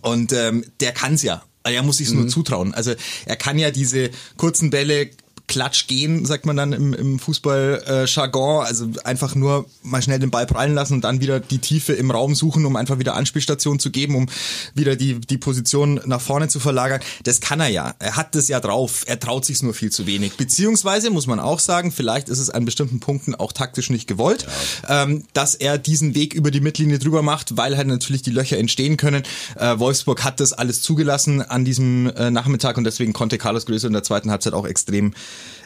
Und 0.00 0.32
ähm, 0.32 0.64
der 0.80 0.92
kann's 0.92 1.22
ja. 1.22 1.42
Er 1.64 1.82
muss 1.82 1.98
sich's 1.98 2.10
nur 2.12 2.26
zutrauen. 2.26 2.74
Also 2.74 2.94
er 3.26 3.36
kann 3.36 3.56
ja 3.58 3.70
diese 3.70 4.10
kurzen 4.36 4.70
Bälle 4.70 5.10
Klatsch 5.52 5.86
gehen, 5.86 6.24
sagt 6.24 6.46
man 6.46 6.56
dann 6.56 6.72
im, 6.72 6.94
im 6.94 7.18
Fußball-Jargon. 7.18 8.64
Also 8.64 8.88
einfach 9.04 9.34
nur 9.34 9.66
mal 9.82 10.00
schnell 10.00 10.18
den 10.18 10.30
Ball 10.30 10.46
prallen 10.46 10.74
lassen 10.74 10.94
und 10.94 11.04
dann 11.04 11.20
wieder 11.20 11.40
die 11.40 11.58
Tiefe 11.58 11.92
im 11.92 12.10
Raum 12.10 12.34
suchen, 12.34 12.64
um 12.64 12.74
einfach 12.74 12.98
wieder 12.98 13.14
Anspielstation 13.14 13.78
zu 13.78 13.90
geben, 13.90 14.16
um 14.16 14.28
wieder 14.74 14.96
die, 14.96 15.20
die 15.20 15.36
Position 15.36 16.00
nach 16.06 16.22
vorne 16.22 16.48
zu 16.48 16.58
verlagern. 16.58 17.02
Das 17.24 17.42
kann 17.42 17.60
er 17.60 17.68
ja. 17.68 17.94
Er 17.98 18.16
hat 18.16 18.34
das 18.34 18.48
ja 18.48 18.60
drauf. 18.60 19.04
Er 19.06 19.20
traut 19.20 19.44
sich's 19.44 19.62
nur 19.62 19.74
viel 19.74 19.92
zu 19.92 20.06
wenig. 20.06 20.38
Beziehungsweise 20.38 21.10
muss 21.10 21.26
man 21.26 21.38
auch 21.38 21.60
sagen, 21.60 21.92
vielleicht 21.92 22.30
ist 22.30 22.38
es 22.38 22.48
an 22.48 22.64
bestimmten 22.64 23.00
Punkten 23.00 23.34
auch 23.34 23.52
taktisch 23.52 23.90
nicht 23.90 24.08
gewollt, 24.08 24.46
ähm, 24.88 25.24
dass 25.34 25.54
er 25.54 25.76
diesen 25.76 26.14
Weg 26.14 26.32
über 26.32 26.50
die 26.50 26.62
Mittellinie 26.62 26.98
drüber 26.98 27.20
macht, 27.20 27.58
weil 27.58 27.76
halt 27.76 27.88
natürlich 27.88 28.22
die 28.22 28.30
Löcher 28.30 28.56
entstehen 28.56 28.96
können. 28.96 29.22
Äh, 29.56 29.78
Wolfsburg 29.78 30.24
hat 30.24 30.40
das 30.40 30.54
alles 30.54 30.80
zugelassen 30.80 31.42
an 31.42 31.66
diesem 31.66 32.06
äh, 32.16 32.30
Nachmittag 32.30 32.78
und 32.78 32.84
deswegen 32.84 33.12
konnte 33.12 33.36
Carlos 33.36 33.66
Größe 33.66 33.86
in 33.86 33.92
der 33.92 34.02
zweiten 34.02 34.30
Halbzeit 34.30 34.54
auch 34.54 34.66
extrem, 34.66 35.12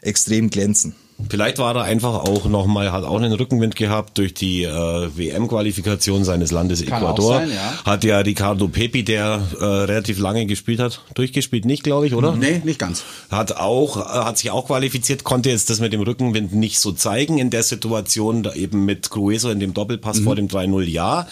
extrem 0.02 0.50
glänzen. 0.50 0.94
Vielleicht 1.30 1.58
war 1.58 1.74
er 1.74 1.84
einfach 1.84 2.12
auch 2.12 2.44
nochmal, 2.44 2.92
hat 2.92 3.04
auch 3.04 3.16
einen 3.16 3.32
Rückenwind 3.32 3.74
gehabt 3.74 4.18
durch 4.18 4.34
die 4.34 4.64
äh, 4.64 4.70
WM-Qualifikation 4.70 6.24
seines 6.24 6.52
Landes 6.52 6.84
Kann 6.84 7.02
Ecuador. 7.02 7.38
sein, 7.38 7.50
ja. 7.50 7.72
Hat 7.86 8.04
ja 8.04 8.18
Ricardo 8.18 8.68
Pepi, 8.68 9.02
der 9.02 9.40
äh, 9.58 9.64
relativ 9.64 10.18
lange 10.18 10.44
gespielt 10.44 10.78
hat, 10.78 11.00
durchgespielt 11.14 11.64
nicht, 11.64 11.84
glaube 11.84 12.06
ich, 12.06 12.14
oder? 12.14 12.36
Nee, 12.36 12.60
nicht 12.64 12.78
ganz. 12.78 13.02
Hat 13.30 13.56
auch, 13.56 13.96
äh, 13.96 14.00
hat 14.24 14.36
sich 14.36 14.50
auch 14.50 14.66
qualifiziert, 14.66 15.24
konnte 15.24 15.48
jetzt 15.48 15.70
das 15.70 15.80
mit 15.80 15.94
dem 15.94 16.02
Rückenwind 16.02 16.54
nicht 16.54 16.78
so 16.80 16.92
zeigen 16.92 17.38
in 17.38 17.48
der 17.48 17.62
Situation, 17.62 18.42
da 18.42 18.52
eben 18.52 18.84
mit 18.84 19.08
Grueso 19.10 19.48
in 19.50 19.58
dem 19.58 19.72
Doppelpass 19.72 20.20
vor 20.20 20.36
dem 20.36 20.48
3-0 20.48 20.82
ja. 20.82 21.26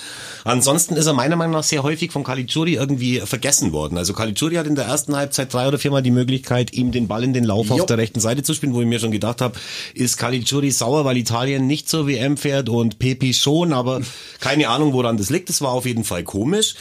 Ansonsten 0.45 0.97
ist 0.97 1.07
er 1.07 1.13
meiner 1.13 1.37
Meinung 1.37 1.53
nach 1.55 1.63
sehr 1.63 1.83
häufig 1.83 2.11
von 2.11 2.25
Caligiuri 2.25 2.75
irgendwie 2.75 3.21
vergessen 3.21 3.73
worden. 3.73 3.99
Also 3.99 4.15
Caligiuri 4.15 4.57
hat 4.57 4.67
in 4.67 4.75
der 4.77 4.87
ersten 4.87 5.15
Halbzeit 5.17 5.53
drei 5.53 5.69
oder 5.69 5.79
viermal 5.79 6.03
die 6.03 6.11
Möglichkeit, 6.11 6.73
ihm 6.73 6.91
den 6.91 7.07
Ball 7.07 7.23
in 7.23 7.33
den 7.35 7.45
Lauf 7.45 7.71
auf 7.71 7.79
Jo. 7.79 7.85
der 7.87 7.99
rechten 7.99 8.21
Seite 8.21 8.43
zu 8.43 8.55
spielen, 8.55 8.75
wo 8.75 8.81
ich 8.81 8.87
mir 8.87 8.99
schon 8.99 9.11
gedacht 9.11 9.41
habe, 9.41 9.55
ist 9.95 10.17
Caligiuri 10.17 10.71
sauer, 10.71 11.05
weil 11.05 11.17
Italien 11.17 11.67
nicht 11.67 11.89
zur 11.89 12.07
WM 12.07 12.37
fährt 12.37 12.69
und 12.69 12.99
Pepi 12.99 13.35
schon, 13.35 13.73
aber 13.73 14.01
keine 14.41 14.69
Ahnung, 14.69 14.93
woran 14.93 15.17
das 15.17 15.31
liegt. 15.31 15.49
Das 15.49 15.61
war 15.61 15.71
auf 15.71 15.87
jeden 15.87 16.05
Fall 16.05 16.25
komisch. 16.25 16.75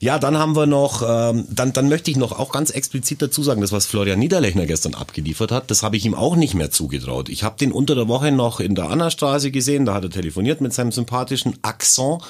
Ja, 0.00 0.18
dann 0.18 0.38
haben 0.38 0.56
wir 0.56 0.66
noch, 0.66 1.02
ähm, 1.06 1.44
dann, 1.50 1.72
dann 1.74 1.88
möchte 1.88 2.10
ich 2.10 2.16
noch 2.16 2.38
auch 2.38 2.52
ganz 2.52 2.70
explizit 2.70 3.20
dazu 3.20 3.42
sagen, 3.42 3.60
das, 3.60 3.72
was 3.72 3.86
Florian 3.86 4.18
Niederlechner 4.18 4.64
gestern 4.64 4.94
abgeliefert 4.94 5.52
hat, 5.52 5.70
das 5.70 5.82
habe 5.82 5.96
ich 5.96 6.06
ihm 6.06 6.14
auch 6.14 6.36
nicht 6.36 6.54
mehr 6.54 6.70
zugetraut. 6.70 7.28
Ich 7.28 7.42
habe 7.42 7.58
den 7.58 7.70
unter 7.70 7.94
der 7.94 8.08
Woche 8.08 8.32
noch 8.32 8.60
in 8.60 8.74
der 8.74 8.88
Annastraße 8.88 9.50
gesehen, 9.50 9.84
da 9.84 9.94
hat 9.94 10.04
er 10.04 10.10
telefoniert 10.10 10.62
mit 10.62 10.72
seinem 10.72 10.92
sympathischen 10.92 11.58
Akzent. 11.62 12.22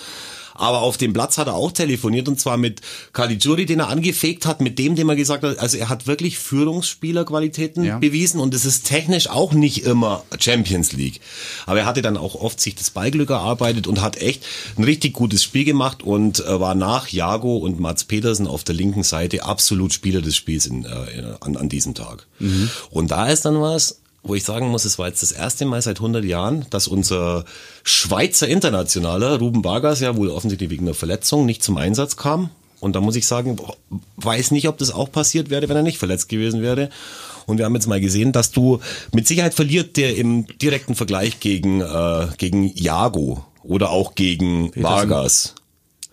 Aber 0.60 0.82
auf 0.82 0.96
dem 0.98 1.12
Platz 1.12 1.38
hat 1.38 1.46
er 1.46 1.54
auch 1.54 1.72
telefoniert 1.72 2.28
und 2.28 2.38
zwar 2.38 2.56
mit 2.56 2.80
Caligiuri, 3.12 3.66
den 3.66 3.80
er 3.80 3.88
angefegt 3.88 4.46
hat, 4.46 4.60
mit 4.60 4.78
dem, 4.78 4.94
dem 4.94 5.08
er 5.08 5.16
gesagt 5.16 5.42
hat, 5.42 5.58
also 5.58 5.76
er 5.78 5.88
hat 5.88 6.06
wirklich 6.06 6.38
Führungsspielerqualitäten 6.38 7.84
Ja. 7.84 7.98
bewiesen 7.98 8.40
und 8.40 8.54
es 8.54 8.64
ist 8.64 8.86
technisch 8.86 9.28
auch 9.28 9.52
nicht 9.52 9.84
immer 9.84 10.22
Champions 10.38 10.92
League. 10.92 11.20
Aber 11.66 11.80
er 11.80 11.86
hatte 11.86 12.02
dann 12.02 12.16
auch 12.16 12.34
oft 12.34 12.60
sich 12.60 12.74
das 12.74 12.90
Ballglück 12.90 13.30
erarbeitet 13.30 13.86
und 13.86 14.00
hat 14.00 14.16
echt 14.20 14.44
ein 14.76 14.84
richtig 14.84 15.12
gutes 15.14 15.42
Spiel 15.42 15.64
gemacht 15.64 16.02
und 16.02 16.40
äh, 16.40 16.60
war 16.60 16.74
nach 16.74 17.08
Jago 17.08 17.56
und 17.56 17.80
Mats 17.80 18.04
Petersen 18.04 18.46
auf 18.46 18.64
der 18.64 18.74
linken 18.74 19.02
Seite 19.02 19.44
absolut 19.44 19.92
Spieler 19.92 20.20
des 20.20 20.36
Spiels 20.36 20.66
in, 20.66 20.84
äh, 20.84 20.88
an, 21.40 21.56
an 21.56 21.68
diesem 21.68 21.94
Tag. 21.94 22.26
Und 22.90 23.10
da 23.10 23.28
ist 23.28 23.44
dann 23.44 23.60
was, 23.60 23.99
wo 24.22 24.34
ich 24.34 24.44
sagen 24.44 24.68
muss, 24.68 24.84
es 24.84 24.98
war 24.98 25.08
jetzt 25.08 25.22
das 25.22 25.32
erste 25.32 25.64
Mal 25.64 25.80
seit 25.80 25.98
100 25.98 26.24
Jahren, 26.24 26.66
dass 26.70 26.88
unser 26.88 27.44
Schweizer 27.82 28.48
Internationaler 28.48 29.38
Ruben 29.38 29.64
Vargas 29.64 30.00
ja 30.00 30.16
wohl 30.16 30.28
offensichtlich 30.28 30.70
wegen 30.70 30.86
einer 30.86 30.94
Verletzung 30.94 31.46
nicht 31.46 31.62
zum 31.62 31.76
Einsatz 31.78 32.16
kam. 32.16 32.50
Und 32.80 32.96
da 32.96 33.00
muss 33.00 33.16
ich 33.16 33.26
sagen, 33.26 33.58
weiß 34.16 34.52
nicht, 34.52 34.68
ob 34.68 34.78
das 34.78 34.90
auch 34.90 35.12
passiert 35.12 35.50
wäre, 35.50 35.68
wenn 35.68 35.76
er 35.76 35.82
nicht 35.82 35.98
verletzt 35.98 36.28
gewesen 36.28 36.62
wäre. 36.62 36.88
Und 37.46 37.58
wir 37.58 37.64
haben 37.66 37.74
jetzt 37.74 37.86
mal 37.86 38.00
gesehen, 38.00 38.32
dass 38.32 38.52
du 38.52 38.80
mit 39.12 39.26
Sicherheit 39.26 39.54
verliert 39.54 39.96
der 39.96 40.16
im 40.16 40.46
direkten 40.58 40.94
Vergleich 40.94 41.40
gegen, 41.40 41.80
äh, 41.80 42.28
gegen 42.38 42.74
Jago 42.74 43.44
oder 43.62 43.90
auch 43.90 44.14
gegen 44.14 44.72
Vargas. 44.74 45.54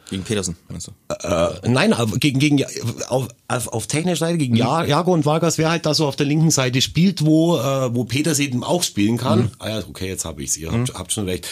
Gegen 0.10 0.24
Petersen. 0.24 0.56
Also. 0.74 0.94
Äh, 1.22 1.70
nein, 1.70 1.92
aber 1.94 2.18
gegen, 2.18 2.40
gegen 2.40 2.64
auf, 3.10 3.28
auf, 3.48 3.68
auf 3.68 3.88
technischer 3.88 4.26
Seite 4.26 4.38
gegen 4.38 4.56
ja, 4.56 4.84
Jago 4.86 5.14
und 5.14 5.26
Vargas, 5.26 5.58
wer 5.58 5.70
halt 5.70 5.86
da 5.86 5.94
so 5.94 6.08
auf 6.08 6.16
der 6.16 6.26
linken 6.26 6.50
Seite 6.50 6.82
spielt, 6.82 7.26
wo, 7.26 7.58
äh, 7.58 7.94
wo 7.94 8.06
Petersen 8.06 8.44
eben 8.44 8.64
auch 8.64 8.84
spielen 8.84 9.18
kann. 9.18 9.52
Ah 9.60 9.70
ja, 9.70 9.80
okay, 9.80 10.08
jetzt 10.08 10.24
habe 10.26 10.42
ich's, 10.44 10.56
ihr 10.58 10.72
habt, 10.72 10.94
habt 10.94 11.12
schon 11.12 11.26
recht. 11.26 11.48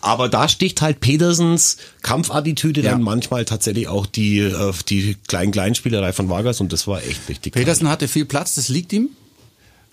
Aber 0.00 0.28
da 0.28 0.48
sticht 0.48 0.82
halt 0.82 1.00
Petersens 1.00 1.76
Kampfattitüde 2.02 2.80
Ja. 2.82 2.92
dann 2.92 3.02
manchmal 3.02 3.44
tatsächlich 3.44 3.88
auch 3.88 4.06
die, 4.06 4.38
äh, 4.40 4.72
die 4.88 5.16
kleinen 5.28 5.52
Kleinspielerei 5.52 6.12
von 6.12 6.28
Vargas 6.28 6.60
und 6.60 6.72
das 6.72 6.86
war 6.86 7.02
echt 7.02 7.28
richtig. 7.28 7.52
Petersen 7.52 7.88
hatte 7.88 8.08
viel 8.08 8.24
Platz, 8.24 8.56
das 8.56 8.68
liegt 8.68 8.92
ihm. 8.92 9.10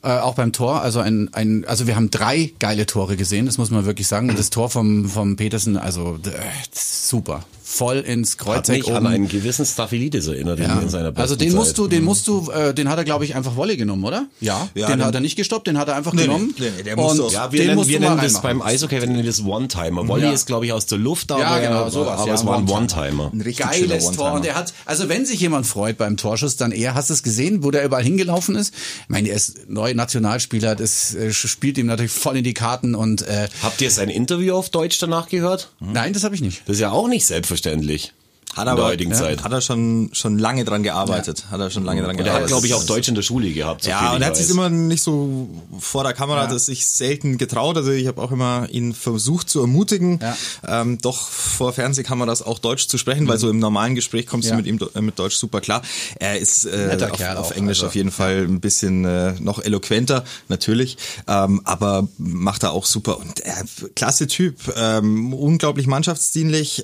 Äh, 0.04 0.10
auch 0.20 0.36
beim 0.36 0.54
Tor, 0.54 0.82
also 0.82 1.00
ein, 1.00 1.30
ein, 1.34 1.66
also 1.68 1.88
wir 1.88 1.96
haben 1.96 2.12
drei 2.12 2.52
geile 2.60 2.86
Tore 2.86 3.18
gesehen, 3.18 3.48
das 3.48 3.58
muss 3.58 3.72
man 3.72 3.86
wirklich 3.86 4.08
sagen. 4.08 4.32
Das 4.38 4.52
Tor 4.52 4.70
vom, 4.70 5.10
vom 5.10 5.36
Petersen, 5.36 5.76
also 5.76 6.20
äh, 6.24 6.30
super. 6.72 7.44
Voll 7.70 7.98
ins 7.98 8.32
Hat 8.34 8.38
Kreuzeck 8.40 8.78
mich 8.84 8.90
an 8.92 8.98
oben. 9.04 9.08
einen 9.08 9.28
gewissen 9.28 9.66
Staphylidis 9.66 10.28
erinnert 10.28 10.58
in, 10.60 10.66
in 10.84 10.88
seiner 10.90 11.12
besten 11.12 11.22
Also 11.22 11.36
den 11.36 11.54
musst 11.54 11.72
Zeit. 11.72 11.78
du, 11.80 11.88
den 11.90 12.04
musst 12.06 12.26
du, 12.28 12.50
äh, 12.50 12.74
den 12.74 12.88
hat 12.88 12.98
er 12.98 13.04
glaube 13.04 13.26
ich 13.26 13.36
einfach 13.36 13.58
Wolle 13.58 13.76
genommen, 13.76 14.06
oder? 14.06 14.28
Ja. 14.40 14.70
Ja, 14.74 14.88
den 14.88 15.00
den- 15.00 15.06
hat 15.06 15.14
er 15.16 15.20
nicht 15.20 15.36
gestoppt, 15.36 15.68
den 15.68 15.78
hat 15.78 15.90
er 15.90 15.96
einfach 15.98 16.14
Nee, 16.14 16.22
nee, 16.22 16.28
genommen. 16.28 16.56
nee, 16.58 16.72
nee, 16.78 16.84
der 16.84 16.96
musste 16.96 17.24
und 17.24 17.34
Ja, 17.34 17.52
wir 17.52 17.58
den 17.60 17.68
nennen, 17.68 17.78
musst 17.80 17.90
wir 17.90 18.00
nennen 18.00 18.20
das 18.22 18.42
beim 18.42 18.62
Eishockey, 18.62 19.02
wir 19.02 19.08
nennen 19.08 19.26
das 19.26 19.44
One-Timer. 19.44 20.08
Volley 20.08 20.24
Ja. 20.28 20.32
ist, 20.32 20.46
glaube 20.46 20.66
ich, 20.66 20.72
aus 20.72 20.86
der 20.86 20.98
Luft, 21.00 21.30
aber, 21.30 21.42
Ja, 21.42 21.60
genau, 21.60 21.90
sowas, 21.90 22.20
aber 22.22 22.28
ja, 22.30 22.36
es 22.36 22.46
war 22.46 22.58
ein 22.58 22.70
One-Timer. 22.70 23.32
Ein 23.34 23.42
richtig 23.42 23.66
Geiles 23.66 24.04
Tor. 24.06 24.08
One-Timer. 24.12 24.34
Und 24.34 24.46
er 24.46 24.56
hat, 24.56 24.74
also 24.86 25.10
wenn 25.10 25.26
sich 25.26 25.42
jemand 25.42 25.68
freut 25.68 25.98
beim 25.98 26.16
Torschuss, 26.16 26.56
dann 26.56 26.72
er. 26.72 26.94
Hast 26.96 27.10
du 27.10 27.14
es 27.16 27.22
gesehen, 27.22 27.64
wo 27.66 27.72
der 27.72 27.84
überall 27.84 28.04
hingelaufen 28.04 28.56
ist? 28.56 28.74
Ich 29.02 29.10
meine, 29.10 29.28
er 29.28 29.36
ist 29.36 29.68
neu 29.70 29.87
Nationalspieler, 29.94 30.76
das 30.76 31.14
äh, 31.16 31.32
spielt 31.34 31.78
ihm 31.78 31.88
natürlich 31.88 32.12
voll 32.12 32.38
in 32.38 32.44
die 32.44 32.54
Karten 32.54 32.96
und 32.96 33.22
äh, 33.28 33.48
Habt 33.62 33.82
ihr 33.82 33.92
sein 33.92 34.10
Interview 34.10 34.56
auf 34.56 34.70
Deutsch 34.70 35.00
danach 35.00 35.30
gehört? 35.30 35.72
nein, 35.80 36.14
das 36.14 36.24
habe 36.24 36.36
ich 36.36 36.42
nicht. 36.42 36.62
Das 36.66 36.76
ist 36.76 36.82
ja 36.82 36.92
auch 36.92 37.08
nicht 37.08 37.26
selbstverständlich. 37.26 38.14
Hat 38.58 38.64
in 38.66 38.70
aber, 38.70 38.82
der 38.82 38.90
heutigen 38.92 39.12
ja, 39.12 39.18
Zeit. 39.18 39.44
hat 39.44 39.52
er 39.52 39.62
schon, 39.62 40.10
schon 40.14 40.38
lange 40.40 40.66
dran 40.66 40.84
gearbeitet. 40.84 41.46
Hat 41.52 41.60
er 41.60 41.70
schon 41.70 41.84
lange 41.86 42.02
dran 42.02 42.12
Und 42.12 42.18
er 42.20 42.24
gearbeitet. 42.24 42.44
hat, 42.44 42.48
glaube 42.50 42.68
ich, 42.68 42.74
auch 42.74 42.84
Deutsch 42.86 43.08
in 43.08 43.16
der 43.16 43.22
Schule 43.22 43.52
gehabt. 43.52 43.84
so 43.84 43.90
Ja, 43.90 44.10
und 44.12 44.16
ich 44.18 44.22
er 44.22 44.28
hat 44.28 44.38
sich 44.38 44.50
immer 44.50 44.70
nicht 44.70 45.04
so 45.04 45.48
vor 45.80 46.04
der 46.04 46.14
Kamera, 46.14 46.44
Ja. 46.44 46.48
das 46.48 46.66
sich 46.66 46.86
selten 46.88 47.38
getraut. 47.38 47.78
Also 47.78 47.92
ich 47.92 48.08
habe 48.08 48.22
auch 48.22 48.32
immer 48.32 48.68
ihn 48.72 48.94
versucht 48.94 49.50
zu 49.50 49.62
ermutigen, 49.62 50.20
Ja. 50.22 50.82
ähm, 50.82 50.98
doch 51.00 51.28
vor 51.30 51.72
Fernsehkameras 51.74 52.42
auch 52.42 52.60
Deutsch 52.60 52.88
zu 52.88 52.98
sprechen, 52.98 53.28
weil 53.28 53.38
so 53.38 53.50
im 53.50 53.60
normalen 53.60 53.96
Gespräch 53.96 54.26
kommst 54.28 54.50
Ja. 54.50 54.56
du 54.56 54.58
mit 54.58 54.66
ihm 54.68 54.80
äh, 54.96 55.02
mit 55.02 55.18
Deutsch 55.20 55.36
super 55.36 55.62
klar. 55.62 55.82
Er 56.20 56.40
ist 56.40 56.66
äh, 56.66 56.98
auf, 57.12 57.22
auf 57.38 57.52
Englisch 57.52 57.78
also, 57.80 57.88
auf 57.88 57.96
jeden 57.96 58.12
Fall 58.12 58.40
ein 58.48 58.60
bisschen 58.60 59.06
äh, 59.06 59.34
noch 59.40 59.60
eloquenter, 59.64 60.24
natürlich, 60.48 60.98
ähm, 61.28 61.62
aber 61.64 62.08
macht 62.18 62.64
er 62.64 62.72
auch 62.72 62.86
super. 62.86 63.20
Und 63.20 63.40
er, 63.42 63.64
klasse 63.96 64.28
Typ, 64.28 64.56
ähm, 64.76 65.34
unglaublich 65.34 65.88
mannschaftsdienlich, 65.88 66.84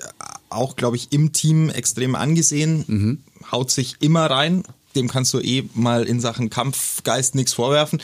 auch, 0.55 0.75
glaube 0.75 0.95
ich, 0.95 1.11
im 1.11 1.31
Team 1.33 1.69
extrem 1.69 2.15
angesehen, 2.15 2.83
Mhm. 2.87 3.23
haut 3.51 3.71
sich 3.71 3.97
immer 4.01 4.25
rein. 4.29 4.63
Dem 4.95 5.07
kannst 5.07 5.33
du 5.33 5.39
eh 5.39 5.63
mal 5.73 6.03
in 6.03 6.19
Sachen 6.19 6.49
Kampfgeist 6.49 7.35
nichts 7.35 7.53
vorwerfen. 7.53 8.01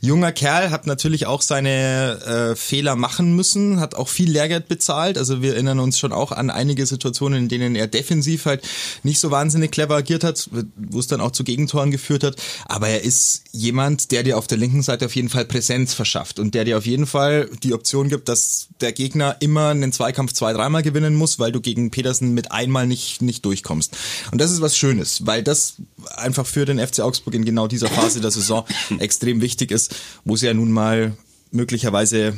Junger 0.00 0.32
Kerl 0.32 0.70
hat 0.70 0.86
natürlich 0.86 1.26
auch 1.26 1.42
seine 1.42 2.52
äh, 2.52 2.56
Fehler 2.56 2.96
machen 2.96 3.36
müssen, 3.36 3.80
hat 3.80 3.94
auch 3.94 4.08
viel 4.08 4.30
Lehrgeld 4.30 4.68
bezahlt. 4.68 5.18
Also 5.18 5.42
wir 5.42 5.54
erinnern 5.54 5.78
uns 5.78 5.98
schon 5.98 6.12
auch 6.12 6.32
an 6.32 6.50
einige 6.50 6.86
Situationen, 6.86 7.40
in 7.40 7.48
denen 7.48 7.76
er 7.76 7.86
defensiv 7.86 8.46
halt 8.46 8.62
nicht 9.02 9.20
so 9.20 9.30
wahnsinnig 9.30 9.70
clever 9.70 9.96
agiert 9.96 10.24
hat, 10.24 10.48
wo 10.76 10.98
es 10.98 11.06
dann 11.06 11.20
auch 11.20 11.32
zu 11.32 11.44
Gegentoren 11.44 11.90
geführt 11.90 12.24
hat. 12.24 12.36
Aber 12.66 12.88
er 12.88 13.02
ist 13.04 13.44
jemand, 13.52 14.10
der 14.10 14.22
dir 14.22 14.38
auf 14.38 14.46
der 14.46 14.58
linken 14.58 14.82
Seite 14.82 15.06
auf 15.06 15.16
jeden 15.16 15.28
Fall 15.28 15.44
Präsenz 15.44 15.94
verschafft 15.94 16.38
und 16.38 16.54
der 16.54 16.64
dir 16.64 16.78
auf 16.78 16.86
jeden 16.86 17.06
Fall 17.06 17.50
die 17.62 17.74
Option 17.74 18.08
gibt, 18.08 18.28
dass 18.28 18.68
der 18.80 18.92
Gegner 18.92 19.36
immer 19.40 19.68
einen 19.68 19.92
Zweikampf 19.92 20.32
zwei, 20.32 20.52
dreimal 20.52 20.82
gewinnen 20.82 21.14
muss, 21.14 21.38
weil 21.38 21.52
du 21.52 21.60
gegen 21.60 21.90
Petersen 21.90 22.32
mit 22.32 22.52
einmal 22.52 22.86
nicht, 22.86 23.22
nicht 23.22 23.44
durchkommst. 23.44 23.96
Und 24.32 24.40
das 24.40 24.50
ist 24.50 24.60
was 24.60 24.76
Schönes, 24.76 25.26
weil 25.26 25.42
das 25.42 25.74
einfach 26.30 26.46
für 26.46 26.64
den 26.64 26.78
FC 26.78 27.00
Augsburg 27.00 27.34
in 27.34 27.44
genau 27.44 27.66
dieser 27.66 27.88
Phase 27.88 28.20
der 28.20 28.30
Saison 28.30 28.64
extrem 29.00 29.40
wichtig 29.40 29.72
ist, 29.72 29.96
wo 30.24 30.36
sie 30.36 30.46
ja 30.46 30.54
nun 30.54 30.70
mal 30.70 31.16
möglicherweise 31.50 32.34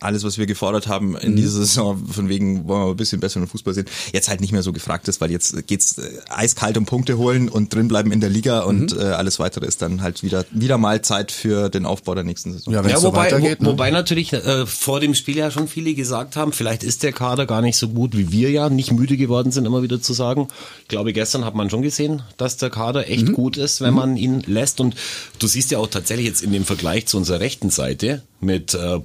alles, 0.00 0.24
was 0.24 0.38
wir 0.38 0.46
gefordert 0.46 0.88
haben 0.88 1.16
in 1.16 1.36
dieser 1.36 1.50
Saison, 1.60 2.06
von 2.06 2.28
wegen 2.28 2.66
wollen 2.68 2.86
wir 2.86 2.90
ein 2.90 2.96
bisschen 2.96 3.20
besseren 3.20 3.46
Fußball 3.46 3.74
sehen, 3.74 3.86
jetzt 4.12 4.28
halt 4.28 4.40
nicht 4.40 4.52
mehr 4.52 4.62
so 4.62 4.72
gefragt 4.72 5.08
ist, 5.08 5.20
weil 5.20 5.30
jetzt 5.30 5.66
geht's 5.66 5.98
äh, 5.98 6.10
eiskalt 6.28 6.76
um 6.76 6.86
Punkte 6.86 7.18
holen 7.18 7.48
und 7.48 7.74
drinbleiben 7.74 8.12
in 8.12 8.20
der 8.20 8.30
Liga 8.30 8.60
und 8.60 8.96
äh, 8.96 9.02
alles 9.02 9.38
weitere 9.38 9.66
ist 9.66 9.82
dann 9.82 10.02
halt 10.02 10.22
wieder 10.22 10.44
wieder 10.50 10.78
mal 10.78 11.02
Zeit 11.02 11.32
für 11.32 11.68
den 11.68 11.86
Aufbau 11.86 12.14
der 12.14 12.24
nächsten 12.24 12.52
Saison. 12.52 12.72
Ja, 12.72 12.86
Ja, 12.86 12.98
so 12.98 13.08
wobei, 13.08 13.26
weitergeht. 13.26 13.58
wo, 13.60 13.64
ne? 13.64 13.70
wobei 13.70 13.90
natürlich 13.90 14.32
äh, 14.32 14.66
vor 14.66 15.00
dem 15.00 15.14
Spiel 15.14 15.36
ja 15.36 15.50
schon 15.50 15.68
viele 15.68 15.94
gesagt 15.94 16.36
haben, 16.36 16.52
vielleicht 16.52 16.82
ist 16.82 17.02
der 17.02 17.12
Kader 17.12 17.46
gar 17.46 17.62
nicht 17.62 17.76
so 17.76 17.88
gut, 17.88 18.16
wie 18.16 18.32
wir 18.32 18.50
ja 18.50 18.68
nicht 18.70 18.92
müde 18.92 19.16
geworden 19.16 19.52
sind, 19.52 19.64
immer 19.66 19.82
wieder 19.82 20.00
zu 20.00 20.12
sagen. 20.12 20.48
Ich 20.82 20.88
glaube, 20.88 21.12
gestern 21.12 21.44
hat 21.44 21.54
man 21.54 21.70
schon 21.70 21.82
gesehen, 21.82 22.22
dass 22.36 22.56
der 22.56 22.70
Kader 22.70 23.08
echt 23.08 23.32
gut 23.32 23.56
ist, 23.56 23.80
wenn 23.80 23.94
man 23.94 24.16
ihn 24.16 24.42
lässt. 24.46 24.80
Und 24.80 24.94
du 25.38 25.46
siehst 25.46 25.70
ja 25.70 25.78
auch 25.78 25.88
tatsächlich 25.88 26.26
jetzt 26.26 26.42
in 26.42 26.52
dem 26.52 26.64
Vergleich 26.64 27.06
zu 27.06 27.16
unserer 27.16 27.40
rechten 27.40 27.70
Seite 27.70 28.22
mit 28.40 28.74
äh, 28.74 29.00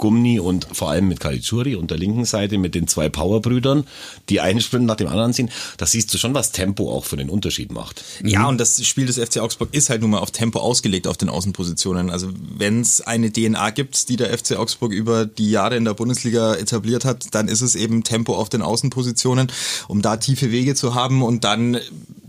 Gumni 0.00 0.40
und 0.40 0.66
vor 0.72 0.90
allem 0.90 1.06
mit 1.06 1.20
Caligiuri 1.20 1.76
und 1.76 1.90
der 1.90 1.98
linken 1.98 2.24
Seite 2.24 2.58
mit 2.58 2.74
den 2.74 2.88
zwei 2.88 3.08
Powerbrüdern, 3.08 3.84
die 4.28 4.40
einen 4.40 4.60
Sprint 4.60 4.86
nach 4.86 4.96
dem 4.96 5.06
anderen 5.06 5.32
ziehen, 5.32 5.50
da 5.76 5.86
siehst 5.86 6.12
du 6.12 6.18
schon, 6.18 6.34
was 6.34 6.50
Tempo 6.50 6.92
auch 6.92 7.04
für 7.04 7.16
den 7.16 7.30
Unterschied 7.30 7.70
macht. 7.70 8.02
Ja, 8.24 8.48
und 8.48 8.58
das 8.58 8.84
Spiel 8.84 9.06
des 9.06 9.18
FC 9.18 9.38
Augsburg 9.38 9.68
ist 9.72 9.90
halt 9.90 10.00
nun 10.00 10.10
mal 10.10 10.18
auf 10.18 10.32
Tempo 10.32 10.58
ausgelegt 10.58 11.06
auf 11.06 11.16
den 11.16 11.28
Außenpositionen. 11.28 12.10
Also 12.10 12.30
wenn 12.56 12.80
es 12.80 13.00
eine 13.00 13.32
DNA 13.32 13.70
gibt, 13.70 14.08
die 14.08 14.16
der 14.16 14.36
FC 14.36 14.56
Augsburg 14.56 14.92
über 14.92 15.26
die 15.26 15.50
Jahre 15.50 15.76
in 15.76 15.84
der 15.84 15.94
Bundesliga 15.94 16.54
etabliert 16.54 17.04
hat, 17.04 17.26
dann 17.32 17.46
ist 17.46 17.60
es 17.60 17.76
eben 17.76 18.02
Tempo 18.02 18.34
auf 18.34 18.48
den 18.48 18.62
Außenpositionen, 18.62 19.52
um 19.86 20.02
da 20.02 20.16
tiefe 20.16 20.50
Wege 20.50 20.74
zu 20.74 20.94
haben 20.94 21.22
und 21.22 21.44
dann 21.44 21.78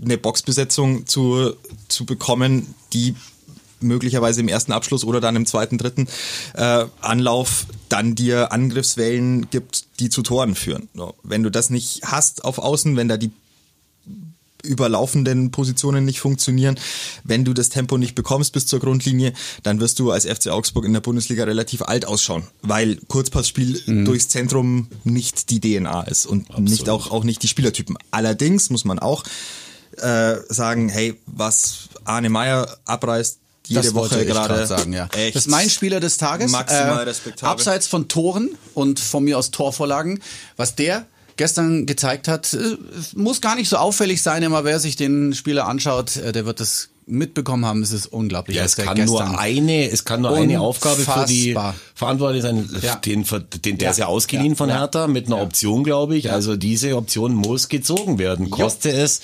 eine 0.03 0.17
Boxbesetzung 0.17 1.05
zu, 1.07 1.53
zu 1.87 2.05
bekommen, 2.05 2.73
die 2.93 3.15
möglicherweise 3.81 4.41
im 4.41 4.47
ersten 4.47 4.71
Abschluss 4.71 5.03
oder 5.03 5.21
dann 5.21 5.35
im 5.35 5.45
zweiten, 5.45 5.77
dritten 5.77 6.07
äh, 6.53 6.85
Anlauf 7.01 7.65
dann 7.89 8.15
dir 8.15 8.51
Angriffswellen 8.51 9.49
gibt, 9.49 9.99
die 9.99 10.09
zu 10.09 10.21
Toren 10.21 10.55
führen. 10.55 10.89
So, 10.93 11.15
wenn 11.23 11.43
du 11.43 11.49
das 11.49 11.69
nicht 11.69 12.01
hast 12.03 12.45
auf 12.45 12.57
Außen, 12.57 12.95
wenn 12.95 13.07
da 13.07 13.17
die 13.17 13.31
überlaufenden 14.63 15.51
Positionen 15.51 16.05
nicht 16.05 16.19
funktionieren. 16.19 16.77
Wenn 17.23 17.45
du 17.45 17.53
das 17.53 17.69
Tempo 17.69 17.97
nicht 17.97 18.15
bekommst 18.15 18.53
bis 18.53 18.67
zur 18.67 18.79
Grundlinie, 18.79 19.33
dann 19.63 19.79
wirst 19.79 19.99
du 19.99 20.11
als 20.11 20.25
FC 20.25 20.47
Augsburg 20.47 20.85
in 20.85 20.93
der 20.93 21.01
Bundesliga 21.01 21.43
relativ 21.43 21.81
alt 21.81 22.05
ausschauen, 22.05 22.43
weil 22.61 22.97
Kurzpassspiel 23.07 24.05
durchs 24.05 24.29
Zentrum 24.29 24.87
nicht 25.03 25.49
die 25.49 25.59
DNA 25.59 26.03
ist 26.03 26.25
und 26.25 26.57
nicht 26.59 26.89
auch, 26.89 27.11
auch 27.11 27.23
nicht 27.23 27.43
die 27.43 27.47
Spielertypen. 27.47 27.97
Allerdings 28.11 28.69
muss 28.69 28.85
man 28.85 28.99
auch 28.99 29.23
äh, 29.97 30.35
sagen, 30.49 30.89
hey, 30.89 31.19
was 31.25 31.89
Arne 32.05 32.29
Meyer 32.29 32.77
abreißt, 32.85 33.40
jede 33.71 33.83
das 33.83 33.93
Woche 33.93 34.25
gerade 34.25 34.65
sagen, 34.67 34.93
ja. 34.93 35.07
echt 35.13 35.35
das 35.35 35.45
ist 35.45 35.51
mein 35.51 35.69
Spieler 35.69 35.99
des 35.99 36.17
Tages. 36.17 36.51
Maximal 36.51 36.99
Äh, 36.99 37.03
respektabel. 37.09 37.49
Abseits 37.51 37.87
von 37.87 38.07
Toren 38.07 38.49
und 38.73 38.99
von 38.99 39.23
mir 39.23 39.37
aus 39.37 39.51
Torvorlagen, 39.51 40.19
was 40.57 40.75
der 40.75 41.05
gestern 41.37 41.85
gezeigt 41.85 42.27
hat, 42.27 42.53
äh, 42.53 42.77
muss 43.15 43.41
gar 43.41 43.55
nicht 43.55 43.69
so 43.69 43.77
auffällig 43.77 44.21
sein, 44.21 44.43
immer 44.43 44.63
wer 44.63 44.79
sich 44.79 44.95
den 44.95 45.33
Spieler 45.33 45.67
anschaut, 45.67 46.17
äh, 46.17 46.31
der 46.31 46.45
wird 46.45 46.59
das 46.59 46.89
mitbekommen 47.07 47.65
haben. 47.65 47.81
Es 47.81 47.91
ist 47.91 48.05
unglaublich. 48.05 48.55
Ja, 48.55 48.63
es 48.63 48.75
kann 48.77 49.03
nur 49.05 49.37
eine, 49.39 49.89
es 49.89 50.05
kann 50.05 50.21
nur 50.21 50.35
eine 50.35 50.61
Aufgabe 50.61 51.01
für 51.01 51.25
die 51.27 51.49
Unfassbar. 51.49 51.75
Verantwortliche 51.95 52.43
sein. 52.43 52.69
Ja. 52.81 52.95
Den, 52.97 53.25
den, 53.65 53.77
der 53.79 53.85
Ja. 53.87 53.91
ist 53.91 53.97
ja 53.97 54.05
ausgeliehen 54.05 54.51
Ja. 54.51 54.55
von. 54.55 54.69
Hertha 54.69 55.07
mit 55.07 55.25
einer 55.25 55.41
Option, 55.41 55.83
glaube 55.83 56.15
ich. 56.15 56.31
Also 56.31 56.55
diese 56.55 56.95
Option 56.95 57.33
muss 57.33 57.67
gezogen 57.69 58.17
werden. 58.19 58.49
Koste 58.49 58.91
es, 58.91 59.19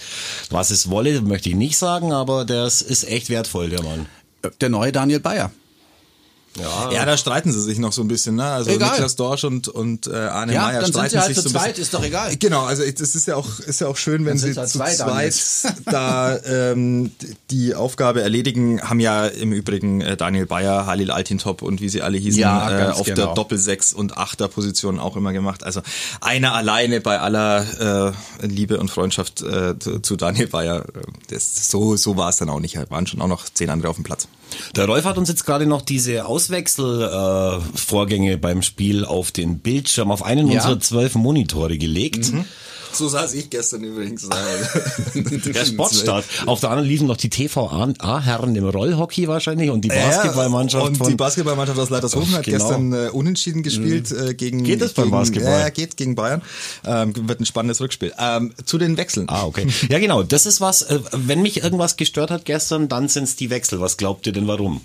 was 0.49 0.71
es 0.71 0.89
wolle, 0.89 1.21
möchte 1.21 1.49
ich 1.49 1.55
nicht 1.55 1.77
sagen, 1.77 2.11
aber 2.11 2.43
das 2.45 2.81
ist 2.81 3.07
echt 3.07 3.29
wertvoll, 3.29 3.69
der 3.69 3.83
Mann. 3.83 4.07
Der 4.61 4.69
neue 4.69 4.91
Daniel 4.91 5.19
Bayer. 5.19 5.51
Ja, 6.59 6.91
Ja, 6.91 7.05
da 7.05 7.17
streiten 7.17 7.51
sie 7.51 7.61
sich 7.61 7.77
noch 7.79 7.93
so 7.93 8.01
ein 8.01 8.07
bisschen, 8.07 8.35
ne? 8.35 8.45
Also 8.45 8.71
Egal. 8.71 8.91
Niklas 8.91 9.15
Dorsch 9.15 9.43
und, 9.43 9.67
und 9.67 10.07
äh, 10.07 10.15
Arne 10.15 10.53
Ja, 10.53 10.61
Meyer 10.63 10.73
dann 10.81 10.85
sind 10.85 10.93
streiten 10.93 11.09
sie 11.11 11.17
halt 11.19 11.27
sich 11.27 11.35
zu 11.37 11.41
so 11.43 11.49
zweit, 11.49 11.67
bisschen. 11.69 11.81
ist 11.83 11.93
doch 11.93 12.03
egal. 12.03 12.35
Genau, 12.37 12.63
also 12.65 12.83
das 12.89 13.15
ist 13.15 13.27
ja 13.27 13.35
auch, 13.35 13.59
ist 13.59 13.81
ja 13.81 13.87
auch 13.87 13.97
schön, 13.97 14.25
wenn 14.25 14.37
sie 14.37 14.53
halt 14.55 14.69
zu 14.69 14.77
zwei 14.79 14.93
zweit 14.95 15.35
da 15.85 16.37
ähm, 16.45 17.11
die 17.51 17.75
Aufgabe 17.75 18.21
erledigen, 18.21 18.81
haben 18.81 18.99
ja 18.99 19.25
im 19.27 19.51
Übrigen 19.51 20.01
äh, 20.01 20.17
Daniel 20.17 20.45
Bayer, 20.45 20.85
Halil 20.85 21.11
Altintop 21.11 21.61
und 21.61 21.81
wie 21.81 21.89
sie 21.89 22.01
alle 22.01 22.17
hießen, 22.17 22.39
Ja, 22.39 22.89
äh, 22.89 22.91
auf 22.91 23.03
der 23.05 23.15
genau. 23.15 23.33
Doppel-Sechs- 23.33 23.93
und 23.93 24.17
Achter-Position 24.17 24.99
auch 24.99 25.15
immer 25.15 25.33
gemacht. 25.33 25.63
Also 25.63 25.81
einer 26.21 26.53
alleine 26.53 27.01
bei 27.01 27.19
aller 27.19 28.13
äh, 28.41 28.45
Liebe 28.47 28.79
und 28.79 28.89
Freundschaft 28.89 29.41
äh, 29.41 29.77
zu, 29.79 29.99
zu 29.99 30.15
Daniel 30.15 30.47
Bayer, 30.47 30.81
äh, 30.85 31.01
das, 31.29 31.69
so, 31.69 31.95
so 31.95 32.17
war 32.17 32.29
es 32.29 32.37
dann 32.37 32.49
auch 32.49 32.59
nicht. 32.59 32.77
Waren 32.89 33.07
schon 33.07 33.21
auch 33.21 33.27
noch 33.27 33.45
zehn 33.49 33.69
andere 33.69 33.89
auf 33.89 33.95
dem 33.97 34.03
Platz. 34.03 34.27
Der 34.75 34.85
Rolf 34.85 35.05
hat 35.05 35.17
uns 35.17 35.29
jetzt 35.29 35.45
gerade 35.45 35.65
noch 35.65 35.81
diese 35.81 36.25
Auswechselvorgänge 36.25 38.33
äh, 38.33 38.37
beim 38.37 38.61
Spiel 38.61 39.05
auf 39.05 39.31
den 39.31 39.59
Bildschirm, 39.59 40.11
auf 40.11 40.23
einen 40.23 40.47
Ja. 40.47 40.55
unserer 40.61 40.79
zwölf 40.79 41.15
Monitore 41.15 41.77
gelegt. 41.77 42.31
So 42.93 43.07
saß 43.07 43.33
ich 43.35 43.49
gestern 43.49 43.83
übrigens. 43.83 44.27
Der 45.13 45.65
Sportstart. 45.65 46.25
Auf 46.45 46.59
der 46.61 46.69
anderen 46.71 46.87
liefen 46.89 47.07
noch 47.07 47.17
die 47.17 47.29
TVA-Herren 47.29 48.55
im 48.55 48.65
Rollhockey 48.67 49.27
wahrscheinlich 49.27 49.69
und 49.69 49.81
die 49.81 49.89
Basketballmannschaft 49.89 50.85
und 50.85 50.97
von 50.97 51.07
die 51.09 51.15
Basketballmannschaft 51.15 51.79
aus 51.79 51.89
Leitershofen 51.89 52.33
hat 52.33 52.45
Genau. 52.45 52.57
gestern 52.57 52.93
äh, 52.93 53.09
unentschieden 53.09 53.63
gespielt 53.63 54.11
äh, 54.11 54.33
gegen 54.33 54.63
Geht 54.63 54.81
es 54.81 54.93
beim 54.93 55.05
gegen, 55.05 55.11
Basketball? 55.17 55.59
Ja, 55.59 55.69
geht 55.69 55.97
gegen 55.97 56.15
Bayern. 56.15 56.41
Ähm, 56.85 57.13
wird 57.27 57.39
ein 57.39 57.45
spannendes 57.45 57.81
Rückspiel. 57.81 58.13
Ähm, 58.17 58.53
zu 58.65 58.77
den 58.77 58.97
Wechseln. 58.97 59.27
Ah, 59.29 59.45
okay. 59.45 59.67
Ja, 59.89 59.99
genau. 59.99 60.23
Das 60.23 60.45
ist 60.45 60.61
was, 60.61 60.81
äh, 60.83 60.99
wenn 61.11 61.41
mich 61.41 61.63
irgendwas 61.63 61.97
gestört 61.97 62.31
hat 62.31 62.45
gestern, 62.45 62.87
dann 62.87 63.09
sind's 63.09 63.35
die 63.35 63.49
Wechsel. 63.49 63.79
Was 63.81 63.97
glaubt 63.97 64.25
ihr 64.27 64.33
denn 64.33 64.47
warum? 64.47 64.81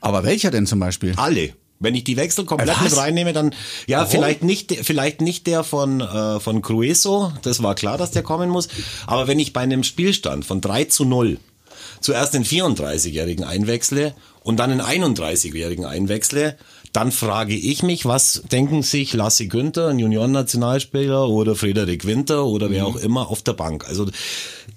Aber 0.00 0.24
welcher 0.24 0.50
denn 0.50 0.66
zum 0.66 0.78
Beispiel? 0.80 1.14
Alle. 1.16 1.52
Wenn 1.80 1.94
ich 1.94 2.04
die 2.04 2.16
Wechsel 2.16 2.44
komplett 2.44 2.76
Was? 2.76 2.90
mit 2.90 2.96
reinnehme, 2.96 3.32
dann 3.32 3.54
ja, 3.86 4.04
vielleicht 4.04 4.42
nicht 4.42 4.74
vielleicht 4.82 5.20
nicht 5.20 5.46
der 5.46 5.62
von 5.64 6.00
äh, 6.00 6.40
von 6.40 6.60
Crueso, 6.62 7.32
das 7.42 7.62
war 7.62 7.74
klar, 7.74 7.98
dass 7.98 8.10
der 8.10 8.22
kommen 8.22 8.50
muss, 8.50 8.68
aber 9.06 9.28
wenn 9.28 9.38
ich 9.38 9.52
bei 9.52 9.60
einem 9.60 9.84
Spielstand 9.84 10.44
von 10.44 10.60
3 10.60 10.84
zu 10.84 11.04
0 11.04 11.38
zuerst 12.00 12.34
den 12.34 12.44
34-jährigen 12.44 13.44
einwechsle 13.44 14.14
und 14.40 14.58
dann 14.58 14.70
den 14.70 14.82
31-jährigen 14.82 15.84
einwechsle, 15.84 16.56
dann 16.92 17.12
frage 17.12 17.54
ich 17.54 17.82
mich, 17.82 18.06
was 18.06 18.42
denken 18.50 18.82
sich 18.82 19.12
Lassi 19.12 19.46
Günther, 19.46 19.88
ein 19.88 19.98
Juniorennationalspieler 19.98 21.28
oder 21.28 21.54
Frederik 21.54 22.06
Winter 22.06 22.46
oder 22.46 22.70
wer 22.70 22.86
auch 22.86 22.96
immer 22.96 23.28
auf 23.28 23.42
der 23.42 23.52
Bank. 23.52 23.86
Also 23.86 24.06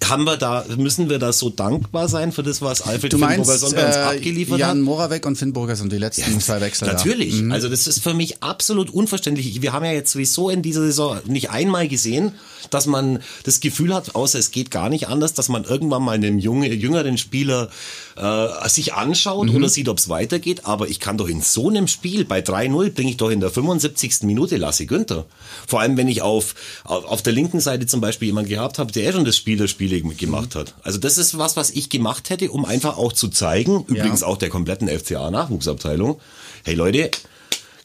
haben 0.03 0.23
wir 0.25 0.37
da, 0.37 0.65
müssen 0.77 1.09
wir 1.09 1.19
da 1.19 1.31
so 1.31 1.49
dankbar 1.49 2.07
sein 2.07 2.31
für 2.31 2.43
das, 2.43 2.61
was 2.61 2.81
Alfred 2.81 3.13
Du 3.13 3.17
meinst 3.17 3.49
Finnburgerson 3.49 3.71
bei 3.75 3.87
uns 3.87 3.95
äh, 3.95 3.99
abgeliefert 3.99 4.59
Jan 4.59 4.69
hat? 4.69 4.77
Moravec 4.77 5.25
und 5.25 5.37
Finn 5.37 5.53
Burgers 5.53 5.81
und 5.81 5.91
die 5.91 5.97
letzten 5.97 6.39
zwei 6.39 6.59
Wechsel. 6.61 6.87
Natürlich. 6.87 7.41
Mhm. 7.41 7.51
Also 7.51 7.69
das 7.69 7.87
ist 7.87 8.01
für 8.03 8.13
mich 8.13 8.41
absolut 8.43 8.89
unverständlich. 8.89 9.61
Wir 9.61 9.73
haben 9.73 9.85
ja 9.85 9.91
jetzt 9.91 10.11
sowieso 10.11 10.49
in 10.49 10.61
dieser 10.61 10.81
Saison 10.81 11.19
nicht 11.25 11.49
einmal 11.51 11.87
gesehen, 11.87 12.33
dass 12.69 12.85
man 12.85 13.19
das 13.43 13.59
Gefühl 13.59 13.93
hat, 13.93 14.15
außer 14.15 14.37
es 14.39 14.51
geht 14.51 14.71
gar 14.71 14.89
nicht 14.89 15.07
anders, 15.07 15.33
dass 15.33 15.49
man 15.49 15.63
irgendwann 15.63 16.03
mal 16.03 16.13
einen 16.13 16.39
junge, 16.39 16.71
jüngeren 16.73 17.17
Spieler 17.17 17.69
äh, 18.17 18.69
sich 18.69 18.93
anschaut 18.93 19.49
Mhm. 19.49 19.55
oder 19.55 19.69
sieht, 19.69 19.89
ob 19.89 19.97
es 19.97 20.09
weitergeht. 20.09 20.65
Aber 20.65 20.87
ich 20.89 20.99
kann 20.99 21.17
doch 21.17 21.27
in 21.27 21.41
so 21.41 21.69
einem 21.69 21.87
Spiel 21.87 22.25
bei 22.25 22.39
3-0 22.39 22.91
bringe 22.91 23.09
ich 23.11 23.17
doch 23.17 23.29
in 23.29 23.39
der 23.39 23.49
75. 23.49 24.23
Minute 24.23 24.57
Lasse 24.57 24.85
Günther. 24.85 25.25
Vor 25.67 25.79
allem, 25.81 25.97
wenn 25.97 26.07
ich 26.07 26.21
auf, 26.21 26.55
auf, 26.83 27.05
auf 27.05 27.21
der 27.21 27.33
linken 27.33 27.59
Seite 27.59 27.85
zum 27.87 28.01
Beispiel 28.01 28.27
jemanden 28.27 28.49
gehabt 28.49 28.77
habe, 28.79 28.91
der 28.91 29.11
schon 29.11 29.25
das 29.25 29.37
Spiel 29.37 29.57
der 29.57 29.67
Spiele 29.81 30.01
gemacht 30.01 30.55
hat. 30.55 30.75
Also 30.83 30.99
das 30.99 31.17
ist 31.17 31.37
was, 31.37 31.55
was 31.55 31.71
ich 31.71 31.89
gemacht 31.89 32.29
hätte, 32.29 32.51
um 32.51 32.65
einfach 32.65 32.97
auch 32.97 33.13
zu 33.13 33.29
zeigen, 33.29 33.83
übrigens 33.87 34.21
auch 34.21 34.37
der 34.37 34.49
kompletten 34.49 34.87
FCA-Nachwuchsabteilung, 34.87 36.19
hey 36.63 36.75
Leute, 36.75 37.09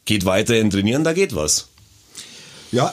geht 0.05 0.27
weiterhin 0.27 0.71
trainieren, 0.71 1.05
da 1.05 1.15
geht 1.15 1.35
was. 1.35 1.69
Ja, 2.71 2.93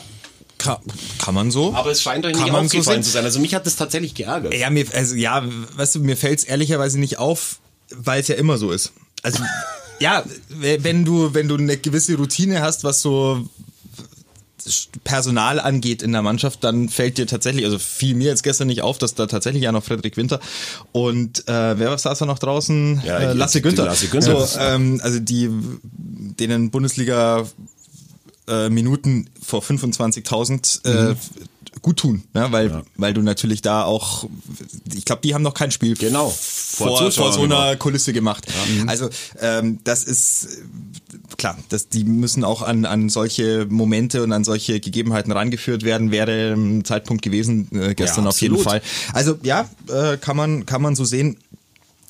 kann, 0.57 0.77
kann 1.17 1.35
man 1.35 1.51
so. 1.51 1.73
Aber 1.73 1.91
es 1.91 2.01
scheint 2.01 2.25
euch 2.25 2.33
Kann 2.33 2.43
nicht 2.43 2.53
so 2.53 2.57
aufgefallen 2.57 3.03
sehen. 3.03 3.03
zu 3.03 3.09
sein. 3.09 3.25
Also 3.25 3.39
mich 3.39 3.53
hat 3.53 3.65
das 3.65 3.75
tatsächlich 3.75 4.13
geärgert. 4.13 4.53
Ja, 4.53 4.69
mir, 4.69 4.85
also 4.93 5.15
ja, 5.15 5.43
weißt 5.75 5.95
du, 5.95 5.99
mir 5.99 6.15
fällt's 6.15 6.45
ehrlicherweise 6.45 6.97
nicht 6.97 7.17
auf, 7.19 7.59
weil 7.89 8.21
es 8.21 8.29
ja 8.29 8.35
immer 8.35 8.57
so 8.57 8.71
ist. 8.71 8.93
Also 9.21 9.43
ja, 9.99 10.23
wenn 10.47 11.03
du 11.03 11.33
wenn 11.33 11.49
du 11.49 11.57
eine 11.57 11.75
gewisse 11.75 12.15
Routine 12.15 12.61
hast, 12.61 12.85
was 12.85 13.01
so 13.01 13.49
Personal 15.03 15.59
angeht 15.59 16.01
in 16.01 16.11
der 16.11 16.21
Mannschaft, 16.21 16.63
dann 16.63 16.89
fällt 16.89 17.17
dir 17.17 17.27
tatsächlich, 17.27 17.65
also 17.65 17.79
fiel 17.79 18.15
mir 18.15 18.27
jetzt 18.27 18.43
gestern 18.43 18.67
nicht 18.67 18.81
auf, 18.81 18.97
dass 18.97 19.15
da 19.15 19.27
tatsächlich 19.27 19.63
ja 19.63 19.71
noch 19.71 19.83
Frederik 19.83 20.17
Winter 20.17 20.39
und 20.91 21.47
äh, 21.47 21.79
wer 21.79 21.97
saß 21.97 22.19
da 22.19 22.25
noch 22.25 22.39
draußen? 22.39 23.01
Ja, 23.05 23.19
äh, 23.19 23.33
Lasse 23.33 23.61
Günther. 23.61 23.85
Lasse 23.85 24.07
Günther. 24.07 24.45
So, 24.45 24.59
ähm, 24.59 24.99
also 25.03 25.19
die 25.19 25.49
denen 26.39 26.71
Bundesliga 26.71 27.45
äh, 28.47 28.69
Minuten 28.69 29.29
vor 29.41 29.61
25.000 29.61 31.11
äh, 31.11 31.15
gut 31.83 31.97
tun, 31.97 32.23
ne? 32.33 32.47
weil 32.49 32.81
weil 32.97 33.13
du 33.13 33.21
natürlich 33.21 33.61
da 33.61 33.83
auch, 33.83 34.25
ich 34.95 35.05
glaube, 35.05 35.21
die 35.21 35.35
haben 35.35 35.43
noch 35.43 35.53
kein 35.53 35.69
Spiel 35.69 35.95
Genau. 35.95 36.29
vor, 36.29 36.97
Vor 36.97 37.11
vor, 37.11 37.31
so 37.31 37.41
einer 37.43 37.55
gemacht. 37.55 37.79
Kulisse 37.79 38.13
gemacht. 38.13 38.47
Also 38.87 39.09
ähm, 39.39 39.79
das 39.83 40.03
ist 40.05 40.45
äh, 40.45 41.35
klar, 41.37 41.57
das, 41.69 41.89
die 41.89 42.05
müssen 42.05 42.43
auch 42.43 42.61
an, 42.63 42.85
an 42.85 43.09
solche 43.09 43.67
Momente 43.69 44.23
und 44.23 44.31
an 44.31 44.43
solche 44.43 44.79
Gegebenheiten 44.79 45.31
rangeführt 45.31 45.83
werden, 45.83 46.09
wäre 46.11 46.53
ein 46.53 46.83
Zeitpunkt 46.85 47.21
gewesen 47.21 47.67
äh, 47.73 47.93
gestern 47.93 48.23
Ja, 48.23 48.29
auf 48.29 48.41
jeden. 48.41 48.57
Fall. 48.57 48.81
Also 49.11 49.37
ja, 49.43 49.69
äh, 49.89 50.17
kann 50.17 50.37
man 50.37 50.65
kann 50.65 50.81
man 50.81 50.95
so 50.95 51.05
sehen. 51.05 51.37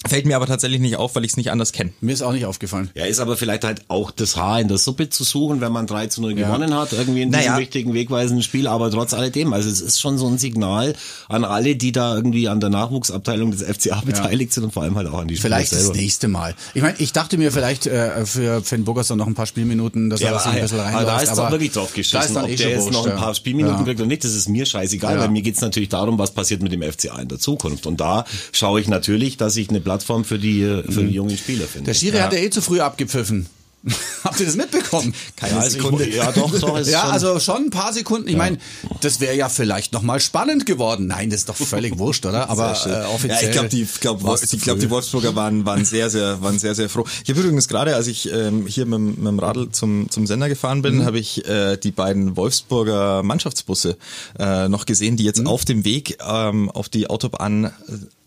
Fällt 0.05 0.25
mir 0.25 0.35
aber 0.35 0.47
tatsächlich 0.47 0.79
nicht 0.81 0.97
auf, 0.97 1.15
weil 1.15 1.23
ich 1.25 1.31
es 1.31 1.37
nicht 1.37 1.51
anders 1.51 1.71
kenne. 1.71 1.91
Mir 2.01 2.11
ist 2.13 2.21
auch 2.21 2.33
nicht 2.33 2.45
aufgefallen. 2.45 2.89
Ja, 2.93 3.05
ist 3.05 3.19
aber 3.19 3.37
vielleicht 3.37 3.63
halt 3.63 3.83
auch 3.87 4.11
das 4.11 4.35
Haar 4.35 4.59
in 4.59 4.67
der 4.67 4.77
Suppe 4.77 5.09
zu 5.09 5.23
suchen, 5.23 5.61
wenn 5.61 5.71
man 5.71 5.87
3 5.87 6.07
zu 6.07 6.21
0 6.21 6.33
gewonnen 6.33 6.73
hat, 6.75 6.91
irgendwie 6.93 7.21
in 7.21 7.31
diesem 7.31 7.45
Naja. 7.45 7.57
wichtigen, 7.59 7.93
wegweisenden 7.93 8.43
Spiel, 8.43 8.67
aber 8.67 8.91
trotz 8.91 9.13
alledem, 9.13 9.53
also 9.53 9.69
es 9.69 9.81
ist 9.81 9.99
schon 10.01 10.17
so 10.17 10.27
ein 10.27 10.37
Signal 10.37 10.93
an 11.29 11.45
alle, 11.45 11.75
die 11.75 11.91
da 11.91 12.15
irgendwie 12.15 12.47
an 12.49 12.59
der 12.59 12.69
Nachwuchsabteilung 12.69 13.51
des 13.51 13.63
FCA 13.63 14.01
beteiligt 14.05 14.53
sind 14.53 14.65
und 14.65 14.71
vor 14.73 14.83
allem 14.83 14.95
halt 14.95 15.07
auch 15.07 15.19
an 15.19 15.27
die 15.27 15.37
Spieler 15.37 15.55
Vielleicht 15.57 15.71
das 15.73 15.93
nächste 15.93 16.27
Mal. 16.27 16.53
Ich 16.73 16.81
meine, 16.81 16.95
ich 16.99 17.13
dachte 17.13 17.37
mir 17.37 17.51
vielleicht 17.51 17.87
äh, 17.87 18.25
für 18.25 18.61
Finn 18.61 18.83
Burgerson 18.83 19.17
noch 19.17 19.27
ein 19.27 19.35
paar 19.35 19.45
Spielminuten, 19.45 20.09
dass 20.09 20.19
Ja, 20.19 20.31
er 20.31 20.39
sich 20.39 20.47
ein 20.51 20.61
bisschen 20.61 20.79
aber 20.79 20.87
reinläuft. 20.89 21.07
da 21.07 21.19
ist 21.21 21.31
doch 21.31 21.37
aber 21.39 21.51
wirklich 21.51 21.71
drauf 21.71 21.93
geschissen, 21.93 22.37
ob 22.37 22.49
eh 22.49 22.55
der 22.55 22.69
jetzt 22.71 22.91
noch 22.91 23.05
ein 23.07 23.15
paar 23.15 23.29
ja. 23.29 23.33
Spielminuten 23.35 23.77
Ja. 23.79 23.83
kriegt 23.85 23.99
oder 23.99 24.07
nicht, 24.07 24.23
das 24.23 24.33
ist 24.33 24.49
mir 24.49 24.65
scheißegal, 24.65 25.15
Ja. 25.15 25.21
weil 25.21 25.29
mir 25.29 25.41
geht's 25.41 25.61
natürlich 25.61 25.89
darum, 25.89 26.17
was 26.19 26.31
passiert 26.31 26.61
mit 26.61 26.71
dem 26.71 26.81
FCA 26.83 27.19
in 27.21 27.27
der 27.29 27.39
Zukunft. 27.39 27.85
Und 27.87 28.01
da 28.01 28.25
schaue 28.51 28.81
ich 28.81 28.87
natürlich, 28.87 29.37
dass 29.37 29.55
ich 29.55 29.69
eine 29.69 29.79
Plattform 29.93 30.25
für 30.25 30.39
die, 30.39 30.61
für 30.89 31.03
die 31.03 31.13
jungen 31.13 31.37
Spieler 31.37 31.65
finde. 31.65 31.81
Mhm. 31.81 31.85
Der 31.85 31.93
Schiri 31.93 32.17
hat 32.17 32.33
ja 32.33 32.39
eh 32.39 32.49
zu 32.49 32.61
früh 32.61 32.79
abgepfiffen. 32.79 33.45
Habt 34.23 34.39
ihr 34.39 34.45
das 34.45 34.55
mitbekommen? 34.55 35.13
ja, 35.41 35.57
also 35.59 35.77
Ich, 35.99 36.15
ja, 36.15 36.31
doch, 36.31 36.57
doch. 36.57 36.77
ist 36.77 36.89
Ja, 36.89 37.01
schon- 37.01 37.11
also 37.11 37.39
schon 37.41 37.65
ein 37.65 37.69
paar 37.69 37.91
Sekunden. 37.91 38.29
Ich 38.29 38.37
meine, 38.37 38.57
das 39.01 39.19
wäre 39.19 39.35
ja 39.35 39.49
vielleicht 39.49 39.91
noch 39.91 40.01
mal 40.03 40.21
spannend 40.21 40.65
geworden. 40.65 41.07
Nein, 41.07 41.29
das 41.29 41.41
ist 41.41 41.49
doch 41.49 41.55
völlig 41.57 41.97
wurscht, 41.99 42.25
oder? 42.25 42.49
Aber 42.49 42.69
äh, 42.71 43.03
offiziell. 43.13 43.41
Ja, 43.41 43.47
ich 43.47 43.51
glaube, 43.51 43.67
die, 43.67 43.81
ich 43.81 43.99
glaub, 43.99 44.21
ich 44.41 44.61
glaub, 44.61 44.79
die 44.79 44.89
Wolfsburger 44.89 45.35
waren, 45.35 45.65
waren 45.65 45.83
sehr, 45.83 46.09
sehr, 46.09 46.41
waren 46.41 46.59
sehr, 46.59 46.75
sehr 46.75 46.87
froh. 46.87 47.03
Ich 47.25 47.29
habe 47.29 47.41
übrigens 47.41 47.67
gerade, 47.67 47.93
als 47.93 48.07
ich 48.07 48.31
ähm, 48.31 48.67
hier 48.67 48.85
mit, 48.85 48.93
dem- 48.99 49.05
mit 49.15 49.27
dem 49.27 49.39
Radl 49.39 49.67
zum, 49.71 50.09
zum 50.09 50.27
Sender 50.27 50.47
gefahren 50.47 50.81
bin, 50.81 50.99
Mhm. 50.99 51.05
habe 51.05 51.19
ich 51.19 51.45
äh, 51.45 51.75
die 51.75 51.91
beiden 51.91 52.37
Wolfsburger 52.37 53.21
Mannschaftsbusse 53.21 53.97
äh, 54.39 54.69
noch 54.69 54.85
gesehen, 54.85 55.17
die 55.17 55.25
jetzt 55.25 55.41
Mhm. 55.41 55.47
auf 55.47 55.65
dem 55.65 55.83
Weg 55.83 56.17
ähm, 56.25 56.71
auf 56.71 56.87
die 56.87 57.09
Autobahn 57.09 57.65
äh, 57.65 57.71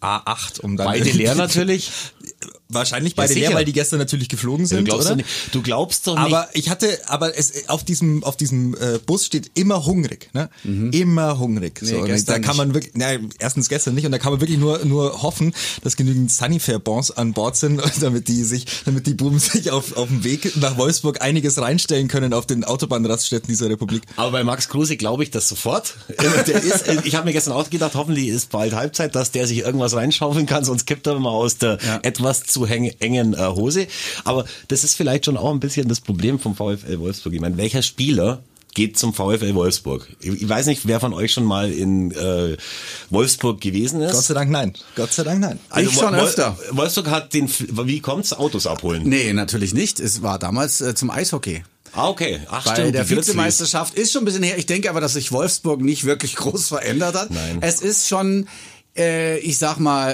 A8, 0.07 0.61
um 0.61 0.77
dann 0.77 0.87
Beide 0.87 1.11
leer 1.11 1.35
natürlich. 1.35 1.91
Wahrscheinlich 2.69 3.15
beide 3.15 3.33
sicher. 3.33 3.49
leer, 3.51 3.57
weil 3.59 3.65
die 3.65 3.73
gestern 3.73 4.01
natürlich 4.01 4.29
geflogen 4.29 4.65
Du 4.65 4.69
sind, 4.75 4.85
glaubst, 4.87 5.03
oder? 5.07 5.11
doch 5.11 5.17
nicht, 5.19 5.29
du 5.53 5.63
glaubst 5.63 6.05
doch 6.09 6.17
nicht. 6.17 6.25
Aber 6.35 6.49
ich 6.53 6.69
hatte, 6.69 6.99
aber 7.07 7.39
es 7.39 7.69
auf 7.69 7.85
diesem 7.85 8.25
auf 8.25 8.37
diesem 8.37 8.75
äh, 8.75 8.99
Bus 9.07 9.25
steht 9.25 9.53
immer 9.55 9.87
hungrig, 9.87 10.31
ne? 10.35 10.51
Immer 10.91 11.39
hungrig. 11.39 11.79
So, 11.81 11.95
und 11.99 12.03
Mhm. 12.03 12.07
gestern 12.07 12.43
da 12.43 12.47
kann 12.49 12.57
man 12.57 12.75
wirklich, 12.75 12.95
na, 12.97 13.13
erstens 13.39 13.69
gestern 13.69 13.95
nicht 13.95 14.05
und 14.05 14.11
da 14.11 14.19
kann 14.19 14.33
man 14.33 14.41
wirklich 14.41 14.59
nur 14.59 14.85
nur 14.85 15.23
hoffen, 15.23 15.55
dass 15.83 15.95
genügend 15.97 16.33
Sunnyfair 16.33 16.81
Bons 16.81 17.13
an 17.13 17.35
Bord 17.35 17.57
sind, 17.57 17.81
damit 18.01 18.27
die 18.27 18.43
sich, 18.43 18.67
damit 18.85 19.07
die 19.07 19.15
Buben 19.15 19.39
sich 19.39 19.71
auf 19.71 19.97
auf 19.97 20.09
dem 20.09 20.25
Weg 20.25 20.57
nach 20.57 20.77
Wolfsburg 20.77 21.23
einiges 21.23 21.59
reinstellen 21.61 22.09
können 22.09 22.35
auf 22.35 22.47
den 22.47 22.65
Autobahnraststätten 22.65 23.47
dieser 23.49 23.69
Republik. 23.71 24.03
Aber 24.17 24.33
bei 24.33 24.43
Max 24.45 24.69
Kruse 24.69 24.97
glaube 24.97 25.23
ich 25.23 25.31
das 25.31 25.49
sofort. 25.49 25.95
Der 26.49 26.63
ist, 26.63 26.85
ich 27.05 27.15
habe 27.15 27.27
mir 27.27 27.33
gestern 27.33 27.53
auch 27.55 27.71
gedacht, 27.71 27.95
hoffentlich 27.95 28.27
ist 28.29 28.51
bald 28.51 28.73
Halbzeit, 28.75 29.15
dass 29.15 29.31
der 29.31 29.47
sich 29.47 29.59
irgendwas 29.59 29.95
reinschaufeln 29.97 30.47
kann, 30.47 30.65
sonst 30.65 30.87
kippt 30.87 31.07
er 31.07 31.19
mal 31.19 31.31
aus 31.31 31.59
der 31.59 31.79
Ja. 31.85 32.01
etwas 32.03 32.45
zu 32.45 32.65
engen 32.67 33.35
äh, 33.35 33.39
Hose. 33.47 33.87
Aber 34.25 34.45
das 34.69 34.85
ist 34.85 34.95
vielleicht 34.95 35.25
schon 35.25 35.37
auch 35.37 35.51
ein 35.53 35.61
bisschen 35.61 35.89
das 35.89 36.01
Problem 36.01 36.39
vom 36.39 36.55
VfL 36.55 36.99
Wolfsburg. 37.01 37.33
Ich 37.35 37.41
meine, 37.41 37.57
welcher 37.57 37.83
Spieler 37.83 38.43
geht 38.75 38.99
zum 38.99 39.15
VfL 39.15 39.55
Wolfsburg? 39.55 40.07
Ich, 40.21 40.47
weiß 40.47 40.67
nicht, 40.67 40.87
wer 40.87 41.01
von 41.01 41.15
euch 41.15 41.33
schon 41.33 41.45
mal 41.45 41.73
in 41.73 42.11
äh, 42.13 42.57
Wolfsburg 43.11 43.61
gewesen 43.61 44.01
ist. 44.03 44.13
Gott 44.13 44.25
sei 44.25 44.35
Dank 44.35 44.51
nein. 44.51 44.75
Gott 44.95 45.13
sei 45.13 45.23
Dank 45.25 45.41
nein. 45.41 45.59
Ich 45.81 45.93
schon 45.93 46.13
Wol- 46.15 46.21
öfter. 46.21 46.59
Wolfsburg 46.73 47.09
hat 47.11 47.33
den, 47.35 47.49
wie 47.59 48.01
kommt's, 48.01 48.33
Autos 48.35 48.67
abholen? 48.67 49.03
Nee, 49.09 49.33
natürlich 49.33 49.73
nicht. 49.75 49.99
Es 49.99 50.23
war 50.23 50.39
damals 50.39 50.81
äh, 50.83 50.95
zum 50.95 51.11
Eishockey. 51.11 51.65
Ah, 51.93 52.09
okay. 52.11 52.41
Ach, 52.51 52.63
Bei 52.67 52.75
stimmt, 52.75 52.95
der. 52.95 53.09
Vizemeisterschaft 53.09 53.95
ist 53.95 54.13
schon 54.13 54.21
ein 54.23 54.25
bisschen 54.27 54.43
her. 54.43 54.59
Ich 54.59 54.67
denke 54.67 54.91
aber, 54.91 55.01
dass 55.01 55.15
sich 55.15 55.33
Wolfsburg 55.33 55.81
nicht 55.81 56.05
wirklich 56.05 56.37
groß 56.37 56.69
verändert 56.69 57.15
hat. 57.15 57.31
Nein. 57.31 57.59
Es 57.63 57.81
ist 57.81 58.07
schon, 58.09 58.47
äh, 58.99 59.39
ich 59.39 59.59
sag 59.59 59.79
mal, 59.79 60.13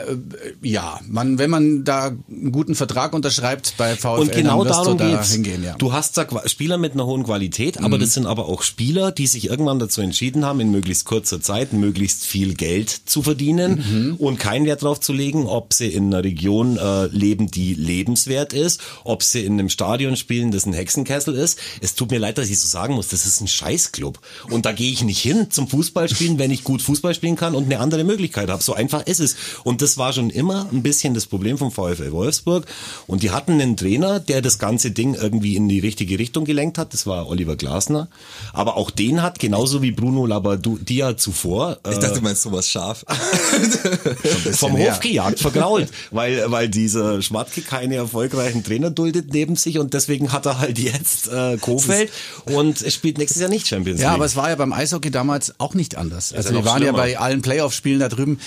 äh, 0.63 0.69
ja, 0.69 1.01
man, 1.09 1.39
wenn 1.39 1.51
man 1.51 1.85
da 1.85 2.07
einen 2.31 2.53
guten 2.53 2.75
Vertrag 2.75 3.13
unterschreibt 3.13 3.75
bei 3.77 3.97
VfL, 3.97 4.21
Und 4.21 4.33
genau 4.33 4.65
dann 4.65 4.69
wirst 4.75 4.81
darum 4.87 4.99
du 4.99 5.05
da 5.05 5.11
geht's. 5.17 5.33
hingehen, 5.33 5.63
ja. 5.65 5.75
Mhm. 5.75 5.79
Du 5.79 5.93
hast 5.93 6.17
da 6.19 6.27
Spieler 6.47 6.79
mit 6.79 6.93
einer 6.95 7.07
hohen 7.07 7.25
Qualität, 7.25 7.79
aber 7.83 7.99
das 7.99 8.15
sind 8.15 8.27
aber 8.27 8.47
auch 8.49 8.63
Spieler, 8.63 9.13
die 9.13 9.27
sich 9.27 9.49
irgendwann 9.49 9.79
dazu 9.79 10.01
entschieden 10.01 10.45
haben, 10.45 10.61
in 10.61 10.71
möglichst 10.71 11.05
kurzer 11.05 11.41
Zeit 11.41 11.73
möglichst 11.73 12.25
viel 12.25 12.55
Geld 12.55 12.91
zu 12.91 13.23
verdienen 13.23 13.83
Mhm. 14.13 14.17
und 14.17 14.39
keinen 14.39 14.67
Wert 14.67 14.83
darauf 14.83 15.01
zu 15.01 15.13
legen, 15.13 15.47
ob 15.47 15.73
sie 15.73 15.89
in 15.89 16.07
einer 16.13 16.25
Region 16.25 16.77
äh, 16.77 17.07
leben, 17.07 17.51
die 17.51 17.75
lebenswert 17.75 18.53
ist, 18.53 18.81
ob 19.05 19.23
sie 19.23 19.45
in 19.45 19.55
einem 19.55 19.69
Stadion 19.69 20.17
spielen, 20.17 20.51
das 20.51 20.67
ein 20.67 20.73
Hexenkessel 20.73 21.35
ist. 21.35 21.59
Es 21.81 21.95
tut 21.95 22.11
mir 22.11 22.19
leid, 22.19 22.39
dass 22.39 22.49
ich 22.49 22.59
so 22.61 22.69
sagen 22.69 22.95
muss, 22.95 23.09
das 23.09 23.27
ist 23.27 23.41
ein 23.41 23.49
Scheißclub. 23.49 24.19
Und 24.51 24.67
da 24.67 24.73
gehe 24.73 24.91
ich 24.91 25.03
nicht 25.05 25.21
hin 25.21 25.51
zum 25.51 25.69
Fußballspielen, 25.69 26.39
wenn 26.39 26.51
ich 26.51 26.65
gut 26.65 26.83
Fußball 26.83 27.15
spielen 27.15 27.37
kann 27.37 27.55
und 27.55 27.65
eine 27.65 27.79
andere 27.81 28.05
Möglichkeit 28.05 28.51
habe. 28.51 28.63
So 28.63 28.72
einfach 28.75 29.07
ist 29.07 29.21
es. 29.21 29.37
Und 29.65 29.83
das 29.83 29.99
war 29.99 30.13
schon 30.13 30.31
immer 30.31 30.69
ein 30.73 30.83
bisschen 30.83 31.15
das 31.15 31.27
Problem 31.27 31.59
vom 31.59 31.71
VfL 31.71 32.13
Wolfsburg. 32.13 32.67
Und 33.07 33.23
die 33.23 33.31
hatten 33.31 33.53
einen 33.53 33.77
Trainer, 33.77 34.21
der 34.21 34.43
das 34.43 34.59
ganze 34.59 34.91
Ding 34.91 35.15
irgendwie 35.15 35.57
in 35.57 35.69
die 35.69 35.81
richtige 35.81 36.19
Richtung 36.19 36.45
gelenkt 36.45 36.79
hat. 36.79 36.93
Das 36.93 37.07
war 37.07 37.29
Oliver 37.29 37.57
Glasner. 37.57 38.09
Aber 38.53 38.77
auch 38.77 38.91
den 38.91 39.23
hat, 39.23 39.39
genauso 39.39 39.83
wie 39.83 39.93
Bruno 39.93 40.27
Labbadia 40.27 41.17
zuvor, 41.17 41.79
Ich 41.89 41.97
äh, 41.97 42.01
dachte, 42.01 42.17
du 42.17 42.21
meinst 42.23 42.43
sowas 42.43 42.69
scharf. 42.69 43.05
vom 44.53 44.77
her. 44.77 44.93
Hof 44.93 45.01
gejagt, 45.01 45.41
vergrault, 45.41 45.89
weil, 46.11 46.51
weil 46.51 46.69
dieser 46.69 47.23
Schmatke 47.23 47.63
keine 47.63 47.97
erfolgreichen 47.97 48.65
Trainer 48.65 48.91
duldet 48.91 49.33
neben 49.33 49.57
sich 49.57 49.79
und 49.79 49.95
deswegen 49.95 50.33
hat 50.33 50.47
er 50.47 50.59
halt 50.59 50.79
jetzt 50.79 51.29
äh, 51.29 51.57
Kofeld 51.59 52.11
und 52.47 52.81
es 52.83 52.95
spielt 52.95 53.19
nächstes 53.19 53.41
Jahr 53.41 53.51
nicht 53.51 53.67
Champions 53.67 53.99
League. 53.99 54.09
Ja, 54.09 54.15
aber 54.15 54.25
es 54.25 54.37
war 54.37 54.51
ja 54.51 54.57
beim 54.57 54.73
Eishockey 54.73 55.11
damals 55.11 55.55
auch 55.59 55.75
nicht 55.75 55.97
anders. 55.97 56.33
Also 56.33 56.51
ja 56.51 56.57
wir 56.57 56.65
waren 56.65 56.83
ja 56.83 56.89
schlimmer. 56.89 56.99
bei 56.99 57.19
allen 57.19 57.43
Playoff-Spielen 57.43 58.01
da 58.01 58.09
drüben. 58.09 58.39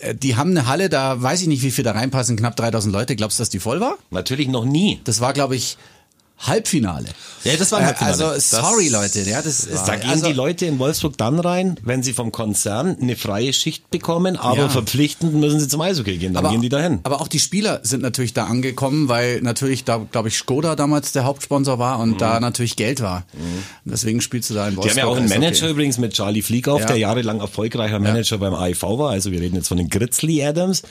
Äh, 0.00 0.14
Die 0.14 0.36
haben 0.36 0.50
eine 0.50 0.66
Halle, 0.66 0.88
da 0.88 1.20
weiß 1.20 1.42
ich 1.42 1.48
nicht, 1.48 1.62
wie 1.62 1.70
viel 1.70 1.84
da 1.84 1.92
reinpassen, 1.92 2.36
knapp 2.36 2.56
3000 2.56 2.92
Leute. 2.92 3.16
Glaubst 3.16 3.38
du, 3.38 3.42
dass 3.42 3.50
die 3.50 3.60
voll 3.60 3.80
war? 3.80 3.98
Natürlich 4.10 4.48
noch 4.48 4.64
nie. 4.64 5.00
Das 5.04 5.20
war, 5.20 5.32
glaube 5.32 5.56
ich, 5.56 5.76
Halbfinale. 6.46 7.06
Ja, 7.44 7.56
das 7.56 7.72
war 7.72 7.78
ein 7.78 7.84
Äh, 7.84 7.86
Halbfinale. 7.88 8.24
Also 8.32 8.56
sorry 8.56 8.88
Leute, 8.88 9.20
ja, 9.22 9.42
das 9.42 9.64
ist 9.64 9.86
Da 9.86 9.96
gehen 9.96 10.10
also, 10.10 10.26
die 10.26 10.32
Leute 10.32 10.66
in 10.66 10.78
Wolfsburg 10.78 11.16
dann 11.18 11.38
rein, 11.40 11.76
wenn 11.82 12.02
sie 12.02 12.12
vom 12.12 12.32
Konzern 12.32 12.96
eine 13.00 13.16
freie 13.16 13.52
Schicht 13.52 13.90
bekommen, 13.90 14.36
aber 14.36 14.62
Ja. 14.62 14.68
verpflichtend 14.68 15.34
müssen 15.34 15.60
sie 15.60 15.68
zum 15.68 15.80
Eishockey 15.80 16.16
gehen, 16.18 16.34
dann 16.34 16.44
aber, 16.44 16.52
gehen 16.52 16.62
die 16.62 16.68
dahin. 16.68 17.00
aber 17.04 17.20
auch 17.20 17.28
die 17.28 17.38
Spieler 17.38 17.80
sind 17.84 18.02
natürlich 18.02 18.32
da 18.34 18.44
angekommen, 18.46 19.08
weil 19.08 19.40
natürlich 19.40 19.84
da, 19.84 19.98
glaube 20.10 20.28
ich, 20.28 20.36
Skoda 20.36 20.76
damals 20.76 21.12
der 21.12 21.24
Hauptsponsor 21.24 21.78
war 21.78 21.98
und 22.00 22.20
da 22.20 22.40
natürlich 22.40 22.76
Geld 22.76 23.00
war. 23.00 23.24
Und 23.84 23.90
deswegen 23.92 24.20
spielst 24.20 24.50
du 24.50 24.54
da 24.54 24.64
in 24.66 24.72
Die 24.72 24.76
Wolfsburg. 24.78 25.02
haben 25.02 25.08
ja 25.08 25.12
auch 25.12 25.16
einen. 25.16 25.28
Manager 25.28 25.68
übrigens 25.68 25.98
mit 25.98 26.12
Charlie 26.14 26.42
Fliegauf, 26.42 26.80
Ja. 26.80 26.86
der 26.86 26.96
jahrelang 26.96 27.40
erfolgreicher 27.40 27.98
Manager 27.98 28.38
beim 28.38 28.54
AIV 28.54 28.82
war. 28.98 29.10
Also 29.10 29.30
wir 29.32 29.40
reden 29.40 29.56
jetzt 29.56 29.68
von 29.68 29.78
den 29.78 29.88
Grizzly 29.88 30.44
Adams. 30.44 30.82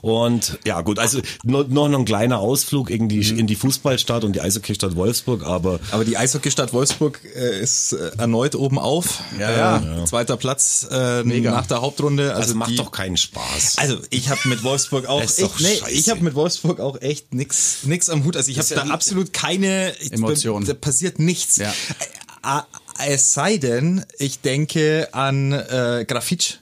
Und 0.00 0.58
ja 0.64 0.80
gut, 0.82 0.98
also 0.98 1.20
noch, 1.44 1.66
noch 1.68 1.86
ein 1.92 2.04
kleiner 2.04 2.38
Ausflug 2.38 2.90
in 2.90 3.08
die, 3.08 3.18
Mhm. 3.32 3.38
in 3.40 3.46
die 3.46 3.56
Fußballstadt 3.56 4.24
und 4.24 4.34
die 4.34 4.40
Eishockeystadt 4.40 4.94
Wolfsburg, 4.96 5.44
aber 5.44 5.80
Aber 5.90 6.04
die 6.04 6.16
Eishockeystadt 6.16 6.72
Wolfsburg 6.72 7.20
äh, 7.36 7.60
ist 7.60 7.92
äh, 7.92 8.10
erneut 8.18 8.54
oben 8.54 8.78
auf. 8.78 9.20
Ja, 9.38 9.78
äh, 10.02 10.04
Zweiter 10.04 10.36
Platz 10.36 10.86
äh, 10.90 11.22
nach 11.24 11.66
der 11.66 11.80
Hauptrunde. 11.82 12.34
Also 12.34 12.48
das 12.48 12.54
macht 12.54 12.70
die, 12.70 12.76
doch 12.76 12.90
keinen 12.92 13.16
Spaß. 13.16 13.78
Also 13.78 13.98
ich 14.10 14.28
habe 14.30 14.40
mit 14.48 14.62
Wolfsburg 14.62 15.06
auch 15.06 15.22
echt, 15.22 15.60
nee, 15.60 15.80
ich 15.90 16.08
habe 16.08 16.22
mit 16.22 16.34
Wolfsburg 16.34 16.80
auch 16.80 17.00
echt 17.00 17.34
nix 17.34 17.78
nix 17.84 18.08
am 18.08 18.24
Hut. 18.24 18.36
Also 18.36 18.50
ich 18.50 18.58
habe 18.58 18.68
ja 18.74 18.84
da 18.84 18.90
absolut 18.92 19.32
keine 19.32 19.92
Emotionen. 20.10 20.66
Da 20.66 20.74
passiert 20.74 21.18
nichts. 21.18 21.56
Ja. 21.56 21.72
Äh, 22.44 22.58
äh, 22.58 23.14
Es 23.14 23.32
sei 23.34 23.56
denn, 23.58 24.04
ich 24.18 24.40
denke 24.40 25.08
an 25.12 25.52
äh, 25.52 26.04
Grafitsch. 26.06 26.54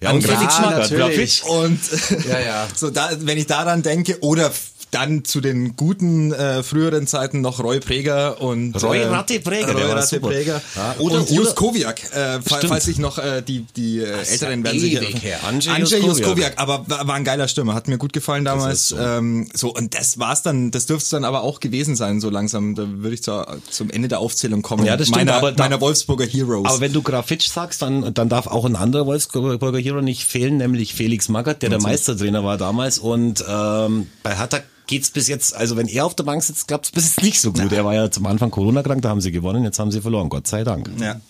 Ja, 0.00 0.10
und 0.10 0.22
Felix 0.22 0.60
Magath, 0.60 0.90
Grafitsch. 0.90 1.42
Und 1.44 1.80
Ja, 2.28 2.40
ja. 2.40 2.68
so 2.74 2.90
da, 2.90 3.10
wenn 3.20 3.38
ich 3.38 3.46
daran 3.46 3.82
denke, 3.82 4.18
oder 4.20 4.52
dann 4.90 5.24
zu 5.24 5.40
den 5.40 5.76
guten 5.76 6.32
äh, 6.32 6.62
früheren 6.62 7.06
Zeiten 7.06 7.40
noch 7.40 7.60
Roy 7.62 7.80
Präger 7.80 8.40
und 8.40 8.80
Roy 8.82 8.98
äh, 8.98 9.06
Ratte 9.06 9.40
Präger, 9.40 9.74
der 9.74 9.86
Roy 9.86 9.92
Ratte. 9.92 10.20
Präger 10.20 10.62
Ja, 10.74 10.94
oder, 10.98 11.16
und 11.16 11.30
oder- 11.30 11.52
Kowiak, 11.54 12.02
äh, 12.14 12.40
Stimmt. 12.40 12.64
falls 12.68 12.84
sich 12.84 12.98
noch 12.98 13.18
äh, 13.18 13.42
die 13.42 13.66
die 13.76 13.98
äh, 13.98 14.04
Älteren 14.30 14.62
werden 14.64 14.80
sich 14.80 14.94
her. 15.22 15.40
Andrzej 15.46 15.72
Andrzej 15.74 16.00
Juskowiak. 16.00 16.18
Juskowiak, 16.18 16.52
aber 16.58 16.84
war, 16.88 17.14
ein 17.14 17.24
geiler 17.24 17.48
Stürmer, 17.48 17.74
hat 17.74 17.88
mir 17.88 17.98
gut 17.98 18.12
gefallen 18.12 18.44
damals. 18.44 18.88
so. 18.88 18.96
Ähm, 18.98 19.48
so 19.54 19.72
und 19.74 19.94
das 19.98 20.18
war's 20.18 20.42
dann, 20.42 20.70
das 20.70 20.86
dürfte 20.86 21.04
es 21.04 21.10
dann 21.10 21.24
aber 21.24 21.42
auch 21.42 21.60
gewesen 21.60 21.96
sein, 21.96 22.20
so 22.20 22.30
langsam. 22.30 22.74
Da 22.74 22.84
würde 22.88 23.14
ich 23.14 23.22
zur, 23.22 23.58
zum 23.70 23.90
Ende 23.90 24.08
der 24.08 24.20
Aufzählung 24.20 24.62
kommen. 24.62 24.86
Ja, 24.86 24.96
das 24.96 25.08
stimmt, 25.08 25.26
meiner, 25.26 25.34
aber 25.38 25.52
da- 25.52 25.64
meiner 25.64 25.80
Wolfsburger 25.80 26.26
Heroes. 26.26 26.66
Aber 26.70 26.80
wenn 26.80 26.92
du 26.92 27.02
Grafitsch 27.02 27.48
sagst, 27.50 27.82
dann, 27.82 28.14
dann 28.14 28.28
darf 28.28 28.46
auch 28.46 28.64
ein 28.64 28.76
anderer 28.76 29.06
Wolfsburger 29.06 29.78
Hero 29.78 30.00
nicht 30.00 30.24
fehlen, 30.24 30.58
nämlich 30.58 30.94
Felix 30.94 31.28
Magath, 31.28 31.62
der 31.62 31.70
der 31.70 31.80
Meistertrainer 31.80 32.44
war 32.44 32.56
damals. 32.56 32.98
Und 32.98 33.44
ähm, 33.48 34.06
bei 34.22 34.36
Hertha 34.36 34.60
geht's 34.86 35.10
bis 35.10 35.28
jetzt, 35.28 35.54
also 35.54 35.76
wenn 35.76 35.88
er 35.88 36.06
auf 36.06 36.14
der 36.14 36.24
Bank 36.24 36.42
sitzt, 36.42 36.68
klappt's 36.68 36.90
bis 36.90 37.04
jetzt 37.16 37.22
nicht 37.22 37.40
so 37.40 37.52
gut. 37.52 37.72
Er 37.72 37.84
war 37.84 37.94
ja 37.94 38.10
zum 38.10 38.26
Anfang 38.26 38.50
Corona 38.50 38.82
krank, 38.82 39.02
da 39.02 39.08
haben 39.08 39.20
sie 39.20 39.32
gewonnen, 39.32 39.64
jetzt 39.64 39.78
haben 39.78 39.90
sie 39.90 40.00
verloren, 40.00 40.28
Gott 40.28 40.46
sei 40.46 40.64
Dank. 40.64 40.90
Ja. 41.00 41.20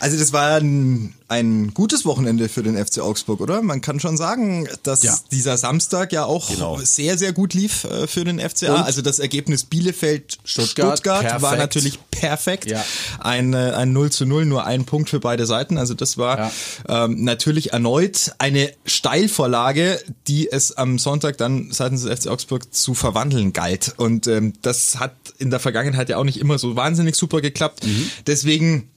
Also 0.00 0.18
das 0.18 0.32
war 0.32 0.56
ein, 0.56 1.14
ein 1.28 1.72
gutes 1.74 2.04
Wochenende 2.04 2.48
für 2.48 2.62
den 2.62 2.76
FC 2.76 3.00
Augsburg, 3.00 3.40
oder? 3.40 3.62
Man 3.62 3.80
kann 3.80 3.98
schon 4.00 4.16
sagen, 4.16 4.68
dass 4.82 5.02
Ja. 5.02 5.16
dieser 5.32 5.56
Samstag 5.56 6.12
ja 6.12 6.24
auch 6.24 6.48
Genau. 6.50 6.78
sehr, 6.82 7.18
sehr 7.18 7.32
gut 7.32 7.54
lief 7.54 7.84
äh, 7.84 8.06
für 8.06 8.24
den 8.24 8.38
FCA. 8.38 8.74
Und? 8.74 8.82
also 8.84 9.02
das 9.02 9.18
Ergebnis 9.18 9.64
Bielefeld-Stuttgart 9.64 10.98
Stuttgart, 10.98 11.42
war 11.42 11.56
natürlich 11.56 11.98
perfekt. 12.10 12.70
Ja. 12.70 12.84
Ein, 13.18 13.54
äh, 13.54 13.72
ein 13.76 13.92
0 13.92 14.10
zu 14.10 14.26
0, 14.26 14.44
nur 14.46 14.64
ein 14.66 14.84
Punkt 14.84 15.10
für 15.10 15.20
beide 15.20 15.46
Seiten. 15.46 15.78
Also 15.78 15.94
das 15.94 16.16
war 16.18 16.50
ähm, 16.88 17.24
natürlich 17.24 17.72
erneut 17.72 18.32
eine 18.38 18.70
Steilvorlage, 18.84 20.00
die 20.28 20.50
es 20.50 20.72
am 20.76 20.98
Sonntag 20.98 21.38
dann 21.38 21.72
seitens 21.72 22.02
des 22.02 22.20
FC 22.20 22.28
Augsburg 22.28 22.72
zu 22.74 22.94
verwandeln 22.94 23.52
galt. 23.52 23.94
Und 23.96 24.26
ähm, 24.26 24.52
das 24.62 24.98
hat 25.00 25.14
in 25.38 25.50
der 25.50 25.60
Vergangenheit 25.60 26.08
ja 26.08 26.18
auch 26.18 26.24
nicht 26.24 26.38
immer 26.38 26.58
so 26.58 26.76
wahnsinnig 26.76 27.16
super 27.16 27.40
geklappt. 27.40 27.82
Deswegen 28.26 28.88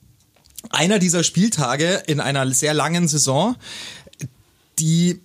einer 0.70 1.00
dieser 1.00 1.24
Spieltage 1.24 2.04
in 2.08 2.20
einer 2.20 2.50
sehr 2.52 2.74
langen 2.74 3.08
Saison, 3.08 3.56
die 4.78 5.22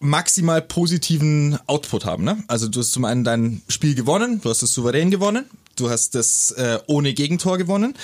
maximal 0.00 0.62
positiven 0.62 1.58
Output 1.66 2.04
haben. 2.04 2.24
Ne? 2.24 2.42
Also 2.46 2.68
du 2.68 2.80
hast 2.80 2.92
zum 2.92 3.04
einen 3.04 3.24
dein 3.24 3.62
Spiel 3.68 3.94
gewonnen, 3.94 4.40
du 4.40 4.50
hast 4.50 4.62
es 4.62 4.72
souverän 4.72 5.10
gewonnen, 5.10 5.44
du 5.76 5.90
hast 5.90 6.14
es 6.14 6.52
äh, 6.52 6.78
ohne 6.86 7.14
Gegentor 7.14 7.58
gewonnen. 7.58 7.94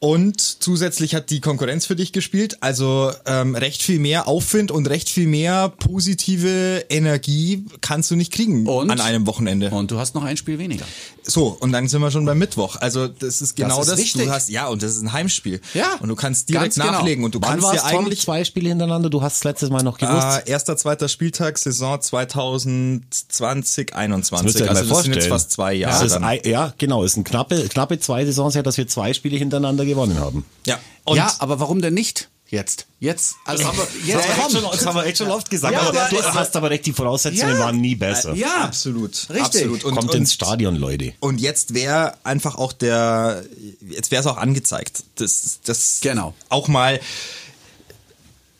Und 0.00 0.38
zusätzlich 0.62 1.14
hat 1.14 1.30
die 1.30 1.40
Konkurrenz 1.40 1.86
für 1.86 1.96
dich 1.96 2.12
gespielt. 2.12 2.58
Also 2.60 3.10
ähm, 3.24 3.54
recht 3.54 3.82
viel 3.82 3.98
mehr 3.98 4.28
Aufwind 4.28 4.70
und 4.70 4.86
recht 4.86 5.08
viel 5.08 5.26
mehr 5.26 5.70
positive 5.70 6.84
Energie 6.90 7.64
kannst 7.80 8.10
du 8.10 8.16
nicht 8.16 8.30
kriegen 8.30 8.66
Und? 8.66 8.90
an 8.90 9.00
einem 9.00 9.26
Wochenende. 9.26 9.70
Und 9.70 9.90
du 9.90 9.98
hast 9.98 10.14
noch 10.14 10.24
ein 10.24 10.36
Spiel 10.36 10.58
weniger. 10.58 10.84
So, 11.22 11.56
und 11.58 11.72
dann 11.72 11.88
sind 11.88 12.02
wir 12.02 12.10
schon 12.10 12.26
beim 12.26 12.36
Mittwoch. 12.38 12.76
Also 12.76 13.08
das 13.08 13.40
ist 13.40 13.56
genau 13.56 13.80
ist 13.80 13.90
das. 13.92 13.98
wichtig. 13.98 14.24
Du 14.26 14.30
hast 14.30 14.50
ja 14.50 14.66
und 14.68 14.82
das 14.82 14.94
ist 14.96 15.00
ein 15.02 15.12
Heimspiel. 15.14 15.60
Ja, 15.72 15.94
und 16.00 16.10
du 16.10 16.16
kannst 16.16 16.50
direkt 16.50 16.74
ganz 16.74 16.86
genau. 16.86 16.98
nachlegen 16.98 17.24
und 17.24 17.34
du 17.34 17.40
Wann 17.40 17.60
kannst 17.60 17.72
dir 17.72 17.88
Tom? 17.90 18.04
eigentlich 18.04 18.20
Zwei 18.20 18.44
Spiele 18.44 18.68
hintereinander, 18.68 19.08
du 19.08 19.22
hast 19.22 19.36
es 19.38 19.44
letztes 19.44 19.70
Mal 19.70 19.82
noch 19.82 19.96
gewusst. 19.96 20.42
äh, 20.46 20.50
erster, 20.50 20.76
zweiter 20.76 21.08
Spieltag 21.08 21.56
Saison 21.56 21.98
2020 21.98 23.94
21. 23.94 24.44
Müsst 24.44 24.58
ihr 24.58 24.64
euch 24.64 24.68
Also 24.70 24.84
das 24.88 25.02
sind 25.04 25.14
jetzt 25.14 25.28
vorstellen. 25.28 25.30
fast 25.30 25.50
zwei 25.52 25.78
Das 25.78 25.80
Jahre. 25.92 26.04
ist 26.06 26.12
dann. 26.14 26.24
ein, 26.24 26.40
ja, 26.44 26.74
genau, 26.76 27.04
es 27.04 27.12
sind 27.14 27.24
knappe, 27.26 27.56
knappe 27.68 27.98
zwei 28.00 28.24
Saisons 28.26 28.54
her, 28.54 28.62
dass 28.62 28.76
wir 28.76 28.86
zwei 28.86 29.14
Spiele 29.14 29.36
hintereinander 29.38 29.84
gewonnen 29.94 30.18
haben. 30.18 30.44
Ja. 30.66 30.78
Und 31.04 31.16
ja, 31.16 31.32
aber 31.38 31.60
warum 31.60 31.80
denn 31.82 31.94
nicht? 31.94 32.28
Jetzt. 32.50 32.86
Jetzt. 33.00 33.34
Also 33.46 33.64
jetzt 34.06 34.28
das, 34.28 34.36
haben 34.36 34.52
wir 34.52 34.60
schon, 34.60 34.70
das 34.70 34.86
haben 34.86 34.94
wir 34.96 35.06
echt 35.06 35.18
schon 35.18 35.30
oft 35.30 35.50
gesagt. 35.50 35.72
Ja, 35.72 35.80
aber 35.88 36.06
du 36.10 36.16
es- 36.18 36.24
hast 36.34 36.54
aber 36.54 36.70
recht, 36.70 36.86
die 36.86 36.92
Voraussetzungen 36.92 37.54
Ja. 37.54 37.58
waren 37.58 37.80
nie 37.80 37.94
besser. 37.96 38.34
Ja, 38.34 38.64
absolut, 38.64 39.12
Richtig. 39.28 39.40
absolut. 39.40 39.84
Und, 39.84 39.94
Kommt 39.96 40.10
und, 40.10 40.16
ins 40.18 40.34
Stadion, 40.34 40.76
Leute. 40.76 41.14
Und 41.20 41.40
jetzt 41.40 41.74
wäre 41.74 42.14
einfach 42.22 42.54
auch 42.56 42.72
der, 42.72 43.44
jetzt 43.88 44.10
wäre 44.10 44.20
es 44.20 44.26
auch 44.26 44.36
angezeigt, 44.36 45.02
dass 45.16 45.60
das 45.64 45.98
Genau. 46.02 46.34
auch 46.50 46.68
mal 46.68 47.00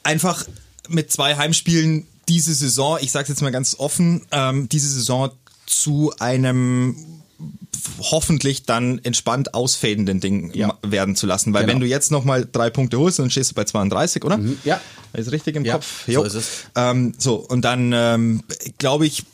einfach 0.03 0.45
mit 0.89 1.13
zwei 1.13 1.37
Heimspielen 1.37 2.07
diese 2.29 2.55
Saison, 2.55 2.99
ich 3.01 3.13
sage 3.13 3.29
jetzt 3.29 3.43
mal 3.43 3.53
ganz 3.53 3.77
offen, 3.79 4.27
ähm, 4.33 4.69
diese 4.69 4.89
Saison 4.89 5.31
zu 5.67 6.13
einem 6.19 7.23
hoffentlich 8.01 8.65
dann 8.65 8.99
entspannt 9.05 9.55
ausfadenden 9.55 10.21
Ding 10.21 10.53
Ja. 10.55 10.79
werden 10.83 11.17
zu 11.17 11.27
lassen. 11.27 11.53
Weil 11.53 11.63
Genau. 11.63 11.75
wenn 11.75 11.81
du 11.81 11.87
jetzt 11.87 12.11
nochmal 12.11 12.49
drei 12.51 12.71
Punkte 12.71 12.99
holst, 12.99 13.19
dann 13.19 13.31
stehst 13.31 13.51
du 13.51 13.55
bei 13.55 13.65
32, 13.65 14.25
oder? 14.25 14.39
Ja. 14.65 14.81
Ist 15.13 15.31
richtig 15.33 15.57
im 15.57 15.65
Ja, 15.65 15.75
Kopf? 15.75 16.05
so 16.07 16.13
Jo. 16.13 16.23
ist 16.23 16.35
es. 16.35 16.47
Ähm, 16.77 17.15
so, 17.19 17.37
und 17.37 17.63
dann 17.63 17.93
ähm, 17.95 18.43
glaube 18.79 19.07
ich, 19.07 19.25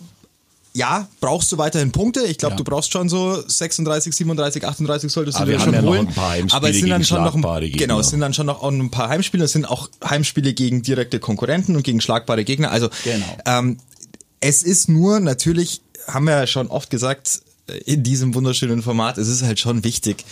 ja, 0.73 1.09
brauchst 1.21 1.51
du 1.53 1.59
weiterhin 1.59 1.91
Punkte. 1.91 2.21
Ich 2.27 2.39
glaube, 2.39 2.53
Ja. 2.53 2.57
du 2.59 2.65
brauchst 2.65 2.93
schon 2.93 3.09
so 3.09 3.43
36, 3.47 4.15
37, 4.15 4.65
38 4.65 5.11
solltest 5.11 5.39
du 5.41 5.47
wir 5.47 5.57
dir 5.57 5.61
schon 5.65 5.75
ja 5.75 5.83
holen. 5.83 6.07
ein 6.09 6.15
paar 6.15 6.31
Heimspiele 6.31 6.57
Aber 6.57 6.71
es 6.71 6.77
sind 6.77 6.91
dann 6.91 7.05
schon 7.05 7.25
noch 7.25 7.35
ein, 7.35 7.73
genau, 7.73 7.99
es 8.01 8.11
sind 8.11 8.21
dann 8.21 8.35
schon 8.35 8.47
noch 8.47 8.63
ein 8.63 8.91
paar 8.91 9.09
Heimspiele. 9.09 9.45
Es 9.45 9.53
sind 9.53 9.65
auch 9.65 9.89
Heimspiele 10.05 10.53
gegen 10.55 10.83
direkte 10.83 11.19
Konkurrenten 11.19 11.75
und 11.77 11.83
gegen 11.83 12.01
schlagbare 12.01 12.45
Gegner. 12.45 12.71
Also 12.71 12.89
Genau. 13.05 13.27
ähm, 13.47 13.79
es 14.41 14.63
ist 14.63 14.89
nur 14.89 15.19
natürlich, 15.21 15.81
haben 16.07 16.27
wir 16.27 16.33
ja 16.39 16.47
schon 16.47 16.69
oft 16.69 16.89
gesagt, 16.91 17.43
in 17.85 18.03
diesem 18.03 18.35
wunderschönen 18.35 18.83
Format, 18.83 19.19
es 19.19 19.29
ist 19.29 19.43
halt 19.43 19.61
schon 19.61 19.85
wichtig, 19.85 20.25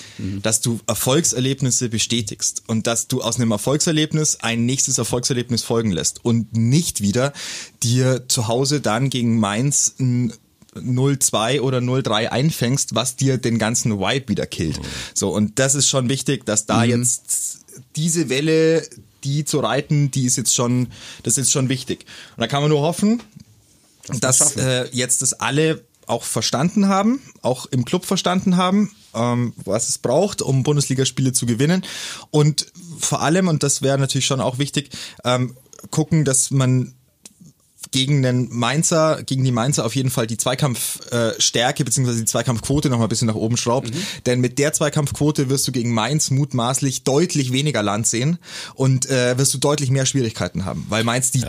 dass 0.42 0.60
du 0.60 0.80
Erfolgserlebnisse 0.86 1.88
bestätigst 1.88 2.62
und 2.66 2.86
dass 2.86 3.08
du 3.08 3.22
aus 3.22 3.36
einem 3.36 3.50
Erfolgserlebnis 3.50 4.38
ein 4.40 4.66
nächstes 4.66 4.98
Erfolgserlebnis 4.98 5.62
folgen 5.62 5.90
lässt 5.90 6.24
und 6.24 6.56
nicht 6.56 7.00
wieder 7.00 7.32
dir 7.82 8.28
zu 8.28 8.48
Hause 8.48 8.80
dann 8.80 9.10
gegen 9.10 9.38
Mainz 9.38 9.94
ein 9.98 10.32
0-2 10.74 11.60
oder 11.60 11.78
0-3 11.78 12.28
einfängst, 12.28 12.94
was 12.94 13.16
dir 13.16 13.38
den 13.38 13.58
ganzen 13.58 13.98
Vibe 13.98 14.28
wieder 14.28 14.46
killt. 14.46 14.80
So, 15.14 15.30
und 15.30 15.58
das 15.58 15.74
ist 15.74 15.88
schon 15.88 16.08
wichtig, 16.08 16.44
dass 16.44 16.66
da 16.66 16.84
jetzt 16.84 17.60
diese 17.96 18.28
Welle, 18.28 18.86
die 19.24 19.44
zu 19.44 19.60
reiten, 19.60 20.10
die 20.10 20.26
ist 20.26 20.36
jetzt 20.36 20.54
schon, 20.54 20.88
das 21.22 21.32
ist 21.32 21.38
jetzt 21.38 21.52
schon 21.52 21.68
wichtig. 21.68 22.06
Und 22.36 22.42
da 22.42 22.46
kann 22.46 22.62
man 22.62 22.70
nur 22.70 22.82
hoffen, 22.82 23.22
dass 24.20 24.56
äh, 24.56 24.88
jetzt 24.92 25.22
das 25.22 25.34
alle 25.34 25.84
auch 26.08 26.24
verstanden 26.24 26.88
haben, 26.88 27.20
auch 27.42 27.66
im 27.66 27.84
Club 27.84 28.04
verstanden 28.04 28.56
haben, 28.56 28.90
ähm, 29.14 29.54
was 29.64 29.88
es 29.88 29.98
braucht, 29.98 30.42
um 30.42 30.62
Bundesligaspiele 30.62 31.32
zu 31.32 31.46
gewinnen. 31.46 31.84
Und 32.30 32.72
vor 32.98 33.22
allem, 33.22 33.48
und 33.48 33.62
das 33.62 33.82
wäre 33.82 33.98
natürlich 33.98 34.26
schon 34.26 34.40
auch 34.40 34.58
wichtig, 34.58 34.90
ähm, 35.24 35.56
gucken, 35.90 36.24
dass 36.24 36.50
man 36.50 36.94
gegen 37.90 38.22
den 38.22 38.48
Mainzer, 38.50 39.22
gegen 39.24 39.44
die 39.44 39.52
Mainzer 39.52 39.84
auf 39.84 39.94
jeden 39.94 40.10
Fall 40.10 40.26
die 40.26 40.36
Zweikampfstärke 40.36 41.82
äh, 41.82 41.84
beziehungsweise 41.84 42.18
die 42.18 42.24
Zweikampfquote 42.24 42.90
noch 42.90 42.98
mal 42.98 43.04
ein 43.04 43.08
bisschen 43.08 43.28
nach 43.28 43.34
oben 43.34 43.56
schraubt. 43.56 43.90
Denn 44.26 44.40
mit 44.40 44.58
der 44.58 44.72
Zweikampfquote 44.72 45.48
wirst 45.48 45.66
du 45.68 45.72
gegen 45.72 45.92
Mainz 45.92 46.30
mutmaßlich 46.30 47.04
deutlich 47.04 47.52
weniger 47.52 47.82
Land 47.82 48.06
sehen 48.06 48.38
und 48.74 49.08
äh, 49.10 49.38
wirst 49.38 49.54
du 49.54 49.58
deutlich 49.58 49.90
mehr 49.90 50.06
Schwierigkeiten 50.06 50.64
haben, 50.64 50.86
weil 50.88 51.04
Mainz 51.04 51.30
die 51.30 51.44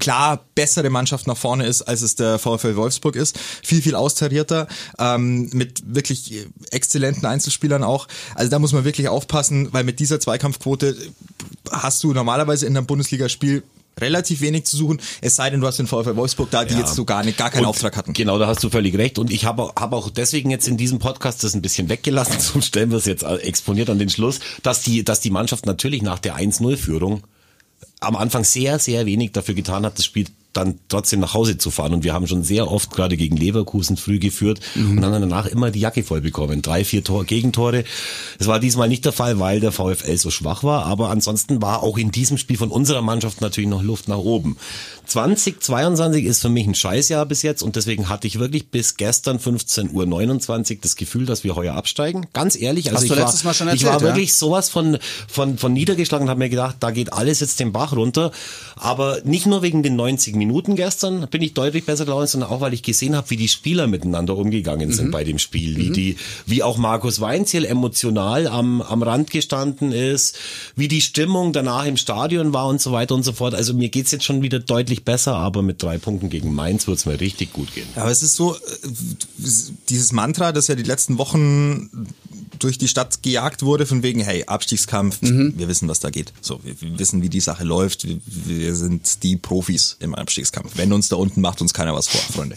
klar 0.00 0.44
bessere 0.54 0.90
Mannschaft 0.90 1.26
nach 1.26 1.36
vorne 1.36 1.66
ist, 1.66 1.82
als 1.82 2.02
es 2.02 2.16
der 2.16 2.38
VfL 2.38 2.74
Wolfsburg 2.74 3.14
ist. 3.14 3.38
Viel, 3.62 3.82
viel 3.82 3.94
austarierter, 3.94 4.66
ähm, 4.98 5.50
mit 5.52 5.82
wirklich 5.94 6.46
exzellenten 6.70 7.26
Einzelspielern 7.26 7.84
auch. 7.84 8.08
Also 8.34 8.50
da 8.50 8.58
muss 8.58 8.72
man 8.72 8.84
wirklich 8.84 9.08
aufpassen, 9.08 9.68
weil 9.72 9.84
mit 9.84 10.00
dieser 10.00 10.18
Zweikampfquote 10.18 10.96
hast 11.70 12.02
du 12.02 12.12
normalerweise 12.12 12.66
in 12.66 12.76
einem 12.76 12.86
Bundesligaspiel 12.86 13.62
relativ 13.98 14.40
wenig 14.40 14.64
zu 14.64 14.76
suchen, 14.76 15.00
es 15.20 15.36
sei 15.36 15.50
denn, 15.50 15.60
du 15.60 15.66
hast 15.66 15.78
den 15.78 15.86
VfL 15.86 16.16
Wolfsburg 16.16 16.50
da, 16.50 16.64
die 16.64 16.74
Ja. 16.74 16.80
jetzt 16.80 16.94
so 16.94 17.04
gar, 17.04 17.22
nicht, 17.24 17.36
gar 17.36 17.50
keinen 17.50 17.62
Und 17.62 17.68
Auftrag 17.70 17.96
hatten. 17.96 18.12
Genau, 18.12 18.38
da 18.38 18.46
hast 18.46 18.62
du 18.64 18.70
völlig 18.70 18.96
recht. 18.96 19.18
Und 19.18 19.30
ich 19.30 19.44
habe 19.44 19.72
hab 19.76 19.92
auch 19.92 20.10
deswegen 20.10 20.50
jetzt 20.50 20.68
in 20.68 20.76
diesem 20.76 20.98
Podcast 20.98 21.44
das 21.44 21.54
ein 21.54 21.62
bisschen 21.62 21.88
weggelassen, 21.88 22.36
so 22.40 22.60
stellen 22.60 22.90
wir 22.90 22.98
es 22.98 23.06
jetzt 23.06 23.22
exponiert 23.24 23.90
an 23.90 23.98
den 23.98 24.08
Schluss, 24.10 24.40
dass 24.62 24.82
die, 24.82 25.04
dass 25.04 25.20
die 25.20 25.30
Mannschaft 25.30 25.66
natürlich 25.66 26.02
nach 26.02 26.18
der 26.18 26.36
1-0-Führung 26.36 27.22
am 28.00 28.16
Anfang 28.16 28.44
sehr, 28.44 28.78
sehr 28.78 29.04
wenig 29.06 29.32
dafür 29.32 29.54
getan 29.54 29.84
hat, 29.84 29.98
das 29.98 30.04
Spiel 30.06 30.26
dann 30.52 30.78
trotzdem 30.88 31.20
nach 31.20 31.34
Hause 31.34 31.58
zu 31.58 31.70
fahren. 31.70 31.94
Und 31.94 32.04
wir 32.04 32.12
haben 32.12 32.26
schon 32.26 32.42
sehr 32.42 32.70
oft 32.70 32.90
gerade 32.90 33.16
gegen 33.16 33.36
Leverkusen 33.36 33.96
früh 33.96 34.18
geführt 34.18 34.60
Mhm. 34.74 34.96
und 34.96 35.02
dann 35.02 35.12
danach 35.12 35.46
immer 35.46 35.70
die 35.70 35.80
Jacke 35.80 36.02
voll 36.02 36.20
bekommen. 36.20 36.62
Drei, 36.62 36.84
vier 36.84 37.04
Tor 37.04 37.24
Gegentore. 37.24 37.84
Das 38.38 38.46
war 38.48 38.60
diesmal 38.60 38.88
nicht 38.88 39.04
der 39.04 39.12
Fall, 39.12 39.38
weil 39.38 39.60
der 39.60 39.72
VfL 39.72 40.16
so 40.16 40.30
schwach 40.30 40.64
war. 40.64 40.86
Aber 40.86 41.10
ansonsten 41.10 41.62
war 41.62 41.82
auch 41.82 41.98
in 41.98 42.10
diesem 42.10 42.38
Spiel 42.38 42.56
von 42.56 42.70
unserer 42.70 43.02
Mannschaft 43.02 43.40
natürlich 43.40 43.70
noch 43.70 43.82
Luft 43.82 44.08
nach 44.08 44.18
oben. 44.18 44.56
2022 45.06 46.24
ist 46.24 46.40
für 46.40 46.48
mich 46.48 46.66
ein 46.66 46.74
Scheißjahr 46.74 47.26
bis 47.26 47.42
jetzt 47.42 47.62
und 47.62 47.74
deswegen 47.76 48.08
hatte 48.08 48.26
ich 48.26 48.38
wirklich 48.38 48.68
bis 48.68 48.96
gestern 48.96 49.38
15.29 49.38 50.72
Uhr 50.74 50.78
das 50.82 50.96
Gefühl, 50.96 51.26
dass 51.26 51.42
wir 51.44 51.56
heuer 51.56 51.74
absteigen. 51.74 52.26
Ganz 52.32 52.56
ehrlich. 52.56 52.92
Also 52.92 53.04
ich 53.04 53.10
war, 53.10 53.54
schon 53.54 53.68
ich 53.68 53.84
war 53.84 53.92
erzählt, 53.94 54.00
ja? 54.00 54.00
wirklich 54.16 54.34
sowas 54.34 54.70
von, 54.70 54.98
von, 55.28 55.58
von 55.58 55.72
niedergeschlagen 55.72 56.26
und 56.26 56.30
habe 56.30 56.38
mir 56.38 56.48
gedacht, 56.48 56.76
da 56.80 56.90
geht 56.90 57.12
alles 57.12 57.40
jetzt 57.40 57.58
den 57.60 57.72
Bach 57.72 57.92
runter. 57.94 58.30
Aber 58.76 59.18
nicht 59.24 59.46
nur 59.46 59.62
wegen 59.62 59.82
den 59.82 59.96
90 59.96 60.34
Minuten 60.40 60.74
gestern 60.74 61.28
bin 61.28 61.42
ich 61.42 61.54
deutlich 61.54 61.84
besser 61.84 62.06
gelaunt, 62.06 62.30
sondern 62.30 62.50
auch, 62.50 62.60
weil 62.60 62.74
ich 62.74 62.82
gesehen 62.82 63.14
habe, 63.14 63.28
wie 63.30 63.36
die 63.36 63.48
Spieler 63.48 63.86
miteinander 63.86 64.36
umgegangen 64.36 64.90
sind 64.90 65.10
bei 65.10 65.22
dem 65.22 65.38
Spiel. 65.38 65.76
Wie 65.76 65.90
die, 65.90 66.16
wie 66.46 66.62
auch 66.62 66.78
Markus 66.78 67.20
Weinziel 67.20 67.64
emotional 67.64 68.48
am, 68.48 68.80
am 68.80 69.02
Rand 69.02 69.30
gestanden 69.30 69.92
ist, 69.92 70.38
wie 70.76 70.88
die 70.88 71.02
Stimmung 71.02 71.52
danach 71.52 71.84
im 71.84 71.96
Stadion 71.96 72.52
war 72.52 72.66
und 72.66 72.80
so 72.80 72.90
weiter 72.92 73.14
und 73.14 73.22
so 73.22 73.32
fort. 73.32 73.54
Also 73.54 73.74
mir 73.74 73.90
geht's 73.90 74.10
jetzt 74.10 74.24
schon 74.24 74.42
wieder 74.42 74.58
deutlich 74.58 75.04
besser, 75.04 75.36
aber 75.36 75.62
mit 75.62 75.82
drei 75.82 75.98
Punkten 75.98 76.30
gegen 76.30 76.54
Mainz 76.54 76.86
wird's 76.86 77.04
mir 77.04 77.20
richtig 77.20 77.52
gut 77.52 77.74
gehen. 77.74 77.86
Aber 77.94 78.10
es 78.10 78.22
ist 78.22 78.36
so, 78.36 78.54
äh, 78.54 78.58
dieses 79.88 80.12
Mantra, 80.12 80.52
das 80.52 80.68
ja 80.68 80.74
die 80.74 80.82
letzten 80.82 81.18
Wochen 81.18 81.90
durch 82.62 82.78
die 82.78 82.88
Stadt 82.88 83.22
gejagt 83.22 83.62
wurde, 83.62 83.86
von 83.86 84.02
wegen, 84.02 84.20
hey, 84.20 84.44
Abstiegskampf, 84.46 85.18
wir 85.20 85.68
wissen, 85.68 85.88
was 85.88 86.00
da 86.00 86.10
geht. 86.10 86.32
So, 86.40 86.60
wir, 86.62 86.80
wir 86.80 86.98
wissen, 86.98 87.22
wie 87.22 87.28
die 87.28 87.40
Sache 87.40 87.64
läuft. 87.64 88.06
Wir, 88.06 88.20
wir 88.26 88.74
sind 88.76 89.22
die 89.24 89.36
Profis 89.36 89.96
im 90.00 90.14
Abstiegskampf. 90.14 90.72
Wenn 90.76 90.92
uns 90.92 91.08
da 91.08 91.16
unten 91.16 91.40
macht 91.40 91.60
uns 91.60 91.74
keiner 91.74 91.94
was 91.94 92.06
vor, 92.08 92.20
Freunde. 92.20 92.56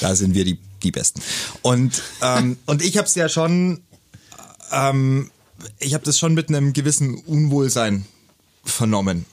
Da 0.00 0.14
sind 0.16 0.34
wir 0.34 0.44
die, 0.44 0.58
die 0.82 0.90
Besten. 0.90 1.20
Und, 1.62 2.02
ähm, 2.22 2.56
und 2.66 2.82
ich 2.82 2.96
habe 2.96 3.06
es 3.06 3.14
ja 3.14 3.28
schon, 3.28 3.80
ähm, 4.72 5.30
ich 5.78 5.94
habe 5.94 6.04
das 6.04 6.18
schon 6.18 6.34
mit 6.34 6.48
einem 6.48 6.72
gewissen 6.72 7.14
Unwohlsein 7.14 8.06
vernommen, 8.64 9.24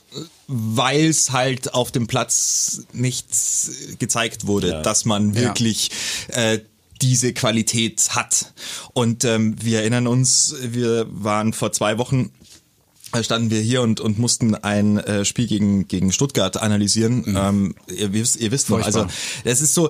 weil 0.48 1.06
es 1.10 1.32
halt 1.32 1.74
auf 1.74 1.92
dem 1.92 2.08
Platz 2.08 2.82
nichts 2.94 3.72
gezeigt 4.00 4.48
wurde, 4.48 4.70
Ja. 4.70 4.82
dass 4.82 5.06
man 5.06 5.34
Ja. 5.34 5.42
wirklich 5.42 5.92
äh, 6.30 6.60
diese 7.00 7.34
Qualität 7.34 8.10
hat. 8.12 8.54
Und 8.94 9.24
ähm, 9.24 9.56
wir 9.62 9.80
erinnern 9.80 10.08
uns, 10.08 10.56
wir 10.62 11.08
waren 11.10 11.54
vor 11.54 11.72
zwei 11.72 11.98
Wochen 11.98 12.32
äh, 13.14 13.24
standen 13.24 13.50
wir 13.52 13.62
hier 13.62 13.82
und, 13.82 14.00
und 14.00 14.20
mussten 14.20 14.56
ein 14.56 14.98
äh, 14.98 15.24
Spiel 15.24 15.48
gegen, 15.48 15.88
gegen 15.88 16.12
Stuttgart 16.12 16.58
analysieren. 16.58 17.24
Ähm, 17.38 17.76
ihr, 17.88 18.12
wisst, 18.14 18.38
ihr 18.38 18.52
wisst 18.52 18.70
noch, 18.70 18.84
also 18.84 19.08
das 19.46 19.62
ist 19.62 19.74
so, 19.74 19.90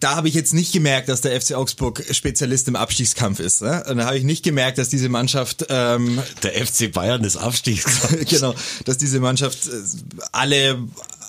da 0.00 0.16
habe 0.16 0.28
ich 0.28 0.34
jetzt 0.34 0.54
nicht 0.54 0.72
gemerkt, 0.72 1.08
dass 1.08 1.20
der 1.20 1.38
FC 1.40 1.54
Augsburg 1.54 2.02
Spezialist 2.10 2.68
im 2.68 2.76
Abstiegskampf 2.76 3.40
ist. 3.40 3.62
Ne? 3.62 3.84
Und 3.88 3.98
da 3.98 4.06
habe 4.06 4.18
ich 4.18 4.24
nicht 4.24 4.42
gemerkt, 4.42 4.78
dass 4.78 4.88
diese 4.88 5.08
Mannschaft 5.08 5.66
ähm, 5.68 6.22
Der 6.42 6.66
FC 6.66 6.92
Bayern 6.92 7.24
ist 7.24 7.36
Abstiegskampf. 7.36 8.24
genau, 8.28 8.54
dass 8.84 8.98
diese 8.98 9.20
Mannschaft 9.20 9.66
äh, 9.66 9.70
alle 10.32 10.78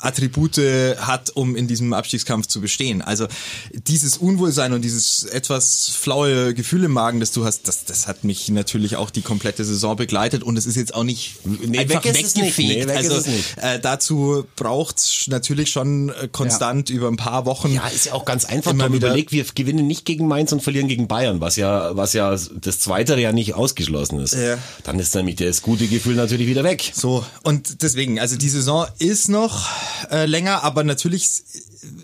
Attribute 0.01 0.57
hat, 0.97 1.29
um 1.31 1.55
in 1.55 1.67
diesem 1.67 1.93
Abstiegskampf 1.93 2.47
zu 2.47 2.61
bestehen. 2.61 3.01
Also 3.01 3.27
dieses 3.73 4.17
Unwohlsein 4.17 4.73
und 4.73 4.81
dieses 4.83 5.23
etwas 5.25 5.89
flaue 5.89 6.53
Gefühl 6.53 6.83
im 6.83 6.91
Magen, 6.91 7.19
das 7.19 7.31
du 7.31 7.45
hast, 7.45 7.67
das, 7.67 7.85
das 7.85 8.07
hat 8.07 8.23
mich 8.23 8.49
natürlich 8.49 8.95
auch 8.95 9.09
die 9.09 9.21
komplette 9.21 9.63
Saison 9.65 9.95
begleitet 9.95 10.43
und 10.43 10.57
es 10.57 10.65
ist 10.65 10.75
jetzt 10.75 10.93
auch 10.93 11.03
nicht 11.03 11.35
Nee, 11.45 11.79
einfach 11.79 12.03
weg 12.03 12.15
weggefegt. 12.15 12.57
Nee, 12.57 12.87
weg 12.87 12.99
ist 13.01 13.11
also. 13.11 13.31
Äh, 13.57 13.79
dazu 13.79 14.45
braucht's 14.55 15.27
natürlich 15.27 15.69
schon 15.71 16.09
äh, 16.09 16.27
konstant 16.31 16.89
über 16.89 17.07
ein 17.07 17.17
paar 17.17 17.45
Wochen. 17.45 17.73
Ja, 17.73 17.87
ist 17.87 18.05
ja 18.07 18.13
auch 18.13 18.25
ganz 18.25 18.45
einfach. 18.45 18.71
Immer 18.71 18.85
Tom, 18.85 18.93
wieder- 18.93 19.07
überleg, 19.07 19.31
wir 19.31 19.45
gewinnen 19.55 19.87
nicht 19.87 20.05
gegen 20.05 20.27
Mainz 20.27 20.51
und 20.51 20.61
verlieren 20.61 20.87
gegen 20.87 21.07
Bayern, 21.07 21.41
was 21.41 21.55
ja, 21.55 21.95
was 21.95 22.13
ja 22.13 22.31
das 22.31 22.79
Zweite 22.79 23.19
ja 23.19 23.31
nicht 23.31 23.53
ausgeschlossen 23.55 24.19
ist. 24.19 24.33
Ja. 24.35 24.57
Dann 24.83 24.99
ist 24.99 25.15
nämlich 25.15 25.37
das 25.37 25.61
gute 25.61 25.87
Gefühl 25.87 26.15
natürlich 26.15 26.47
wieder 26.47 26.63
weg. 26.63 26.91
So, 26.93 27.25
und 27.43 27.81
deswegen, 27.81 28.19
also 28.19 28.35
die 28.35 28.49
Saison 28.49 28.85
ist 28.99 29.29
noch 29.29 29.67
äh, 30.11 30.25
länger, 30.25 30.63
aber 30.63 30.83
natürlich 30.83 31.43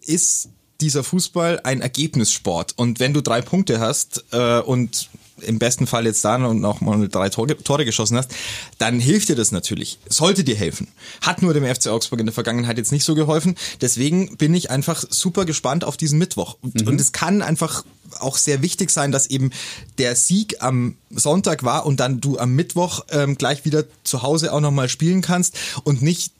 ist 0.05 0.49
dieser 0.81 1.03
Fußball 1.03 1.61
ein 1.63 1.81
Ergebnissport. 1.81 2.73
Und 2.77 2.99
wenn 2.99 3.13
du 3.13 3.21
drei 3.21 3.41
Punkte 3.41 3.79
hast 3.79 4.25
äh, 4.31 4.59
und 4.59 5.09
im 5.41 5.59
besten 5.59 5.87
Fall 5.87 6.05
jetzt 6.05 6.23
dann 6.23 6.45
und 6.45 6.61
noch 6.61 6.81
mal 6.81 7.07
drei 7.07 7.29
Tore, 7.29 7.57
Tore 7.57 7.85
geschossen 7.85 8.17
hast, 8.17 8.31
dann 8.77 8.99
hilft 8.99 9.29
dir 9.29 9.35
das 9.35 9.51
natürlich. 9.51 9.97
Sollte 10.07 10.43
dir 10.43 10.55
helfen. 10.55 10.87
Hat 11.21 11.41
nur 11.41 11.53
dem 11.53 11.65
FC 11.65 11.87
Augsburg 11.87 12.19
in 12.19 12.25
der 12.25 12.33
Vergangenheit 12.33 12.77
jetzt 12.77 12.91
nicht 12.91 13.03
so 13.03 13.15
geholfen. 13.15 13.55
Deswegen 13.81 14.37
bin 14.37 14.53
ich 14.53 14.69
einfach 14.69 15.03
super 15.09 15.45
gespannt 15.45 15.83
auf 15.83 15.97
diesen 15.97 16.19
Mittwoch. 16.19 16.57
Und, 16.61 16.87
und 16.87 17.01
es 17.01 17.11
kann 17.11 17.41
einfach 17.41 17.83
auch 18.19 18.37
sehr 18.37 18.61
wichtig 18.61 18.91
sein, 18.91 19.11
dass 19.11 19.27
eben 19.27 19.51
der 19.97 20.15
Sieg 20.15 20.61
am 20.61 20.97
Sonntag 21.09 21.63
war 21.63 21.85
und 21.85 21.99
dann 21.99 22.21
du 22.21 22.37
am 22.37 22.53
Mittwoch 22.53 23.05
ähm, 23.09 23.37
gleich 23.37 23.65
wieder 23.65 23.85
zu 24.03 24.21
Hause 24.21 24.53
auch 24.53 24.61
nochmal 24.61 24.87
spielen 24.87 25.21
kannst 25.21 25.57
und 25.83 26.01
nicht 26.01 26.31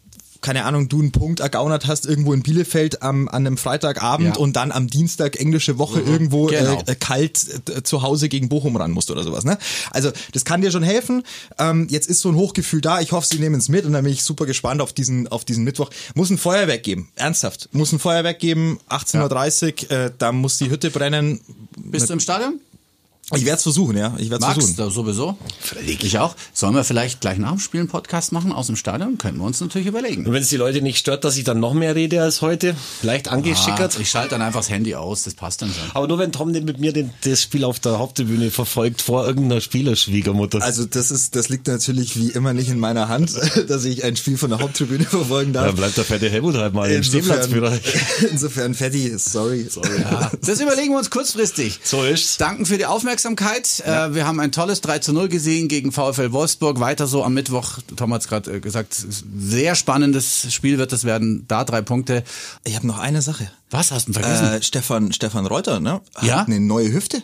keine 0.44 0.66
Ahnung, 0.66 0.90
du 0.90 1.00
einen 1.00 1.12
Punkt 1.12 1.40
ergaunert 1.40 1.88
hast 1.88 2.06
irgendwo 2.06 2.34
in 2.34 2.44
Bielefeld 2.44 3.02
am, 3.02 3.28
an 3.28 3.48
einem 3.48 3.58
Freitagabend 3.58 4.36
Ja. 4.36 4.42
und 4.42 4.56
dann 4.56 4.72
am 4.72 4.88
Dienstag 4.88 5.40
englische 5.40 5.80
Woche 5.80 6.00
irgendwo 6.02 6.46
Genau. 6.46 6.84
äh, 6.86 6.92
äh, 6.92 6.96
kalt 6.96 7.70
äh, 7.76 7.82
zu 7.82 8.04
Hause 8.04 8.30
gegen 8.30 8.50
Bochum 8.50 8.76
ran 8.76 8.92
musst 8.92 9.10
oder 9.10 9.24
sowas. 9.24 9.44
Ne? 9.46 9.58
Also 9.90 10.12
das 10.34 10.46
kann 10.46 10.62
dir 10.62 10.70
schon 10.72 10.84
helfen. 10.84 11.24
Ähm, 11.58 11.88
jetzt 11.90 12.08
ist 12.08 12.20
so 12.22 12.30
ein 12.30 12.36
Hochgefühl 12.36 12.82
da. 12.82 13.02
Ich 13.02 13.12
hoffe, 13.12 13.28
sie 13.28 13.40
nehmen 13.40 13.56
es 13.56 13.70
mit 13.70 13.86
und 13.86 13.94
dann 13.94 14.04
bin 14.04 14.14
ich 14.14 14.24
super 14.24 14.46
gespannt 14.46 14.82
auf 14.82 14.94
diesen, 14.94 15.28
auf 15.30 15.46
diesen 15.46 15.64
Mittwoch. 15.64 15.90
Muss 16.14 16.30
ein 16.30 16.38
Feuerwerk 16.38 16.84
geben, 16.84 17.10
ernsthaft. 17.16 17.70
Muss 17.72 17.92
ein 17.92 18.00
Feuerwerk 18.00 18.38
geben, 18.40 18.80
18.30 18.90 19.84
Uhr, 19.86 19.92
äh, 19.92 20.12
da 20.18 20.32
muss 20.32 20.58
die 20.58 20.70
Hütte 20.70 20.92
brennen. 20.92 21.40
Bist 21.78 22.10
du 22.10 22.14
im 22.14 22.20
Stadion? 22.20 22.60
Ich 23.36 23.46
werde 23.46 23.58
es 23.58 23.64
versuchen, 23.64 23.98
ja. 23.98 24.14
Ich 24.18 24.30
werde 24.30 24.46
es 24.46 24.54
versuchen. 24.54 24.76
du 24.78 24.90
sowieso? 24.90 25.38
Ich 25.88 26.18
auch. 26.20 26.36
Sollen 26.54 26.76
wir 26.76 26.84
vielleicht 26.84 27.22
gleich 27.22 27.38
nach 27.38 27.52
dem 27.52 27.60
Spiel 27.60 27.80
einen 27.82 27.90
Podcast 27.90 28.32
machen 28.32 28.52
aus 28.52 28.68
dem 28.68 28.76
Stadion? 28.76 29.18
Können 29.18 29.38
wir 29.40 29.46
uns 29.46 29.60
natürlich 29.60 29.88
überlegen. 29.88 30.26
Und 30.26 30.34
wenn 30.34 30.42
es 30.44 30.50
die 30.50 30.58
Leute 30.58 30.82
nicht 30.82 30.98
stört, 30.98 31.24
dass 31.24 31.38
ich 31.38 31.44
dann 31.44 31.60
noch 31.60 31.74
mehr 31.74 31.96
rede 31.96 32.22
als 32.22 32.42
heute, 32.42 32.76
leicht 33.02 33.28
Ah, 33.30 33.32
angeschickert. 33.34 33.98
ich 34.00 34.10
schalte 34.10 34.30
dann 34.32 34.42
einfach 34.42 34.60
das 34.62 34.70
Handy 34.70 34.96
aus, 34.96 35.24
das 35.24 35.34
passt 35.34 35.62
dann 35.62 35.70
schon. 35.74 35.92
aber 35.96 36.08
nur 36.08 36.20
wenn 36.20 36.32
Tom 36.32 36.54
den 36.54 36.66
mit 36.66 36.80
mir 36.80 36.94
den, 36.94 37.12
das 37.24 37.42
Spiel 37.42 37.64
auf 37.64 37.80
der 37.80 38.00
Haupttribüne 38.00 38.52
verfolgt 38.52 39.02
vor 39.02 39.26
irgendeiner 39.26 39.62
Spielerschwiegermutter. 39.62 40.62
Also 40.62 40.86
das 40.86 41.12
ist, 41.12 41.36
das 41.36 41.50
liegt 41.50 41.68
natürlich 41.68 42.16
wie 42.18 42.30
immer 42.30 42.54
nicht 42.54 42.70
in 42.70 42.80
meiner 42.80 43.08
Hand, 43.10 43.34
dass 43.68 43.86
ich 43.86 44.04
ein 44.04 44.16
Spiel 44.16 44.38
von 44.38 44.50
der 44.50 44.60
Haupttribüne 44.60 45.04
verfolgen 45.10 45.54
darf. 45.54 45.66
da 45.68 45.72
bleibt 45.72 45.98
der 45.98 46.04
fette 46.06 46.30
Helmut 46.30 46.56
halt 46.56 46.74
mal 46.74 46.90
im 46.92 47.04
Stehplatzführer. 47.04 47.78
insofern 48.32 48.74
Fetti, 48.84 49.18
sorry. 49.18 49.68
sorry. 49.70 50.02
Ja, 50.02 50.32
das 50.46 50.60
überlegen 50.60 50.92
wir 50.92 50.98
uns 51.00 51.10
kurzfristig. 51.10 51.80
So 51.84 52.04
ist's. 52.04 52.38
Danken 52.38 52.66
für 52.66 52.78
die 52.78 52.86
Aufmerksamkeit. 52.86 53.23
Äh, 53.82 54.14
wir 54.16 54.26
haben 54.28 54.40
ein 54.40 54.52
tolles 54.52 54.82
3 54.82 55.00
zu 55.00 55.14
0 55.14 55.30
gesehen 55.30 55.68
gegen 55.68 55.92
VfL 55.92 56.32
Wolfsburg. 56.32 56.80
Weiter 56.80 57.08
so 57.08 57.24
am 57.24 57.34
Mittwoch. 57.34 57.80
Tom 57.96 58.14
hat 58.14 58.22
es 58.22 58.28
gerade 58.28 58.56
äh, 58.56 58.60
gesagt, 58.60 58.96
sehr 59.38 59.76
spannendes 59.76 60.54
Spiel 60.54 60.78
wird 60.78 60.92
es 60.94 61.04
werden. 61.04 61.46
Da 61.48 61.64
drei 61.64 61.82
Punkte. 61.82 62.24
Ich 62.64 62.76
habe 62.76 62.88
noch 62.88 63.00
eine 63.00 63.22
Sache. 63.22 63.50
Was 63.70 63.92
hast 63.92 64.08
du 64.08 64.12
denn 64.14 64.22
vergessen? 64.24 64.48
Äh, 64.48 64.62
Stefan, 64.64 65.14
Stefan 65.14 65.46
Reuter, 65.46 65.80
ne? 65.80 66.02
Hat 66.16 66.24
Ja? 66.24 66.44
eine 66.44 66.60
neue 66.60 66.92
Hüfte. 66.92 67.24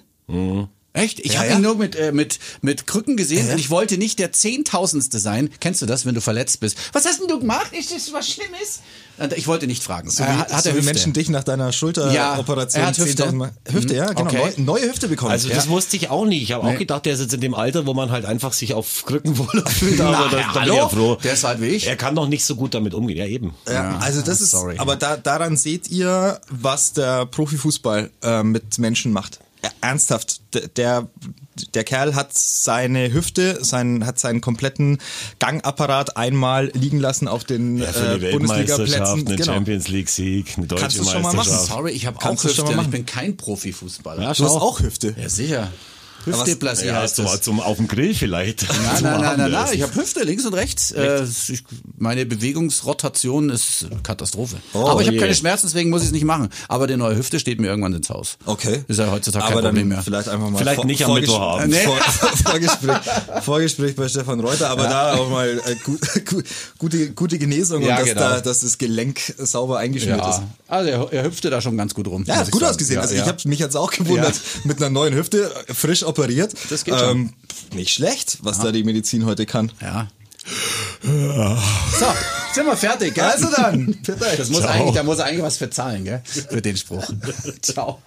Echt? 0.93 1.20
Ich 1.20 1.34
Ja, 1.34 1.39
habe 1.39 1.50
ja. 1.50 1.56
ihn 1.56 1.62
nur 1.62 1.76
mit, 1.76 1.95
äh, 1.95 2.12
mit, 2.12 2.39
mit 2.62 2.88
Krücken 2.88 3.16
gesehen 3.18 3.45
Ja. 3.47 3.54
und 3.54 3.60
ich 3.60 3.70
wollte 3.70 3.97
nicht 3.97 4.20
der 4.20 4.32
Zehntausendste 4.32 5.20
sein. 5.20 5.50
Kennst 5.60 5.82
du 5.82 5.86
das, 5.86 6.06
wenn 6.06 6.16
du 6.16 6.22
verletzt 6.22 6.60
bist? 6.60 6.78
Was 6.93 7.06
hast 7.06 7.20
denn 7.22 7.28
du 7.28 7.39
gemacht? 7.39 7.72
Ist 7.74 7.93
das 7.93 8.12
was 8.14 8.28
Schlimmes? 8.30 8.82
Und 9.20 9.34
Ich 9.34 9.47
wollte 9.47 9.67
nicht 9.67 9.84
fragen. 9.84 10.09
So 10.09 10.24
Äh, 10.24 10.28
wie, 10.28 10.32
hat 10.32 10.49
so 10.63 10.70
er 10.70 10.76
wie 10.76 10.80
Hüfte? 10.80 10.86
Menschen 10.93 11.13
dich 11.13 11.30
nach 11.30 11.43
deiner 11.43 11.72
Schulteroperation 11.72 12.82
Ja, 12.82 12.86
er 12.86 12.88
hat 12.89 12.97
Hüfte. 12.97 13.24
10.000 13.24 13.32
Mal- 13.34 13.51
Hüfte, 13.70 13.95
ja, 13.95 14.07
genau. 14.07 14.22
Okay. 14.22 14.53
Neu, 14.57 14.80
neue 14.80 14.84
Hüfte 14.89 15.07
bekommen. 15.07 15.32
Also 15.32 15.49
das 15.49 15.67
wusste 15.70 15.97
ich 15.97 16.09
auch 16.09 16.26
nicht. 16.26 16.41
Ich 16.43 16.51
habe 16.53 16.65
auch 16.67 16.78
gedacht, 16.78 17.05
der 17.05 17.13
ist 17.13 17.20
jetzt 17.22 17.34
in 17.34 17.41
dem 17.41 17.53
Alter, 17.53 17.86
wo 17.86 17.93
man 17.93 18.11
halt 18.11 18.26
einfach 18.26 18.53
sich 18.53 18.74
auf 18.74 19.03
Krücken 19.05 19.38
wohler 19.38 19.65
fühlt. 19.70 19.97
Na, 19.99 20.26
Aber 20.26 20.39
ich 20.39 20.45
hallo? 20.47 20.76
ja 20.76 20.89
froh. 20.89 21.15
Der 21.24 21.34
ist 21.34 21.43
halt 21.43 21.61
wie 21.61 21.67
ich. 21.67 21.88
Er 21.88 21.95
kann 21.97 22.15
doch 22.15 22.28
nicht 22.28 22.45
so 22.45 22.55
gut 22.55 22.74
damit 22.74 22.93
umgehen. 22.93 23.17
Ja, 23.17 23.26
eben. 23.26 23.53
Ja, 23.67 23.97
also 23.99 24.22
das 24.22 24.41
ist, 24.41 24.51
sorry. 24.51 24.76
aber 24.78 24.95
da, 24.95 25.17
daran 25.17 25.57
seht 25.57 25.89
ihr, 25.89 26.39
was 26.49 26.93
der 26.93 27.26
Profifußball 27.26 28.09
äh, 28.24 28.43
mit 28.43 28.78
Menschen 28.80 29.11
macht. 29.11 29.39
Ernsthaft, 29.82 30.41
der, 30.78 31.07
der 31.74 31.84
Kerl 31.84 32.16
hat 32.16 32.34
seine 32.34 33.12
Hüfte, 33.14 33.64
sein, 33.64 34.05
hat 34.05 34.18
seinen 34.20 34.39
kompletten 34.41 34.99
Gangapparat 35.39 36.16
einmal 36.18 36.72
liegen 36.74 36.99
lassen 36.99 37.28
auf 37.28 37.43
den 37.43 37.78
Ja, 37.80 37.88
für 37.91 38.22
äh, 38.22 38.32
Bundesliga-Plätzen. 38.32 39.28
eine 39.28 39.36
Genau. 39.36 39.53
Champions 39.53 39.88
League 39.89 40.10
Sieg, 40.10 40.53
eine 40.57 40.68
deutsche 40.68 40.82
Kannst 40.82 40.99
du 40.99 41.03
schon 41.03 41.14
mal 41.22 41.34
machen. 41.34 41.38
Meisterschaft. 41.38 41.68
Sorry, 41.68 41.91
ich 41.91 42.05
habe 42.05 42.18
auch 42.20 42.32
Hüfte 42.32 42.49
schon 42.49 42.66
mal 42.68 42.80
und 42.80 42.86
ich 42.86 42.91
bin 42.91 43.05
kein 43.05 43.36
Profifußballer. 43.38 44.22
Ja, 44.22 44.34
Du 44.34 44.43
hast 44.45 44.51
auch 44.51 44.80
Hüfte. 44.80 45.16
Ja, 45.20 45.28
sicher. 45.30 45.72
Hüftdysplasie 46.26 46.88
Ja, 46.88 47.01
heißt 47.01 47.15
zum, 47.15 47.26
das. 47.26 47.41
zum, 47.41 47.59
auf 47.59 47.78
dem 47.78 47.88
Grill 47.88 48.13
vielleicht. 48.13 48.67
Nein, 48.67 48.78
nein, 49.01 49.22
nein, 49.22 49.38
nein, 49.38 49.51
nein. 49.51 49.67
Ich 49.74 49.82
habe 49.82 49.93
Hüfte 49.95 50.24
links 50.24 50.45
und 50.45 50.53
rechts. 50.53 50.91
Äh, 50.91 51.24
ich, 51.24 51.63
meine 51.97 52.26
Bewegungsrotation 52.26 53.49
ist 53.49 53.88
Katastrophe. 54.03 54.57
Aber 54.74 55.01
ich 55.01 55.07
habe 55.07 55.17
keine 55.17 55.36
Schmerzen, 55.36 55.67
deswegen 55.67 55.89
muss 55.89 56.01
ich 56.01 56.07
es 56.07 56.13
nicht 56.13 56.26
machen. 56.26 56.49
Aber 56.67 56.88
die 56.88 56.97
neue 56.97 57.15
Hüfte 57.15 57.39
steht 57.39 57.59
mir 57.59 57.67
irgendwann 57.67 57.93
ins 57.93 58.09
Haus. 58.09 58.38
Okay. 58.45 58.84
Ist 58.88 58.97
ja 58.99 59.11
heutzutage 59.11 59.45
Aber 59.45 59.55
kein 59.55 59.63
Problem 59.65 59.88
mehr. 59.89 60.01
vielleicht 60.01 60.30
einfach 60.30 60.49
mal 60.49 60.57
Vielleicht 60.57 60.84
nicht 60.86 61.03
am 61.05 61.13
Mittwochabend. 61.13 61.74
Nee. 61.74 61.84
Vor, 61.84 61.97
Vorgespräch, 62.45 62.97
Vorgespräch 63.43 63.95
bei 63.95 64.07
Stefan 64.07 64.39
Reuter, 64.39 64.70
aber 64.70 64.84
da 64.84 65.15
auch 65.15 65.30
mal 65.30 65.61
äh, 65.65 65.76
gut, 65.84 65.99
gut, 66.26 66.45
gute, 66.78 67.11
gute 67.11 67.38
Genesung 67.39 67.82
Ja, 67.82 67.95
und 67.95 67.99
dass, 68.01 68.09
genau. 68.09 68.20
da, 68.22 68.41
dass 68.41 68.59
das 68.61 68.78
Gelenk 68.78 69.20
sauber 69.38 69.80
eingeschmiert 69.80 70.20
ist. 70.20 70.39
Ja, 70.39 70.47
also 70.67 70.89
er, 70.89 71.13
er 71.13 71.24
hüpfte 71.24 71.49
da 71.49 71.61
schon 71.61 71.78
ganz 71.78 71.93
gut 71.93 72.07
rum. 72.07 72.24
Ja, 72.26 72.43
gut 72.43 72.63
ausgesehen. 72.63 72.95
Ja, 72.95 73.01
also 73.01 73.15
ja. 73.15 73.22
ich 73.24 73.28
habe 73.28 73.47
mich 73.47 73.59
jetzt 73.59 73.76
auch 73.76 73.91
gewundert 73.91 74.39
mit 74.63 74.78
einer 74.78 74.89
neuen 74.89 75.13
Hüfte, 75.15 75.51
frisch 75.74 76.03
operiert. 76.10 76.53
Das 76.70 76.84
geht 76.84 76.97
schon. 76.97 77.10
Ähm, 77.10 77.34
nicht 77.74 77.91
schlecht, 77.93 78.39
was 78.41 78.60
da 78.60 78.72
die 78.72 78.84
Medizin 78.84 79.26
heute 79.26 79.45
kann. 79.45 79.72
Ja. 79.82 80.07
So, 81.03 82.05
sind 82.53 82.66
wir 82.66 82.76
fertig, 82.76 83.14
gell? 83.14 83.24
Also 83.24 83.47
dann, 83.55 83.97
Das 84.38 84.49
muss 84.49 84.64
eigentlich, 84.66 84.95
da 84.95 85.03
muss 85.03 85.20
er 85.20 85.26
eigentlich 85.26 85.43
was 85.43 85.57
für 85.57 85.70
zahlen, 85.70 86.03
gell? 86.03 86.22
Für 86.26 86.62
den 86.62 86.76
Spruch. 86.76 87.07
Ciao. 87.62 88.01